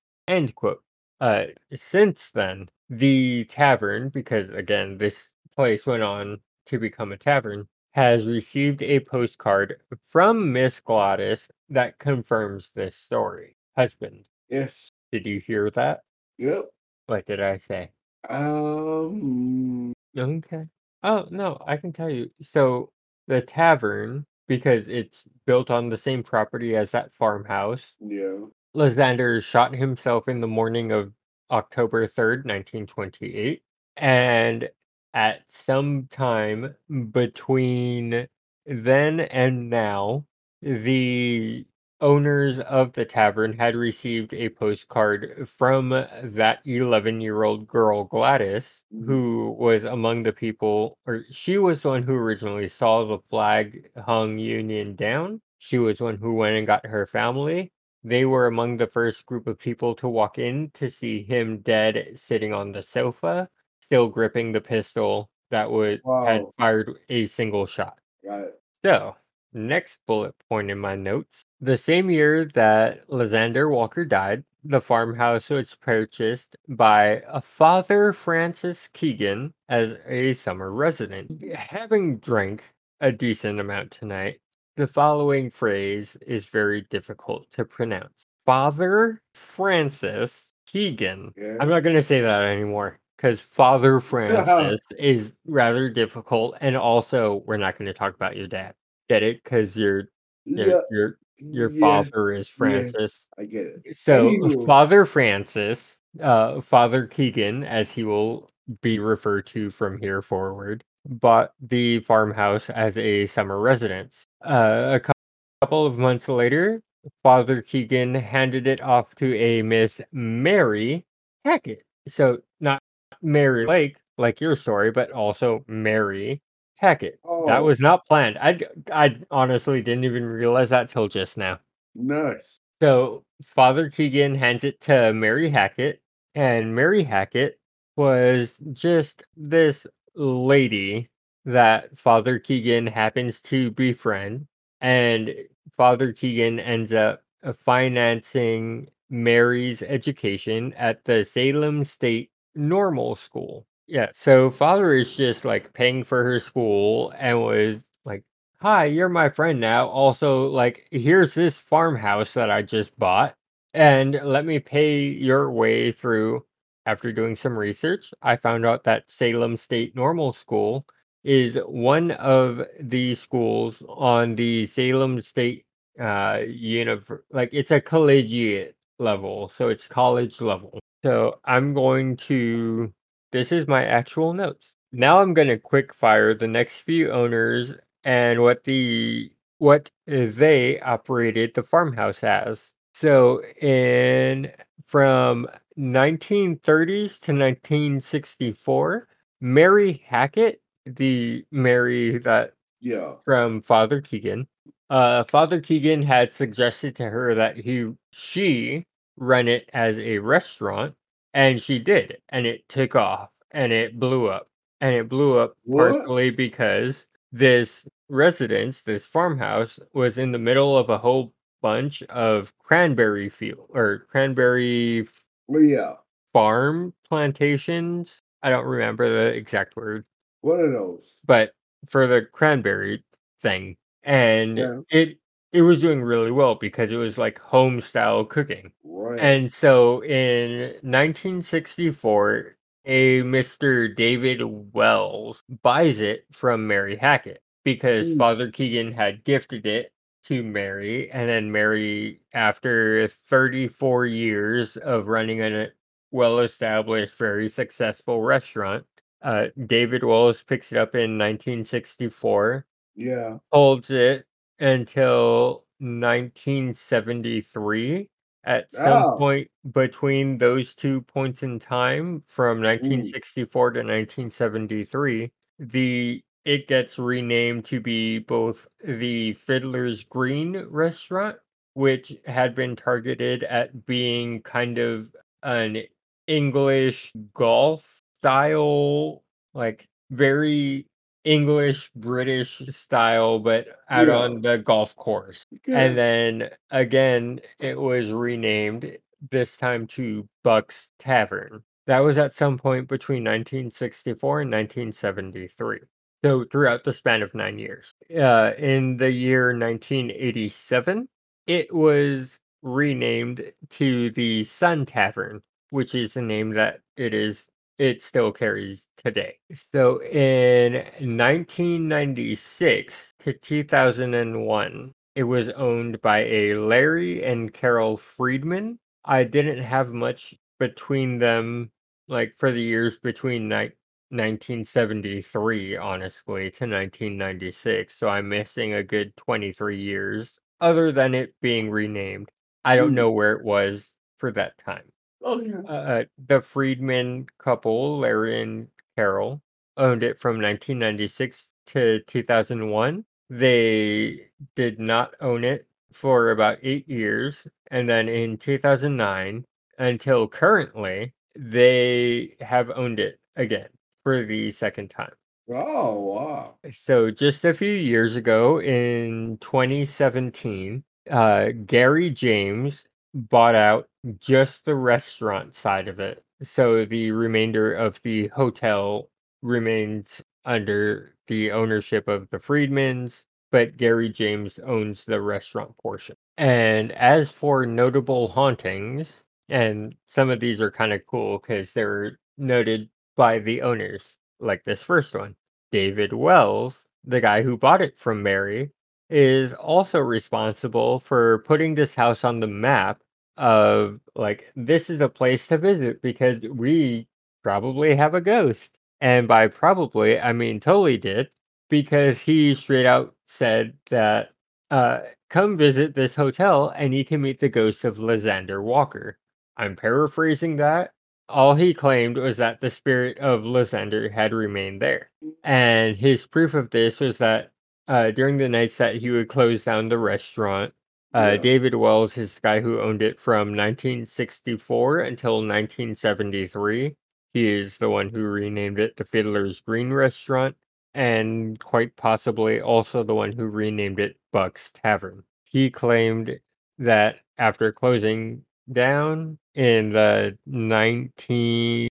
Uh, 1.20 1.44
since 1.74 2.30
then, 2.30 2.68
the 2.88 3.44
tavern, 3.44 4.08
because 4.08 4.48
again, 4.50 4.98
this 4.98 5.32
place 5.54 5.86
went 5.86 6.02
on 6.02 6.40
to 6.66 6.78
become 6.78 7.12
a 7.12 7.16
tavern, 7.16 7.68
has 7.92 8.26
received 8.26 8.82
a 8.82 9.00
postcard 9.00 9.76
from 10.06 10.52
Miss 10.52 10.80
Gladys 10.80 11.50
that 11.68 11.98
confirms 11.98 12.70
this 12.74 12.96
story. 12.96 13.56
Husband, 13.76 14.26
yes. 14.48 14.90
did 15.12 15.26
you 15.26 15.40
hear 15.40 15.70
that? 15.70 16.00
Yep. 16.38 16.66
What 17.06 17.26
did 17.26 17.40
I 17.40 17.58
say? 17.58 17.90
Um. 18.28 19.92
Okay. 20.16 20.64
Oh, 21.02 21.26
no, 21.30 21.58
I 21.66 21.76
can 21.76 21.92
tell 21.92 22.10
you. 22.10 22.30
So 22.42 22.90
the 23.26 23.40
tavern, 23.40 24.26
because 24.48 24.88
it's 24.88 25.24
built 25.46 25.70
on 25.70 25.88
the 25.88 25.96
same 25.96 26.22
property 26.22 26.76
as 26.76 26.90
that 26.92 27.12
farmhouse, 27.12 27.96
Yeah. 28.00 28.38
Lysander 28.74 29.40
shot 29.40 29.74
himself 29.74 30.28
in 30.28 30.40
the 30.40 30.46
morning 30.46 30.92
of 30.92 31.12
October 31.50 32.06
3rd, 32.06 32.44
1928. 32.44 33.62
And 33.96 34.68
at 35.14 35.42
some 35.50 36.06
time 36.10 36.74
between 37.10 38.26
then 38.66 39.20
and 39.20 39.70
now, 39.70 40.26
the 40.62 41.66
owners 42.00 42.58
of 42.60 42.92
the 42.94 43.04
tavern 43.04 43.52
had 43.58 43.74
received 43.74 44.32
a 44.32 44.48
postcard 44.48 45.46
from 45.48 45.90
that 45.90 46.60
11 46.64 47.20
year 47.20 47.42
old 47.42 47.66
girl, 47.66 48.04
Gladys, 48.04 48.84
Mhm. 48.94 49.04
who 49.06 49.56
was 49.58 49.84
among 49.84 50.22
the 50.22 50.32
people, 50.32 50.96
or 51.06 51.24
she 51.30 51.58
was 51.58 51.82
the 51.82 51.88
one 51.90 52.02
who 52.02 52.14
originally 52.14 52.68
saw 52.68 53.04
the 53.04 53.18
flag 53.30 53.90
hung 53.98 54.38
Union 54.38 54.94
down. 54.96 55.42
She 55.58 55.78
was 55.78 56.00
one 56.00 56.16
who 56.16 56.34
went 56.34 56.56
and 56.56 56.66
got 56.66 56.86
her 56.86 57.06
family. 57.06 57.72
They 58.02 58.24
were 58.24 58.46
among 58.46 58.78
the 58.78 58.86
first 58.86 59.26
group 59.26 59.46
of 59.46 59.58
people 59.58 59.94
to 59.96 60.08
walk 60.08 60.38
in 60.38 60.70
to 60.72 60.88
see 60.88 61.22
him 61.22 61.58
dead 61.58 62.12
sitting 62.18 62.54
on 62.54 62.72
the 62.72 62.82
sofa, 62.82 63.50
still 63.80 64.08
gripping 64.08 64.52
the 64.52 64.60
pistol 64.60 65.30
that 65.50 65.70
would 65.70 66.00
had 66.26 66.44
fired 66.58 66.98
a 67.08 67.26
single 67.26 67.66
shot. 67.66 67.98
Got 68.24 68.40
it. 68.40 68.60
So, 68.84 69.16
next 69.52 70.00
bullet 70.06 70.34
point 70.48 70.70
in 70.70 70.78
my 70.78 70.94
notes. 70.94 71.44
The 71.60 71.76
same 71.76 72.10
year 72.10 72.44
that 72.54 73.04
Lysander 73.08 73.68
Walker 73.68 74.04
died, 74.04 74.44
the 74.64 74.80
farmhouse 74.80 75.50
was 75.50 75.74
purchased 75.74 76.56
by 76.68 77.22
a 77.28 77.40
Father 77.40 78.12
Francis 78.12 78.88
Keegan 78.88 79.52
as 79.68 79.96
a 80.06 80.32
summer 80.34 80.70
resident. 80.70 81.42
Having 81.54 82.18
drank 82.18 82.62
a 83.00 83.10
decent 83.10 83.60
amount 83.60 83.90
tonight, 83.90 84.40
the 84.76 84.86
following 84.86 85.50
phrase 85.50 86.16
is 86.26 86.46
very 86.46 86.82
difficult 86.82 87.50
to 87.52 87.64
pronounce. 87.64 88.24
Father 88.46 89.20
Francis 89.34 90.52
Keegan. 90.66 91.32
Yeah. 91.36 91.56
I'm 91.60 91.68
not 91.68 91.82
going 91.82 91.96
to 91.96 92.02
say 92.02 92.20
that 92.20 92.42
anymore 92.42 92.99
because 93.20 93.40
Father 93.40 94.00
Francis 94.00 94.80
is 94.98 95.34
rather 95.46 95.90
difficult, 95.90 96.56
and 96.62 96.74
also 96.74 97.42
we're 97.46 97.58
not 97.58 97.76
going 97.76 97.84
to 97.86 97.92
talk 97.92 98.14
about 98.14 98.34
your 98.34 98.46
dad. 98.46 98.74
Get 99.10 99.22
it? 99.22 99.44
Because 99.44 99.76
your 99.76 100.04
your 100.44 100.66
Yeah. 100.66 100.80
your 100.90 101.18
your 101.36 101.70
yes, 101.70 101.80
father 101.80 102.32
is. 102.32 102.48
Francis. 102.48 103.28
I 103.38 103.44
get 103.44 103.66
it. 103.84 103.96
So 103.96 104.26
Anywho. 104.28 104.66
Father 104.66 105.04
Francis, 105.04 105.98
uh, 106.22 106.60
Father 106.62 107.06
Keegan, 107.06 107.62
as 107.64 107.92
he 107.92 108.04
will 108.04 108.50
be 108.80 108.98
referred 108.98 109.46
to 109.48 109.70
from 109.70 109.98
here 109.98 110.22
forward, 110.22 110.82
bought 111.06 111.52
the 111.60 112.00
farmhouse 112.00 112.70
as 112.70 112.96
a 112.96 113.26
summer 113.26 113.58
residence. 113.60 114.26
Uh, 114.44 114.92
a 114.94 115.00
cou- 115.00 115.12
couple 115.60 115.84
of 115.84 115.98
months 115.98 116.28
later, 116.28 116.82
Father 117.22 117.60
Keegan 117.60 118.14
handed 118.14 118.66
it 118.66 118.80
off 118.80 119.14
to 119.16 119.34
a 119.36 119.60
Miss 119.62 120.00
Mary 120.12 121.04
Hackett. 121.44 121.82
So 122.08 122.38
not 122.60 122.80
Mary 123.22 123.66
Lake, 123.66 123.96
like 124.18 124.40
your 124.40 124.56
story, 124.56 124.90
but 124.90 125.10
also 125.12 125.64
Mary 125.68 126.42
Hackett. 126.76 127.20
That 127.46 127.58
Oh. 127.58 127.64
was 127.64 127.80
not 127.80 128.06
planned. 128.06 128.38
I 128.38 128.58
I 128.92 129.18
honestly 129.30 129.82
didn't 129.82 130.04
even 130.04 130.24
realize 130.24 130.70
that 130.70 130.88
till 130.88 131.08
just 131.08 131.36
now. 131.38 131.60
Nice. 131.94 132.60
So 132.82 133.24
Father 133.42 133.90
Keegan 133.90 134.34
hands 134.34 134.64
it 134.64 134.80
to 134.82 135.12
Mary 135.12 135.50
Hackett, 135.50 136.00
and 136.34 136.74
Mary 136.74 137.02
Hackett 137.02 137.58
was 137.96 138.56
just 138.72 139.24
this 139.36 139.86
lady 140.14 141.08
that 141.44 141.96
Father 141.98 142.38
Keegan 142.38 142.86
happens 142.86 143.40
to 143.42 143.70
befriend, 143.72 144.46
and 144.80 145.34
Father 145.76 146.12
Keegan 146.12 146.58
ends 146.60 146.92
up 146.92 147.22
uh, 147.42 147.52
financing 147.52 148.88
Mary's 149.10 149.82
education 149.82 150.72
at 150.74 151.04
the 151.04 151.24
Salem 151.24 151.84
State 151.84 152.30
Normal 152.54 153.16
School. 153.16 153.66
Yeah, 153.86 154.08
so 154.14 154.50
Father 154.50 154.92
is 154.92 155.16
just 155.16 155.44
like 155.44 155.72
paying 155.72 156.04
for 156.04 156.22
her 156.24 156.38
school 156.40 157.12
and 157.18 157.40
was 157.40 157.78
like, 158.04 158.22
Hi, 158.60 158.84
you're 158.84 159.08
my 159.08 159.28
friend 159.30 159.60
now. 159.60 159.88
Also, 159.88 160.46
like, 160.48 160.86
here's 160.90 161.34
this 161.34 161.58
farmhouse 161.58 162.34
that 162.34 162.50
I 162.50 162.62
just 162.62 162.96
bought, 162.98 163.34
and 163.74 164.20
let 164.22 164.44
me 164.46 164.58
pay 164.60 165.00
your 165.02 165.50
way 165.50 165.92
through. 165.92 166.44
After 166.86 167.12
doing 167.12 167.36
some 167.36 167.58
research, 167.58 168.10
I 168.22 168.36
found 168.36 168.64
out 168.66 168.84
that 168.84 169.10
Salem 169.10 169.56
State 169.56 169.94
Normal 169.94 170.32
School 170.32 170.84
is 171.24 171.56
one 171.66 172.10
of 172.12 172.62
the 172.80 173.14
schools 173.14 173.82
on 173.88 174.34
the 174.34 174.66
Salem 174.66 175.20
State 175.20 175.66
uh 175.98 176.38
univ 176.46 177.18
like 177.30 177.50
it's 177.52 177.70
a 177.70 177.80
collegiate 177.80 178.76
level, 178.98 179.48
so 179.48 179.68
it's 179.68 179.86
college 179.86 180.40
level. 180.40 180.78
So 181.02 181.40
I'm 181.44 181.74
going 181.74 182.16
to 182.28 182.92
this 183.32 183.52
is 183.52 183.66
my 183.68 183.84
actual 183.84 184.32
notes. 184.34 184.76
Now 184.92 185.20
I'm 185.20 185.34
going 185.34 185.48
to 185.48 185.58
quick 185.58 185.94
fire 185.94 186.34
the 186.34 186.48
next 186.48 186.80
few 186.80 187.10
owners 187.12 187.74
and 188.04 188.40
what 188.40 188.64
the 188.64 189.30
what 189.58 189.90
they 190.06 190.80
operated 190.80 191.54
the 191.54 191.62
farmhouse 191.62 192.24
as. 192.24 192.74
So 192.94 193.42
in 193.60 194.52
from 194.84 195.48
1930s 195.78 197.20
to 197.20 197.32
1964, 197.32 199.08
Mary 199.40 200.02
Hackett, 200.06 200.60
the 200.86 201.44
Mary 201.50 202.18
that 202.18 202.54
Yeah. 202.80 203.16
from 203.24 203.62
Father 203.62 204.00
Keegan, 204.00 204.48
uh, 204.90 205.24
Father 205.24 205.60
Keegan 205.60 206.02
had 206.02 206.32
suggested 206.32 206.96
to 206.96 207.08
her 207.08 207.34
that 207.34 207.56
he 207.58 207.92
she 208.12 208.84
run 209.20 209.46
it 209.46 209.70
as 209.72 210.00
a 210.00 210.18
restaurant, 210.18 210.96
and 211.34 211.62
she 211.62 211.78
did, 211.78 212.18
and 212.30 212.46
it 212.46 212.68
took 212.68 212.96
off, 212.96 213.28
and 213.52 213.72
it 213.72 214.00
blew 214.00 214.26
up, 214.28 214.48
and 214.80 214.94
it 214.96 215.08
blew 215.08 215.38
up 215.38 215.56
What? 215.62 215.92
partially 215.92 216.30
because 216.30 217.06
this 217.30 217.86
residence, 218.08 218.82
this 218.82 219.06
farmhouse, 219.06 219.78
was 219.94 220.18
in 220.18 220.32
the 220.32 220.38
middle 220.38 220.76
of 220.76 220.90
a 220.90 220.98
whole 220.98 221.32
bunch 221.62 222.02
of 222.04 222.52
cranberry 222.58 223.28
field 223.28 223.68
or 223.70 224.06
cranberry 224.10 225.06
oh, 225.48 225.58
yeah. 225.58 225.92
farm 226.32 226.92
plantations. 227.08 228.18
I 228.42 228.50
don't 228.50 228.64
remember 228.64 229.08
the 229.08 229.26
exact 229.36 229.76
word 229.76 230.06
One 230.40 230.58
of 230.60 230.72
those. 230.72 231.14
but 231.26 231.52
for 231.88 232.06
the 232.08 232.22
cranberry 232.32 233.04
thing 233.42 233.76
and 234.02 234.58
Yeah. 234.58 234.80
it 234.90 235.18
it 235.52 235.62
was 235.62 235.80
doing 235.80 236.02
really 236.02 236.30
well 236.30 236.54
because 236.54 236.92
it 236.92 236.96
was 236.96 237.18
like 237.18 237.38
home 237.38 237.80
style 237.80 238.24
cooking 238.24 238.72
Right. 238.84 239.18
and 239.20 239.52
so 239.52 240.02
in 240.04 240.70
1964 240.82 242.56
a 242.86 243.22
mr 243.22 243.94
david 243.94 244.42
wells 244.72 245.44
buys 245.62 246.00
it 246.00 246.24
from 246.32 246.66
mary 246.66 246.96
hackett 246.96 247.42
because 247.64 248.14
father 248.16 248.50
keegan 248.50 248.92
had 248.92 249.24
gifted 249.24 249.66
it 249.66 249.92
to 250.24 250.42
mary 250.42 251.10
and 251.10 251.28
then 251.28 251.50
mary 251.52 252.20
after 252.32 253.06
34 253.08 254.06
years 254.06 254.76
of 254.78 255.08
running 255.08 255.42
a 255.42 255.68
well 256.10 256.38
established 256.40 257.16
very 257.16 257.48
successful 257.48 258.20
restaurant 258.22 258.84
uh, 259.22 259.48
David 259.66 260.02
Wells 260.02 260.42
picks 260.42 260.72
it 260.72 260.78
up 260.78 260.94
in 260.94 261.18
1964, 261.18 262.64
yeah. 262.96 263.36
holds 263.52 263.90
it 263.90 264.24
until 264.60 265.64
1973. 265.80 268.08
At 268.44 268.72
some 268.72 269.04
Oh. 269.04 269.16
point 269.18 269.50
between 269.72 270.38
those 270.38 270.74
two 270.74 271.02
points 271.02 271.42
in 271.42 271.58
time, 271.58 272.22
from 272.26 272.62
1964 272.62 273.70
to 273.72 273.82
1973, 273.82 275.30
the 275.58 276.22
it 276.46 276.66
gets 276.68 276.98
renamed 276.98 277.66
to 277.66 277.80
be 277.80 278.18
both 278.18 278.66
the 278.82 279.34
Fiddler's 279.34 280.04
Green 280.04 280.56
restaurant, 280.68 281.36
which 281.74 282.14
had 282.26 282.54
been 282.54 282.76
targeted 282.76 283.44
at 283.44 283.84
being 283.86 284.40
kind 284.42 284.78
of 284.78 285.14
an 285.42 285.82
English 286.26 287.12
golf 287.34 288.00
style, 288.22 289.22
like 289.54 289.86
very 290.10 290.86
English 291.24 291.90
British 291.94 292.62
style, 292.70 293.38
but 293.38 293.66
out 293.90 294.06
Yeah. 294.08 294.16
on 294.16 294.40
the 294.42 294.58
golf 294.58 294.96
course. 294.96 295.44
And 295.66 295.96
then 295.96 296.50
again, 296.70 297.40
it 297.58 297.78
was 297.78 298.10
renamed 298.10 298.96
this 299.30 299.56
time 299.56 299.86
to 299.88 300.28
Buck's 300.42 300.90
Tavern. 300.98 301.62
That 301.86 301.98
was 302.00 302.18
at 302.18 302.34
some 302.34 302.56
point 302.58 302.88
between 302.88 303.24
1964 303.24 304.42
and 304.42 304.50
1973. 304.50 305.80
So 306.24 306.44
throughout 306.44 306.84
the 306.84 306.92
span 306.92 307.22
of 307.22 307.34
nine 307.34 307.58
years. 307.58 307.92
Uh, 308.14 308.52
in 308.58 308.96
the 308.98 309.10
year 309.10 309.52
1987, 309.56 311.08
it 311.46 311.74
was 311.74 312.38
renamed 312.62 313.52
to 313.70 314.10
the 314.10 314.44
Sun 314.44 314.86
Tavern, 314.86 315.42
which 315.70 315.94
is 315.94 316.14
the 316.14 316.22
name 316.22 316.50
that 316.50 316.80
it 316.96 317.14
is 317.14 317.48
it 317.80 318.02
still 318.02 318.30
carries 318.32 318.88
today. 318.98 319.38
So 319.74 320.02
in 320.02 320.74
1996 321.00 323.14
to 323.20 323.32
2001, 323.32 324.92
it 325.14 325.24
was 325.24 325.48
owned 325.50 326.00
by 326.02 326.18
a 326.26 326.54
Larry 326.56 327.24
and 327.24 327.52
Carol 327.52 327.96
Friedman. 327.96 328.78
I 329.04 329.24
didn't 329.24 329.62
have 329.62 329.92
much 329.92 330.34
between 330.58 331.18
them 331.18 331.70
like 332.08 332.34
for 332.38 332.50
the 332.50 332.60
years 332.60 332.98
between 332.98 333.48
ni- 333.48 333.70
1973 334.10 335.76
honestly 335.76 336.50
to 336.50 336.66
1996 336.66 337.96
so 337.96 338.08
i'm 338.08 338.28
missing 338.28 338.74
a 338.74 338.82
good 338.82 339.14
23 339.16 339.76
years 339.80 340.38
other 340.60 340.90
than 340.92 341.14
it 341.14 341.32
being 341.40 341.70
renamed 341.70 342.28
i 342.64 342.74
don't 342.76 342.88
Hmm. 342.90 342.94
know 342.94 343.10
where 343.12 343.32
it 343.34 343.44
was 343.44 343.94
for 344.18 344.32
that 344.32 344.58
time. 344.58 344.89
Uh, 345.24 346.04
the 346.26 346.40
Friedman 346.40 347.26
couple, 347.38 347.98
Larry 347.98 348.42
and 348.42 348.68
Carol, 348.96 349.42
owned 349.76 350.02
it 350.02 350.18
from 350.18 350.36
1996 350.36 351.54
to 351.66 352.00
2001. 352.06 353.04
They 353.28 354.26
did 354.54 354.78
not 354.78 355.14
own 355.20 355.44
it 355.44 355.66
for 355.92 356.30
about 356.30 356.58
eight 356.62 356.88
years. 356.88 357.46
And 357.70 357.88
then 357.88 358.08
in 358.08 358.38
2009 358.38 359.44
until 359.78 360.28
currently, 360.28 361.14
they 361.36 362.36
have 362.40 362.70
owned 362.70 363.00
it 363.00 363.20
again 363.36 363.68
for 364.02 364.24
the 364.24 364.50
second 364.50 364.90
time. 364.90 365.12
Oh, 365.52 366.00
wow. 366.00 366.54
So 366.70 367.10
just 367.10 367.44
a 367.44 367.54
few 367.54 367.72
years 367.72 368.14
ago 368.14 368.60
in 368.60 369.38
2017, 369.40 370.84
uh, 371.10 371.48
Gary 371.66 372.10
James 372.10 372.86
bought 373.14 373.54
out 373.54 373.88
just 374.18 374.64
the 374.64 374.74
restaurant 374.74 375.54
side 375.54 375.88
of 375.88 376.00
it. 376.00 376.22
So 376.42 376.84
the 376.84 377.10
remainder 377.10 377.74
of 377.74 378.00
the 378.02 378.28
hotel 378.28 379.10
remains 379.42 380.22
under 380.44 381.16
the 381.26 381.52
ownership 381.52 382.08
of 382.08 382.28
the 382.30 382.38
Friedmans, 382.38 383.24
but 383.52 383.76
Gary 383.76 384.08
James 384.08 384.58
owns 384.58 385.04
the 385.04 385.20
restaurant 385.20 385.76
portion. 385.78 386.16
And 386.38 386.92
as 386.92 387.28
for 387.30 387.66
notable 387.66 388.28
hauntings, 388.28 389.22
and 389.48 389.94
some 390.06 390.30
of 390.30 390.40
these 390.40 390.60
are 390.60 390.70
kind 390.70 390.92
of 390.92 391.04
cool 391.06 391.38
because 391.38 391.72
they're 391.72 392.18
noted 392.38 392.88
by 393.16 393.38
the 393.40 393.62
owners, 393.62 394.18
like 394.38 394.64
this 394.64 394.82
first 394.82 395.14
one. 395.14 395.36
David 395.72 396.12
Wells, 396.12 396.86
the 397.04 397.20
guy 397.20 397.42
who 397.42 397.56
bought 397.56 397.82
it 397.82 397.98
from 397.98 398.22
Mary, 398.22 398.70
is 399.10 399.52
also 399.54 399.98
responsible 399.98 401.00
for 401.00 401.40
putting 401.40 401.74
this 401.74 401.94
house 401.94 402.24
on 402.24 402.40
the 402.40 402.46
map 402.46 403.02
of 403.36 404.00
like 404.14 404.52
this 404.56 404.90
is 404.90 405.00
a 405.00 405.08
place 405.08 405.46
to 405.48 405.58
visit 405.58 406.02
because 406.02 406.42
we 406.42 407.08
probably 407.42 407.96
have 407.96 408.14
a 408.14 408.20
ghost. 408.20 408.78
And 409.00 409.26
by 409.26 409.48
probably, 409.48 410.20
I 410.20 410.32
mean 410.32 410.60
totally 410.60 410.98
did 410.98 411.30
because 411.70 412.18
he 412.18 412.54
straight 412.54 412.86
out 412.86 413.14
said 413.26 413.74
that 413.90 414.30
uh 414.70 415.00
come 415.30 415.56
visit 415.56 415.94
this 415.94 416.14
hotel 416.14 416.72
and 416.76 416.94
you 416.94 417.04
can 417.04 417.20
meet 417.22 417.40
the 417.40 417.48
ghost 417.48 417.84
of 417.84 417.98
Lysander 417.98 418.62
Walker. 418.62 419.18
I'm 419.56 419.76
paraphrasing 419.76 420.56
that 420.56 420.92
all 421.30 421.54
he 421.54 421.72
claimed 421.72 422.16
was 422.18 422.36
that 422.38 422.60
the 422.60 422.70
spirit 422.70 423.18
of 423.18 423.44
Lysander 423.44 424.08
had 424.10 424.32
remained 424.32 424.82
there. 424.82 425.10
And 425.44 425.96
his 425.96 426.26
proof 426.26 426.54
of 426.54 426.70
this 426.70 427.00
was 427.00 427.18
that 427.18 427.52
uh, 427.90 428.12
during 428.12 428.36
the 428.36 428.48
nights 428.48 428.76
that 428.76 428.94
he 428.94 429.10
would 429.10 429.28
close 429.28 429.64
down 429.64 429.88
the 429.88 429.98
restaurant, 429.98 430.72
uh, 431.12 431.32
Yeah. 431.32 431.36
David 431.38 431.74
Wells 431.74 432.16
is 432.16 432.34
the 432.34 432.40
guy 432.40 432.60
who 432.60 432.80
owned 432.80 433.02
it 433.02 433.18
from 433.18 433.52
1964 433.52 435.00
until 435.00 435.42
1973. 435.42 436.94
He 437.34 437.48
is 437.48 437.78
the 437.78 437.90
one 437.90 438.08
who 438.08 438.22
renamed 438.22 438.78
it 438.78 438.96
the 438.96 439.04
Fiddler's 439.04 439.60
Green 439.60 439.92
Restaurant, 439.92 440.54
and 440.94 441.58
quite 441.58 441.96
possibly 441.96 442.60
also 442.60 443.02
the 443.02 443.14
one 443.14 443.32
who 443.32 443.46
renamed 443.46 443.98
it 443.98 444.16
Buck's 444.32 444.70
Tavern. 444.70 445.24
He 445.42 445.68
claimed 445.68 446.38
that 446.78 447.16
after 447.38 447.72
closing 447.72 448.44
down 448.70 449.38
in 449.54 449.90
the 449.90 450.38
1960s 450.48 451.90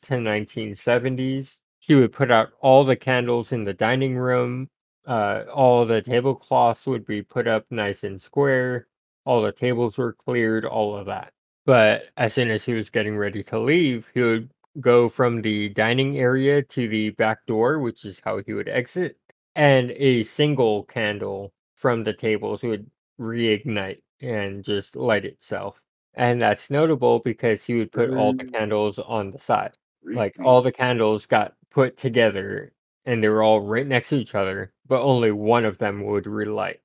to 0.00 0.14
1970s, 0.14 1.60
he 1.90 1.96
would 1.96 2.12
put 2.12 2.30
out 2.30 2.50
all 2.60 2.84
the 2.84 2.94
candles 2.94 3.50
in 3.50 3.64
the 3.64 3.74
dining 3.74 4.16
room. 4.16 4.68
Uh, 5.08 5.42
all 5.52 5.84
the 5.84 6.00
tablecloths 6.00 6.86
would 6.86 7.04
be 7.04 7.20
put 7.20 7.48
up 7.48 7.66
nice 7.68 8.04
and 8.04 8.20
square. 8.20 8.86
All 9.24 9.42
the 9.42 9.50
tables 9.50 9.98
were 9.98 10.12
cleared, 10.12 10.64
all 10.64 10.96
of 10.96 11.06
that. 11.06 11.32
But 11.66 12.04
as 12.16 12.32
soon 12.32 12.48
as 12.48 12.64
he 12.64 12.74
was 12.74 12.90
getting 12.90 13.16
ready 13.16 13.42
to 13.42 13.58
leave, 13.58 14.08
he 14.14 14.20
would 14.22 14.50
go 14.78 15.08
from 15.08 15.42
the 15.42 15.70
dining 15.70 16.16
area 16.16 16.62
to 16.62 16.86
the 16.88 17.10
back 17.10 17.44
door, 17.46 17.80
which 17.80 18.04
is 18.04 18.20
how 18.24 18.40
he 18.46 18.52
would 18.52 18.68
exit, 18.68 19.16
and 19.56 19.90
a 19.90 20.22
single 20.22 20.84
candle 20.84 21.52
from 21.74 22.04
the 22.04 22.12
tables 22.12 22.62
would 22.62 22.88
reignite 23.18 24.00
and 24.20 24.62
just 24.62 24.94
light 24.94 25.24
itself. 25.24 25.82
And 26.14 26.40
that's 26.40 26.70
notable 26.70 27.18
because 27.18 27.64
he 27.64 27.74
would 27.74 27.90
put 27.90 28.10
all 28.10 28.32
the 28.32 28.44
Mm. 28.44 28.52
candles 28.52 29.00
on 29.00 29.32
the 29.32 29.40
side. 29.40 29.72
Like 30.04 30.36
all 30.40 30.62
the 30.62 30.72
candles 30.72 31.26
got 31.26 31.54
put 31.70 31.96
together 31.96 32.72
and 33.04 33.22
they 33.22 33.28
were 33.28 33.42
all 33.42 33.60
right 33.60 33.86
next 33.86 34.10
to 34.10 34.16
each 34.16 34.34
other, 34.34 34.72
but 34.86 35.02
only 35.02 35.32
one 35.32 35.64
of 35.64 35.78
them 35.78 36.04
would 36.04 36.26
relight. 36.26 36.80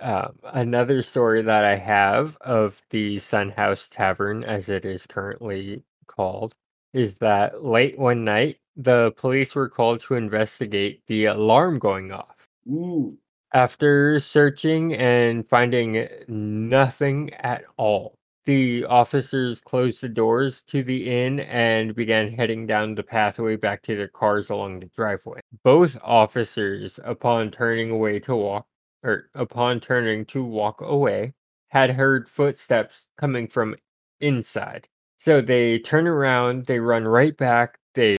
Um, 0.00 0.38
another 0.44 1.02
story 1.02 1.42
that 1.42 1.64
I 1.64 1.76
have 1.76 2.36
of 2.40 2.80
the 2.90 3.18
Sun 3.18 3.50
House 3.50 3.88
Tavern, 3.88 4.44
as 4.44 4.68
it 4.68 4.84
is 4.84 5.06
currently 5.06 5.82
called, 6.06 6.54
is 6.92 7.16
that 7.16 7.64
late 7.64 7.98
one 7.98 8.24
night, 8.24 8.58
the 8.76 9.12
police 9.16 9.54
were 9.54 9.68
called 9.68 10.00
to 10.02 10.14
investigate 10.14 11.02
the 11.06 11.26
alarm 11.26 11.78
going 11.78 12.12
off. 12.12 12.46
Ooh. 12.68 13.16
After 13.52 14.18
searching 14.18 14.94
and 14.94 15.46
finding 15.46 16.08
nothing 16.26 17.32
at 17.34 17.64
all, 17.76 18.18
the 18.46 18.84
officers 18.84 19.60
closed 19.60 20.00
the 20.00 20.08
doors 20.08 20.62
to 20.64 20.82
the 20.82 21.10
inn 21.10 21.40
and 21.40 21.94
began 21.94 22.32
heading 22.32 22.66
down 22.66 22.94
the 22.94 23.02
pathway 23.02 23.56
back 23.56 23.82
to 23.82 23.96
their 23.96 24.08
cars 24.08 24.50
along 24.50 24.80
the 24.80 24.86
driveway. 24.86 25.40
Both 25.62 25.96
officers, 26.02 27.00
upon 27.04 27.50
turning 27.50 27.90
away 27.90 28.18
to 28.20 28.36
walk, 28.36 28.66
or 29.02 29.30
upon 29.34 29.80
turning 29.80 30.24
to 30.26 30.44
walk 30.44 30.80
away, 30.80 31.32
had 31.68 31.90
heard 31.90 32.28
footsteps 32.28 33.08
coming 33.18 33.48
from 33.48 33.76
inside. 34.20 34.88
So 35.18 35.40
they 35.40 35.78
turn 35.78 36.06
around, 36.06 36.66
they 36.66 36.78
run 36.78 37.04
right 37.04 37.36
back, 37.36 37.78
they 37.94 38.16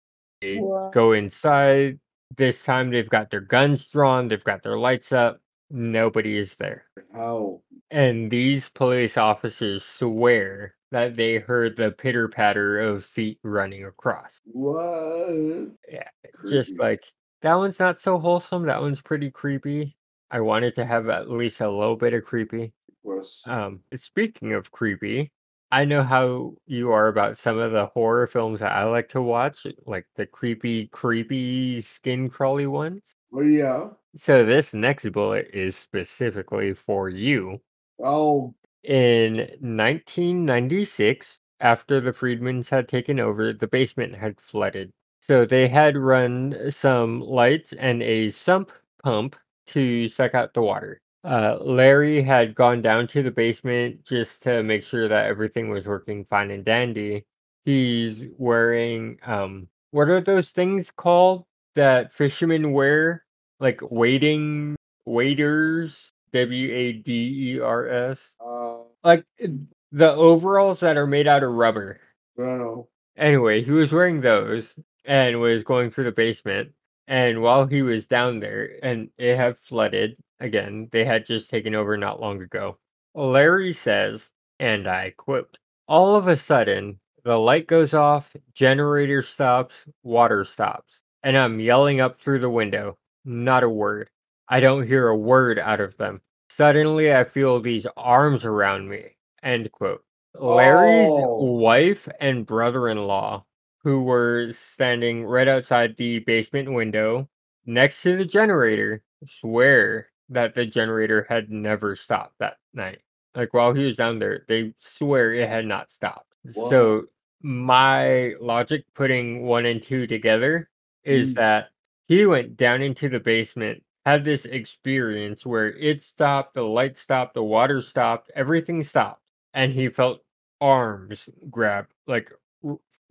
go 0.92 1.12
inside. 1.12 2.00
This 2.36 2.64
time 2.64 2.90
they've 2.90 3.10
got 3.10 3.30
their 3.30 3.42
guns 3.42 3.88
drawn, 3.88 4.28
they've 4.28 4.44
got 4.44 4.64
their 4.64 4.78
lights 4.78 5.12
up. 5.12 5.40
Nobody 5.70 6.38
is 6.38 6.56
there. 6.58 6.86
Oh. 7.16 7.62
And 7.92 8.30
these 8.30 8.70
police 8.70 9.18
officers 9.18 9.84
swear 9.84 10.76
that 10.92 11.16
they 11.16 11.38
heard 11.38 11.76
the 11.76 11.92
pitter 11.92 12.28
patter 12.28 12.80
of 12.80 13.04
feet 13.04 13.40
running 13.44 13.86
across. 13.86 14.42
What? 14.46 15.70
Yeah, 15.92 16.10
just 16.48 16.78
like 16.78 17.04
that 17.42 17.56
one's 17.56 17.80
not 17.80 18.00
so 18.00 18.20
wholesome. 18.20 18.66
That 18.66 18.82
one's 18.82 19.02
pretty 19.02 19.32
creepy. 19.32 19.98
I 20.32 20.40
wanted 20.42 20.76
to 20.76 20.86
have 20.86 21.10
at 21.10 21.30
least 21.30 21.62
a 21.62 21.70
little 21.70 21.96
bit 21.96 22.14
of 22.14 22.24
creepy. 22.24 22.74
Gross. 23.04 23.42
Um, 23.46 23.82
speaking 23.96 24.54
of 24.54 24.72
creepy, 24.72 25.32
I 25.72 25.86
know 25.86 26.04
how 26.04 26.54
you 26.68 26.92
are 26.92 27.08
about 27.08 27.38
some 27.38 27.58
of 27.58 27.72
the 27.72 27.88
horror 27.88 28.28
films 28.28 28.62
that 28.62 28.72
I 28.72 28.86
like 28.86 29.10
to 29.10 29.22
watch, 29.22 29.68
like 29.86 30.06
the 30.16 30.26
creepy, 30.26 30.88
creepy, 30.88 31.82
skin 31.82 32.30
crawly 32.30 32.68
ones. 32.68 33.16
Oh 33.36 33.42
yeah. 33.42 33.90
So 34.16 34.46
this 34.46 34.74
next 34.74 35.12
bullet 35.12 35.50
is 35.54 35.76
specifically 35.76 36.74
for 36.74 37.10
you. 37.10 37.60
Oh. 38.02 38.56
In 38.84 39.38
1996, 39.60 41.42
after 41.60 42.00
the 42.00 42.14
Friedmans 42.14 42.70
had 42.70 42.88
taken 42.88 43.20
over, 43.20 43.52
the 43.52 43.68
basement 43.68 44.16
had 44.16 44.40
flooded. 44.40 44.92
So 45.20 45.46
they 45.46 45.68
had 45.68 45.98
run 45.98 46.72
some 46.72 47.20
lights 47.20 47.74
and 47.74 48.02
a 48.04 48.30
sump 48.30 48.72
pump 49.04 49.36
to 49.68 50.08
suck 50.08 50.34
out 50.34 50.54
the 50.54 50.62
water. 50.62 51.02
Uh, 51.26 51.58
Larry 51.60 52.22
had 52.22 52.56
gone 52.56 52.82
down 52.82 53.08
to 53.08 53.24
the 53.24 53.32
basement 53.32 54.06
just 54.06 54.44
to 54.44 54.64
make 54.64 54.84
sure 54.84 55.08
that 55.10 55.26
everything 55.26 55.70
was 55.70 55.88
working 55.88 56.24
fine 56.26 56.52
and 56.52 56.64
dandy. 56.64 57.26
He's 57.66 58.28
wearing 58.38 59.18
um 59.24 59.68
what 59.92 60.10
are 60.10 60.22
those 60.22 60.52
things 60.52 60.92
called 60.92 61.46
that 61.76 62.14
fishermen 62.14 62.72
wear? 62.72 63.25
Like 63.60 63.80
waiting 63.92 64.76
waiters 65.06 66.12
W 66.34 66.74
A 66.74 66.94
D 66.94 67.54
E 67.56 67.60
R 67.60 67.88
S. 67.88 68.36
Uh. 68.46 68.78
Like 69.04 69.26
uh, 69.44 69.48
the 69.92 70.12
overalls 70.12 70.82
that 70.82 70.98
are 70.98 71.08
made 71.08 71.28
out 71.28 71.44
of 71.44 71.52
rubber. 71.52 72.00
Know. 72.38 72.90
Anyway, 73.18 73.64
he 73.64 73.72
was 73.72 73.94
wearing 73.94 74.22
those 74.22 74.78
and 75.06 75.40
was 75.40 75.64
going 75.64 75.92
through 75.92 76.04
the 76.06 76.12
basement. 76.12 76.72
And 77.08 77.42
while 77.42 77.68
he 77.68 77.82
was 77.82 78.08
down 78.08 78.40
there, 78.40 78.72
and 78.84 79.10
it 79.18 79.38
had 79.38 79.58
flooded 79.58 80.18
again, 80.40 80.90
they 80.92 81.06
had 81.06 81.26
just 81.26 81.50
taken 81.50 81.76
over 81.76 81.96
not 81.98 82.20
long 82.20 82.42
ago. 82.42 82.78
Larry 83.14 83.72
says, 83.72 84.32
and 84.60 84.88
I 84.88 85.14
quote, 85.16 85.58
All 85.88 86.16
of 86.16 86.28
a 86.28 86.36
sudden, 86.36 87.00
the 87.24 87.38
light 87.38 87.68
goes 87.68 87.94
off, 87.94 88.36
generator 88.54 89.22
stops, 89.22 89.88
water 90.04 90.44
stops, 90.44 91.02
and 91.24 91.38
I'm 91.38 91.60
yelling 91.60 92.02
up 92.02 92.20
through 92.20 92.40
the 92.40 92.50
window. 92.50 92.98
Not 93.26 93.64
a 93.64 93.70
word. 93.70 94.10
I 94.48 94.60
don't 94.60 94.88
hear 94.88 95.08
a 95.08 95.16
word 95.18 95.60
out 95.60 95.82
of 95.82 95.98
them. 95.98 96.22
Suddenly, 96.50 97.14
I 97.14 97.24
feel 97.24 97.60
these 97.60 97.88
arms 97.98 98.46
around 98.46 98.88
me. 98.88 99.18
End 99.44 99.72
quote. 99.72 100.04
Larry's 100.40 101.10
Oh. 101.10 101.44
wife 101.58 102.08
and 102.20 102.46
brother 102.46 102.88
in 102.90 102.98
law, 103.08 103.46
who 103.84 104.04
were 104.04 104.52
standing 104.54 105.26
right 105.26 105.48
outside 105.48 105.96
the 105.98 106.20
basement 106.20 106.72
window 106.74 107.30
next 107.66 108.02
to 108.04 108.16
the 108.16 108.26
generator, 108.26 109.02
swear 109.28 110.10
that 110.30 110.54
the 110.56 110.66
generator 110.66 111.26
had 111.30 111.50
never 111.50 111.96
stopped 111.96 112.36
that 112.40 112.58
night. 112.74 113.00
Like 113.34 113.54
while 113.54 113.74
he 113.74 113.86
was 113.86 113.98
down 113.98 114.20
there, 114.20 114.44
they 114.48 114.74
swear 114.80 115.34
it 115.34 115.48
had 115.50 115.66
not 115.66 115.90
stopped. 115.92 116.34
Wow. 116.56 116.70
So, 116.70 117.06
my 117.42 118.34
logic 118.40 118.86
putting 118.96 119.44
one 119.44 119.66
and 119.66 119.82
two 119.82 120.08
together 120.08 120.70
is 121.04 121.34
Mm. 121.34 121.36
that 121.36 121.70
he 122.08 122.26
went 122.26 122.58
down 122.58 122.82
into 122.82 123.10
the 123.10 123.20
basement, 123.20 123.84
had 124.06 124.24
this 124.24 124.46
experience 124.46 125.46
where 125.46 125.72
it 125.74 126.04
stopped, 126.04 126.54
the 126.54 126.64
light 126.64 126.98
stopped, 126.98 127.34
the 127.34 127.44
water 127.44 127.82
stopped, 127.82 128.32
everything 128.36 128.84
stopped, 128.84 129.22
and 129.54 129.74
he 129.74 129.90
felt 129.90 130.22
arms 130.62 131.30
grab, 131.50 131.88
like 132.08 132.32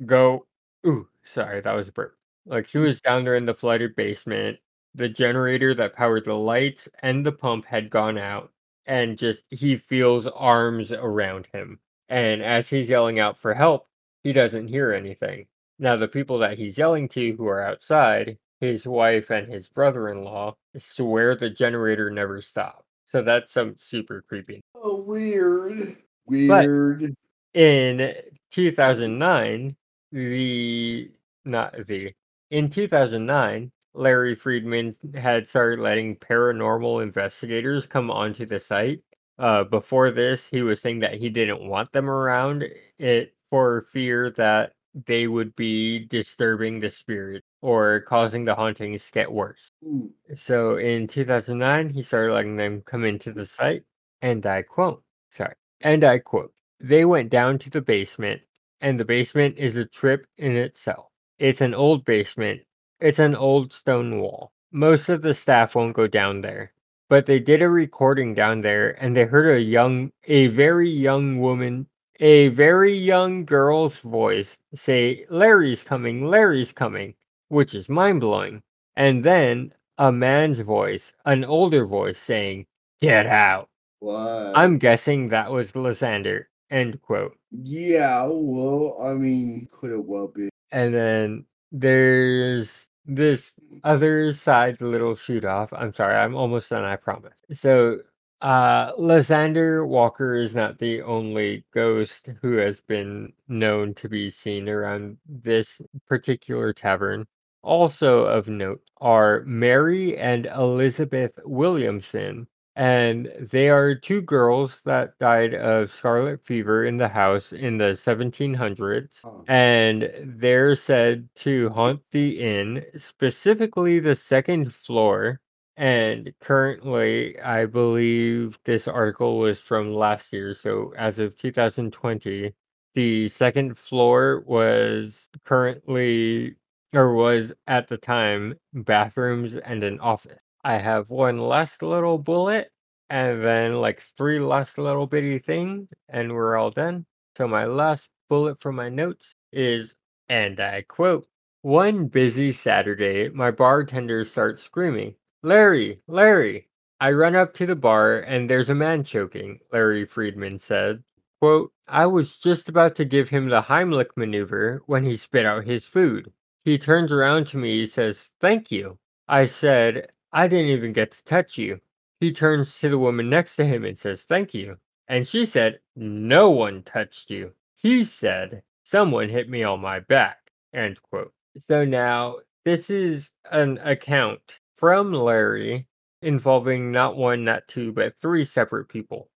go. 0.07 0.47
Ooh, 0.87 1.09
sorry, 1.25 1.61
that 1.61 1.75
was 1.75 1.89
a 1.89 1.93
burp. 1.93 2.17
Like 2.47 2.67
he 2.67 2.79
hmm. 2.79 2.85
was 2.85 3.01
down 3.01 3.25
there 3.25 3.37
in 3.37 3.47
the 3.47 3.55
flooded 3.55 3.97
basement. 3.97 4.59
The 4.95 5.09
generator 5.09 5.75
that 5.75 5.95
powered 5.95 6.25
the 6.25 6.35
lights 6.35 6.89
and 7.03 7.27
the 7.27 7.33
pump 7.33 7.65
had 7.67 7.91
gone 7.91 8.19
out, 8.19 8.53
and 8.87 9.19
just 9.19 9.45
he 9.51 9.77
feels 9.77 10.27
arms 10.29 10.93
around 10.93 11.49
him. 11.53 11.81
And 12.09 12.43
as 12.43 12.69
he's 12.69 12.89
yelling 12.89 13.19
out 13.19 13.39
for 13.39 13.55
help, 13.55 13.89
he 14.23 14.33
doesn't 14.33 14.69
hear 14.69 14.93
anything. 14.93 15.47
Now, 15.79 15.97
the 15.97 16.07
people 16.07 16.39
that 16.39 16.59
he's 16.59 16.79
yelling 16.79 17.09
to 17.11 17.35
who 17.37 17.49
are 17.49 17.63
outside, 17.63 18.39
his 18.65 18.87
wife 18.87 19.31
and 19.31 19.53
his 19.53 19.69
brother 19.69 20.09
in 20.09 20.23
law, 20.23 20.57
swear 20.79 21.35
the 21.35 21.51
generator 21.51 22.11
never 22.11 22.41
stopped. 22.41 22.85
So 23.05 23.23
that's 23.23 23.53
some 23.53 23.77
super 23.77 24.25
creepy. 24.27 24.61
Oh, 24.75 24.97
weird. 24.97 25.97
Weird. 26.27 27.15
In 27.55 28.15
2009, 28.51 29.77
the 30.11 31.11
not 31.45 31.75
the 31.87 32.13
in 32.51 32.71
2009, 32.71 33.71
Larry 33.95 34.35
Friedman 34.35 34.97
had 35.15 35.47
started 35.47 35.81
letting 35.81 36.17
paranormal 36.17 37.03
investigators 37.03 37.87
come 37.87 38.11
onto 38.11 38.47
the 38.47 38.59
site. 38.59 39.01
Uh, 39.39 39.65
before 39.65 40.11
this, 40.11 40.49
he 40.49 40.63
was 40.63 40.81
saying 40.81 41.01
that 41.01 41.15
he 41.15 41.29
didn't 41.29 41.67
want 41.67 41.93
them 41.93 42.09
around 42.09 42.65
it 42.99 43.35
for 43.51 43.83
fear 43.93 44.31
that 44.31 44.73
they 45.07 45.27
would 45.27 45.55
be 45.57 46.07
disturbing 46.07 46.81
the 46.81 46.91
spirit 46.91 47.43
or 47.63 48.01
causing 48.03 48.45
the 48.45 48.55
hauntings 48.55 49.07
to 49.07 49.13
get 49.13 49.33
worse. 49.33 49.69
Mm. 49.85 50.11
So 50.35 50.77
in 50.77 51.09
2009, 51.09 51.91
he 51.91 52.03
started 52.03 52.33
letting 52.33 52.57
them 52.57 52.83
come 52.87 53.05
into 53.05 53.33
the 53.33 53.47
site, 53.47 53.83
and 54.23 54.45
I 54.47 54.63
quote, 54.63 55.03
sorry, 55.31 55.55
and 55.81 56.05
I 56.05 56.19
quote, 56.19 56.53
they 56.81 57.05
went 57.05 57.31
down 57.31 57.59
to 57.61 57.71
the 57.71 57.81
basement 57.81 58.43
and 58.81 59.01
the 59.01 59.05
basement 59.05 59.57
is 59.57 59.77
a 59.77 59.87
trip 59.87 60.27
in 60.37 60.57
itself. 60.57 61.07
It's 61.39 61.63
an 61.63 61.75
old 61.75 62.05
basement, 62.05 62.61
it's 63.01 63.19
an 63.19 63.35
old 63.35 63.73
stone 63.73 64.21
wall. 64.21 64.53
Most 64.73 65.09
of 65.09 65.23
the 65.23 65.35
staff 65.35 65.75
won't 65.75 65.95
go 65.95 66.07
down 66.07 66.43
there, 66.43 66.73
but 67.09 67.27
they 67.27 67.39
did 67.39 67.63
a 67.63 67.69
recording 67.69 68.35
down 68.35 68.61
there 68.61 68.91
and 69.03 69.17
they 69.17 69.25
heard 69.25 69.57
a 69.57 69.61
young, 69.61 70.11
a 70.25 70.49
very 70.49 70.91
young 70.91 71.39
woman, 71.39 71.87
a 72.21 72.49
very 72.49 72.95
young 72.95 73.45
girl's 73.45 73.99
voice 73.99 74.57
say, 74.75 75.27
Larry's 75.31 75.83
coming, 75.83 76.27
Larry's 76.27 76.73
coming, 76.73 77.15
which 77.49 77.75
is 77.75 77.89
mind 77.89 78.21
blowing. 78.21 78.63
And 78.97 79.25
then 79.25 79.73
a 79.99 80.13
man's 80.13 80.61
voice, 80.61 81.13
an 81.25 81.45
older 81.45 81.87
voice 81.87 82.19
saying, 82.19 82.67
Get 83.01 83.27
out. 83.27 83.69
What? 83.99 84.53
I'm 84.55 84.79
guessing 84.79 85.29
that 85.29 85.51
was 85.51 85.77
Lysander. 85.77 86.49
End 86.71 87.01
quote. 87.03 87.37
Yeah, 87.51 88.27
well, 88.31 88.99
I 89.03 89.13
mean, 89.13 89.69
could 89.71 89.91
have 89.91 90.05
well 90.05 90.29
been. 90.29 90.51
And 90.73 90.95
then 90.95 91.45
there's 91.71 92.89
this 93.07 93.55
other 93.83 94.33
side 94.33 94.81
little 94.81 95.15
shoot 95.15 95.45
off. 95.45 95.73
I'm 95.73 95.93
sorry, 95.93 96.17
I'm 96.17 96.35
almost 96.35 96.71
done, 96.71 96.85
I 96.85 96.97
promise. 96.97 97.35
So 97.53 97.99
uh 98.45 98.93
Lysander 98.99 99.87
Walker 99.87 100.35
is 100.37 100.55
not 100.55 100.79
the 100.79 101.03
only 101.03 101.65
ghost 101.73 102.29
who 102.43 102.57
has 102.59 102.81
been 102.83 103.33
known 103.49 103.95
to 103.95 104.09
be 104.09 104.31
seen 104.31 104.69
around 104.69 105.17
this 105.29 105.81
particular 106.07 106.73
tavern. 106.75 107.27
Also 107.63 108.25
of 108.27 108.49
note 108.49 108.83
are 109.01 109.43
Mary 109.47 110.19
and 110.19 110.47
Elizabeth 110.47 111.39
Williamson, 111.47 112.47
and 112.77 113.33
they 113.41 113.71
are 113.71 113.95
two 113.95 114.21
girls 114.21 114.83
that 114.85 115.19
died 115.19 115.55
of 115.55 115.91
scarlet 115.91 116.45
fever 116.45 116.85
in 116.85 116.99
the 116.99 117.09
house 117.09 117.53
in 117.55 117.79
the 117.79 117.95
1700s 117.97 119.25
Oh. 119.25 119.45
and 119.49 120.11
they're 120.23 120.77
said 120.77 121.31
to 121.37 121.71
haunt 121.71 122.03
the 122.13 122.41
inn 122.41 122.85
specifically 122.99 124.01
the 124.01 124.15
second 124.17 124.75
floor 124.75 125.41
and 125.77 126.33
currently 126.41 127.39
i 127.41 127.67
believe 127.67 128.59
this 128.65 128.87
article 128.87 129.39
was 129.39 129.61
from 129.61 129.93
last 129.93 130.33
year 130.33 130.55
so 130.55 130.93
as 130.97 131.19
of 131.19 131.37
2020 131.39 132.53
the 132.95 133.29
second 133.29 133.77
floor 133.77 134.45
was 134.47 135.29
currently 135.45 136.55
or 136.93 137.15
was 137.15 137.53
at 137.67 137.89
the 137.89 137.97
time 137.97 138.55
bathrooms 138.73 139.57
and 139.57 139.83
an 139.83 139.99
office 140.01 140.39
I 140.65 140.79
have 140.79 141.11
one 141.11 141.39
last 141.39 141.83
little 141.83 142.17
bullet 142.17 142.71
and 143.11 143.45
then 143.45 143.75
like 143.81 144.03
three 144.17 144.41
last 144.41 144.79
little 144.79 145.07
bitty 145.07 145.39
things, 145.39 145.89
and 146.09 146.33
we're 146.33 146.57
all 146.57 146.71
done. 146.71 147.05
So, 147.37 147.47
my 147.47 147.67
last 147.67 148.09
bullet 148.31 148.61
from 148.61 148.77
my 148.77 148.89
notes 148.89 149.35
is, 149.53 149.95
and 150.29 150.59
I 150.61 150.83
quote, 150.89 151.27
one 151.63 152.07
busy 152.07 152.51
Saturday, 152.53 153.29
my 153.29 153.51
bartender 153.51 154.25
starts 154.25 154.63
screaming, 154.63 155.15
Larry, 155.45 156.01
Larry. 156.07 156.71
I 157.01 157.11
run 157.13 157.37
up 157.37 157.53
to 157.55 157.67
the 157.67 157.77
bar 157.77 158.21
and 158.21 158.49
there's 158.49 158.71
a 158.71 158.75
man 158.75 159.05
choking, 159.05 159.61
Larry 159.71 160.07
Friedman 160.07 160.59
said. 160.59 161.05
Quote, 161.39 161.71
I 161.87 162.07
was 162.07 162.39
just 162.39 162.71
about 162.71 162.97
to 162.97 163.05
give 163.05 163.29
him 163.29 163.51
the 163.51 163.61
Heimlich 163.61 164.17
maneuver 164.17 164.83
when 164.87 165.05
he 165.05 165.19
spit 165.19 165.45
out 165.45 165.67
his 165.67 165.87
food. 165.87 166.33
He 166.65 166.79
turns 166.79 167.13
around 167.13 167.47
to 167.49 167.59
me, 167.59 167.83
and 167.83 167.91
says, 167.91 168.31
Thank 168.41 168.73
you. 168.73 168.99
I 169.29 169.45
said, 169.45 170.09
I 170.33 170.49
didn't 170.49 170.71
even 170.71 170.95
get 170.95 171.11
to 171.11 171.25
touch 171.25 171.59
you. 171.59 171.79
He 172.21 172.33
turns 172.33 172.79
to 172.79 172.89
the 172.89 172.99
woman 172.99 173.29
next 173.29 173.57
to 173.57 173.67
him 173.67 173.85
and 173.85 173.99
says, 173.99 174.23
Thank 174.23 174.55
you. 174.55 174.79
And 175.09 175.27
she 175.27 175.45
said, 175.45 175.81
No 175.95 176.49
one 176.49 176.85
touched 176.85 177.31
you. 177.31 177.53
He 177.77 178.07
said, 178.07 178.63
Someone 178.83 179.29
hit 179.29 179.51
me 179.51 179.63
on 179.63 179.83
my 179.83 180.01
back. 180.01 180.53
End 180.73 181.03
quote. 181.03 181.35
So 181.69 181.85
now, 181.85 182.37
this 182.65 182.89
is 182.89 183.33
an 183.53 183.77
account 183.85 184.61
from 184.77 185.13
Larry 185.13 185.87
involving 186.23 186.91
not 186.91 187.17
one, 187.17 187.45
not 187.45 187.67
two, 187.69 187.93
but 187.93 188.19
three 188.21 188.45
separate 188.45 188.89
people. 188.89 189.31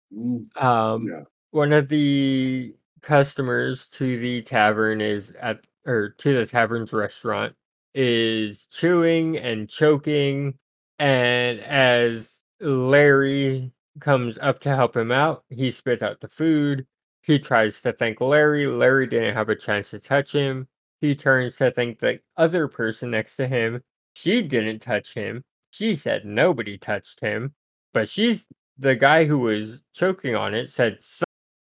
Um, 0.55 1.07
yeah. 1.07 1.21
one 1.51 1.73
of 1.73 1.89
the 1.89 2.75
customers 3.01 3.89
to 3.89 4.19
the 4.19 4.41
tavern 4.43 5.01
is 5.01 5.33
at 5.41 5.59
or 5.85 6.09
to 6.17 6.35
the 6.35 6.45
tavern's 6.45 6.93
restaurant 6.93 7.53
is 7.93 8.67
chewing 8.67 9.37
and 9.37 9.69
choking 9.69 10.57
and 10.99 11.59
as 11.61 12.41
Larry 12.59 13.71
comes 13.99 14.37
up 14.41 14.59
to 14.61 14.75
help 14.75 14.95
him 14.95 15.11
out, 15.11 15.43
he 15.49 15.71
spits 15.71 16.01
out 16.03 16.19
the 16.21 16.27
food. 16.27 16.85
He 17.21 17.39
tries 17.39 17.81
to 17.81 17.93
thank 17.93 18.21
Larry. 18.21 18.67
Larry 18.67 19.07
didn't 19.07 19.33
have 19.33 19.49
a 19.49 19.55
chance 19.55 19.89
to 19.91 19.99
touch 19.99 20.31
him. 20.31 20.67
He 21.01 21.15
turns 21.15 21.57
to 21.57 21.71
thank 21.71 21.99
the 21.99 22.19
other 22.37 22.67
person 22.67 23.11
next 23.11 23.35
to 23.37 23.47
him. 23.47 23.81
She 24.15 24.41
didn't 24.41 24.79
touch 24.79 25.13
him. 25.13 25.43
She 25.71 25.95
said 25.95 26.25
nobody 26.25 26.77
touched 26.77 27.19
him. 27.19 27.53
But 27.93 28.09
she's 28.09 28.45
the 28.77 28.95
guy 28.95 29.25
who 29.25 29.37
was 29.37 29.83
choking 29.93 30.35
on 30.35 30.53
it 30.53 30.71
said 30.71 30.99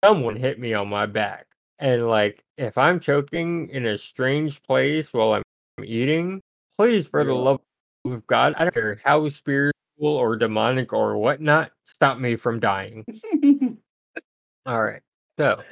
someone 0.05 0.37
hit 0.37 0.59
me 0.59 0.75
on 0.75 0.89
my 0.89 1.07
back. 1.07 1.47
And 1.79 2.07
like 2.07 2.45
if 2.57 2.79
I'm 2.79 3.01
choking 3.01 3.69
in 3.71 3.87
a 3.87 3.99
strange 3.99 4.63
place 4.63 5.13
while 5.13 5.33
I'm 5.33 5.85
eating, 5.85 6.41
please 6.77 7.07
for 7.09 7.25
the 7.25 7.35
love 7.35 7.61
of 8.05 8.27
God, 8.27 8.55
I 8.57 8.65
don't 8.65 8.75
care 8.75 9.01
how 9.03 9.29
spiritual 9.31 9.73
or 10.01 10.37
demonic 10.37 10.93
or 10.93 11.17
whatnot, 11.17 11.73
stop 11.85 12.19
me 12.19 12.37
from 12.37 12.61
dying. 12.61 13.05
All 14.67 14.83
right. 14.83 15.03
So 15.39 15.63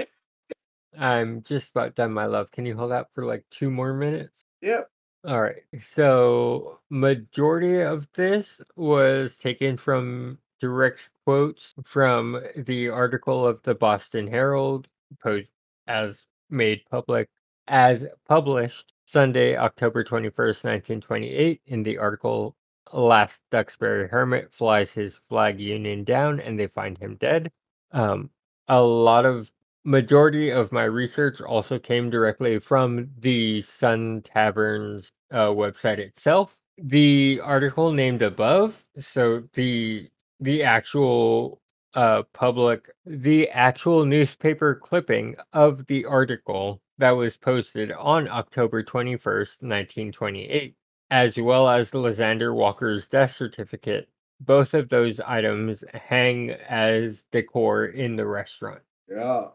I'm 0.99 1.43
just 1.43 1.71
about 1.71 1.95
done, 1.95 2.13
my 2.13 2.27
love. 2.27 2.51
Can 2.51 2.67
you 2.67 2.77
hold 2.77 2.93
out 2.93 3.09
for 3.15 3.25
like 3.25 3.45
two 3.51 3.71
more 3.71 3.93
minutes? 3.95 4.45
yep. 4.61 4.89
All 5.25 5.41
right. 5.41 5.63
So 5.81 6.81
majority 6.91 7.81
of 7.81 8.09
this 8.15 8.61
was 8.77 9.39
taken 9.39 9.77
from 9.77 10.39
direct 10.61 11.11
quotes 11.25 11.75
from 11.85 12.41
the 12.57 12.89
article 12.89 13.47
of 13.47 13.63
the 13.63 13.75
Boston 13.75 14.27
Herald 14.27 14.89
post 15.23 15.53
as 15.87 16.27
made 16.51 16.83
public 16.91 17.29
as 17.69 18.05
published 18.29 18.93
Sunday, 19.07 19.57
October 19.57 20.03
21st, 20.03 20.65
1928 20.65 21.61
in 21.67 21.83
the 21.83 21.99
article 21.99 22.57
Last 22.93 23.43
Duxbury 23.51 24.09
Hermit 24.09 24.53
flies 24.53 24.93
his 24.93 25.15
flag 25.17 25.61
union 25.61 26.03
down 26.05 26.41
and 26.41 26.59
they 26.59 26.67
find 26.67 26.99
him 26.99 27.17
dead. 27.17 27.51
Um 27.93 28.31
a 28.69 28.81
lot 28.83 29.25
of 29.27 29.53
majority 29.85 30.51
of 30.51 30.73
my 30.73 30.85
research 30.85 31.41
also 31.41 31.79
came 31.79 32.11
directly 32.11 32.59
from 32.59 33.11
the 33.19 33.63
Sun 33.63 34.23
Tavern's 34.23 35.11
uh, 35.31 35.49
website 35.49 35.99
itself. 35.99 36.57
The 36.79 37.41
article 37.43 37.93
named 37.93 38.23
above, 38.23 38.85
so 38.99 39.45
the 39.55 40.09
the 40.41 40.63
actual 40.63 41.61
uh 41.95 42.23
public 42.33 42.91
the 43.05 43.49
actual 43.51 44.05
newspaper 44.07 44.75
clipping 44.75 45.37
of 45.53 45.87
the 45.87 46.05
article 46.07 46.81
that 46.99 47.11
was 47.11 47.37
posted 47.37 47.93
on 47.93 48.29
October 48.29 48.83
21st, 48.83 49.63
1928, 49.63 50.77
as 51.11 51.39
well 51.39 51.69
as 51.69 51.95
Lysander 51.95 52.55
Walker's 52.55 53.09
death 53.09 53.33
certificate. 53.33 54.09
Both 54.41 54.75
of 54.75 54.89
those 54.89 55.21
items 55.21 55.85
hang 55.93 56.51
as 56.51 57.25
decor 57.31 57.87
in 57.87 58.17
the 58.17 58.27
restaurant. 58.27 58.83
Yeah. 59.09 59.49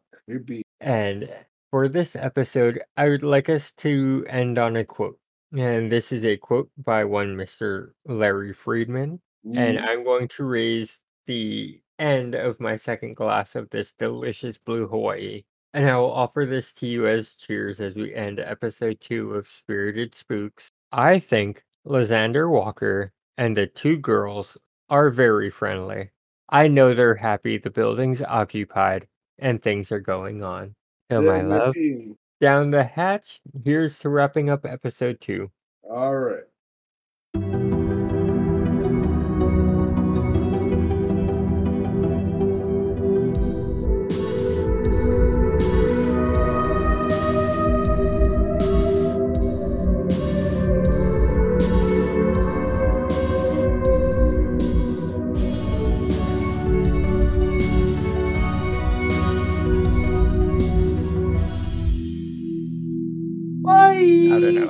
And 0.79 1.29
for 1.71 1.87
this 1.87 2.15
episode, 2.15 2.81
I 2.95 3.09
would 3.09 3.23
like 3.23 3.49
us 3.49 3.73
to 3.73 4.25
end 4.29 4.57
on 4.57 4.75
a 4.77 4.85
quote. 4.85 5.19
And 5.57 5.91
this 5.91 6.11
is 6.11 6.25
a 6.25 6.37
quote 6.37 6.69
by 6.77 7.03
one 7.05 7.35
Mr. 7.35 7.91
Larry 8.05 8.53
Friedman. 8.53 9.21
And 9.45 9.77
Mm, 9.77 9.87
I'm 9.87 10.03
going 10.03 10.27
to 10.29 10.43
raise 10.43 11.01
the 11.25 11.81
end 11.99 12.35
of 12.35 12.59
my 12.59 12.75
second 12.75 13.15
glass 13.15 13.55
of 13.55 13.69
this 13.69 13.93
delicious 13.93 14.57
blue 14.57 14.87
Hawaii. 14.87 15.43
And 15.73 15.89
I 15.89 15.97
will 15.97 16.11
offer 16.11 16.45
this 16.45 16.73
to 16.75 16.87
you 16.87 17.07
as 17.07 17.33
cheers 17.35 17.79
as 17.79 17.95
we 17.95 18.13
end 18.13 18.39
episode 18.39 18.99
two 18.99 19.33
of 19.35 19.47
Spirited 19.47 20.13
Spooks. 20.15 20.69
I 20.91 21.19
think 21.19 21.63
Lysander 21.85 22.49
Walker 22.49 23.09
and 23.37 23.55
the 23.55 23.67
two 23.67 23.97
girls 23.97 24.57
are 24.89 25.09
very 25.09 25.49
friendly. 25.49 26.11
I 26.49 26.67
know 26.67 26.93
they're 26.93 27.15
happy 27.15 27.57
the 27.57 27.69
building's 27.69 28.21
occupied 28.21 29.07
and 29.39 29.61
things 29.61 29.91
are 29.91 29.99
going 29.99 30.43
on. 30.43 30.75
So, 31.11 31.21
my 31.21 31.37
yeah, 31.37 31.41
my 31.41 31.41
love, 31.41 31.75
down 32.41 32.71
the 32.71 32.83
hatch, 32.83 33.41
here's 33.63 33.99
to 33.99 34.09
wrapping 34.09 34.49
up 34.49 34.65
episode 34.65 35.21
two. 35.21 35.51
All 35.83 36.15
right. 36.15 37.66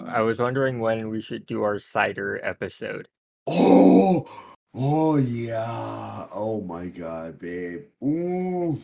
I 0.08 0.22
was 0.22 0.40
wondering 0.40 0.80
when 0.80 1.10
we 1.10 1.22
should 1.22 1.46
do 1.46 1.64
our 1.64 1.80
cider 1.80 2.40
episode. 2.44 3.08
Oh, 3.48 4.26
oh 4.74 5.18
yeah. 5.18 6.28
Oh 6.34 6.62
my 6.62 6.88
god, 6.88 7.40
babe. 7.40 7.84
Ooh. 8.04 8.80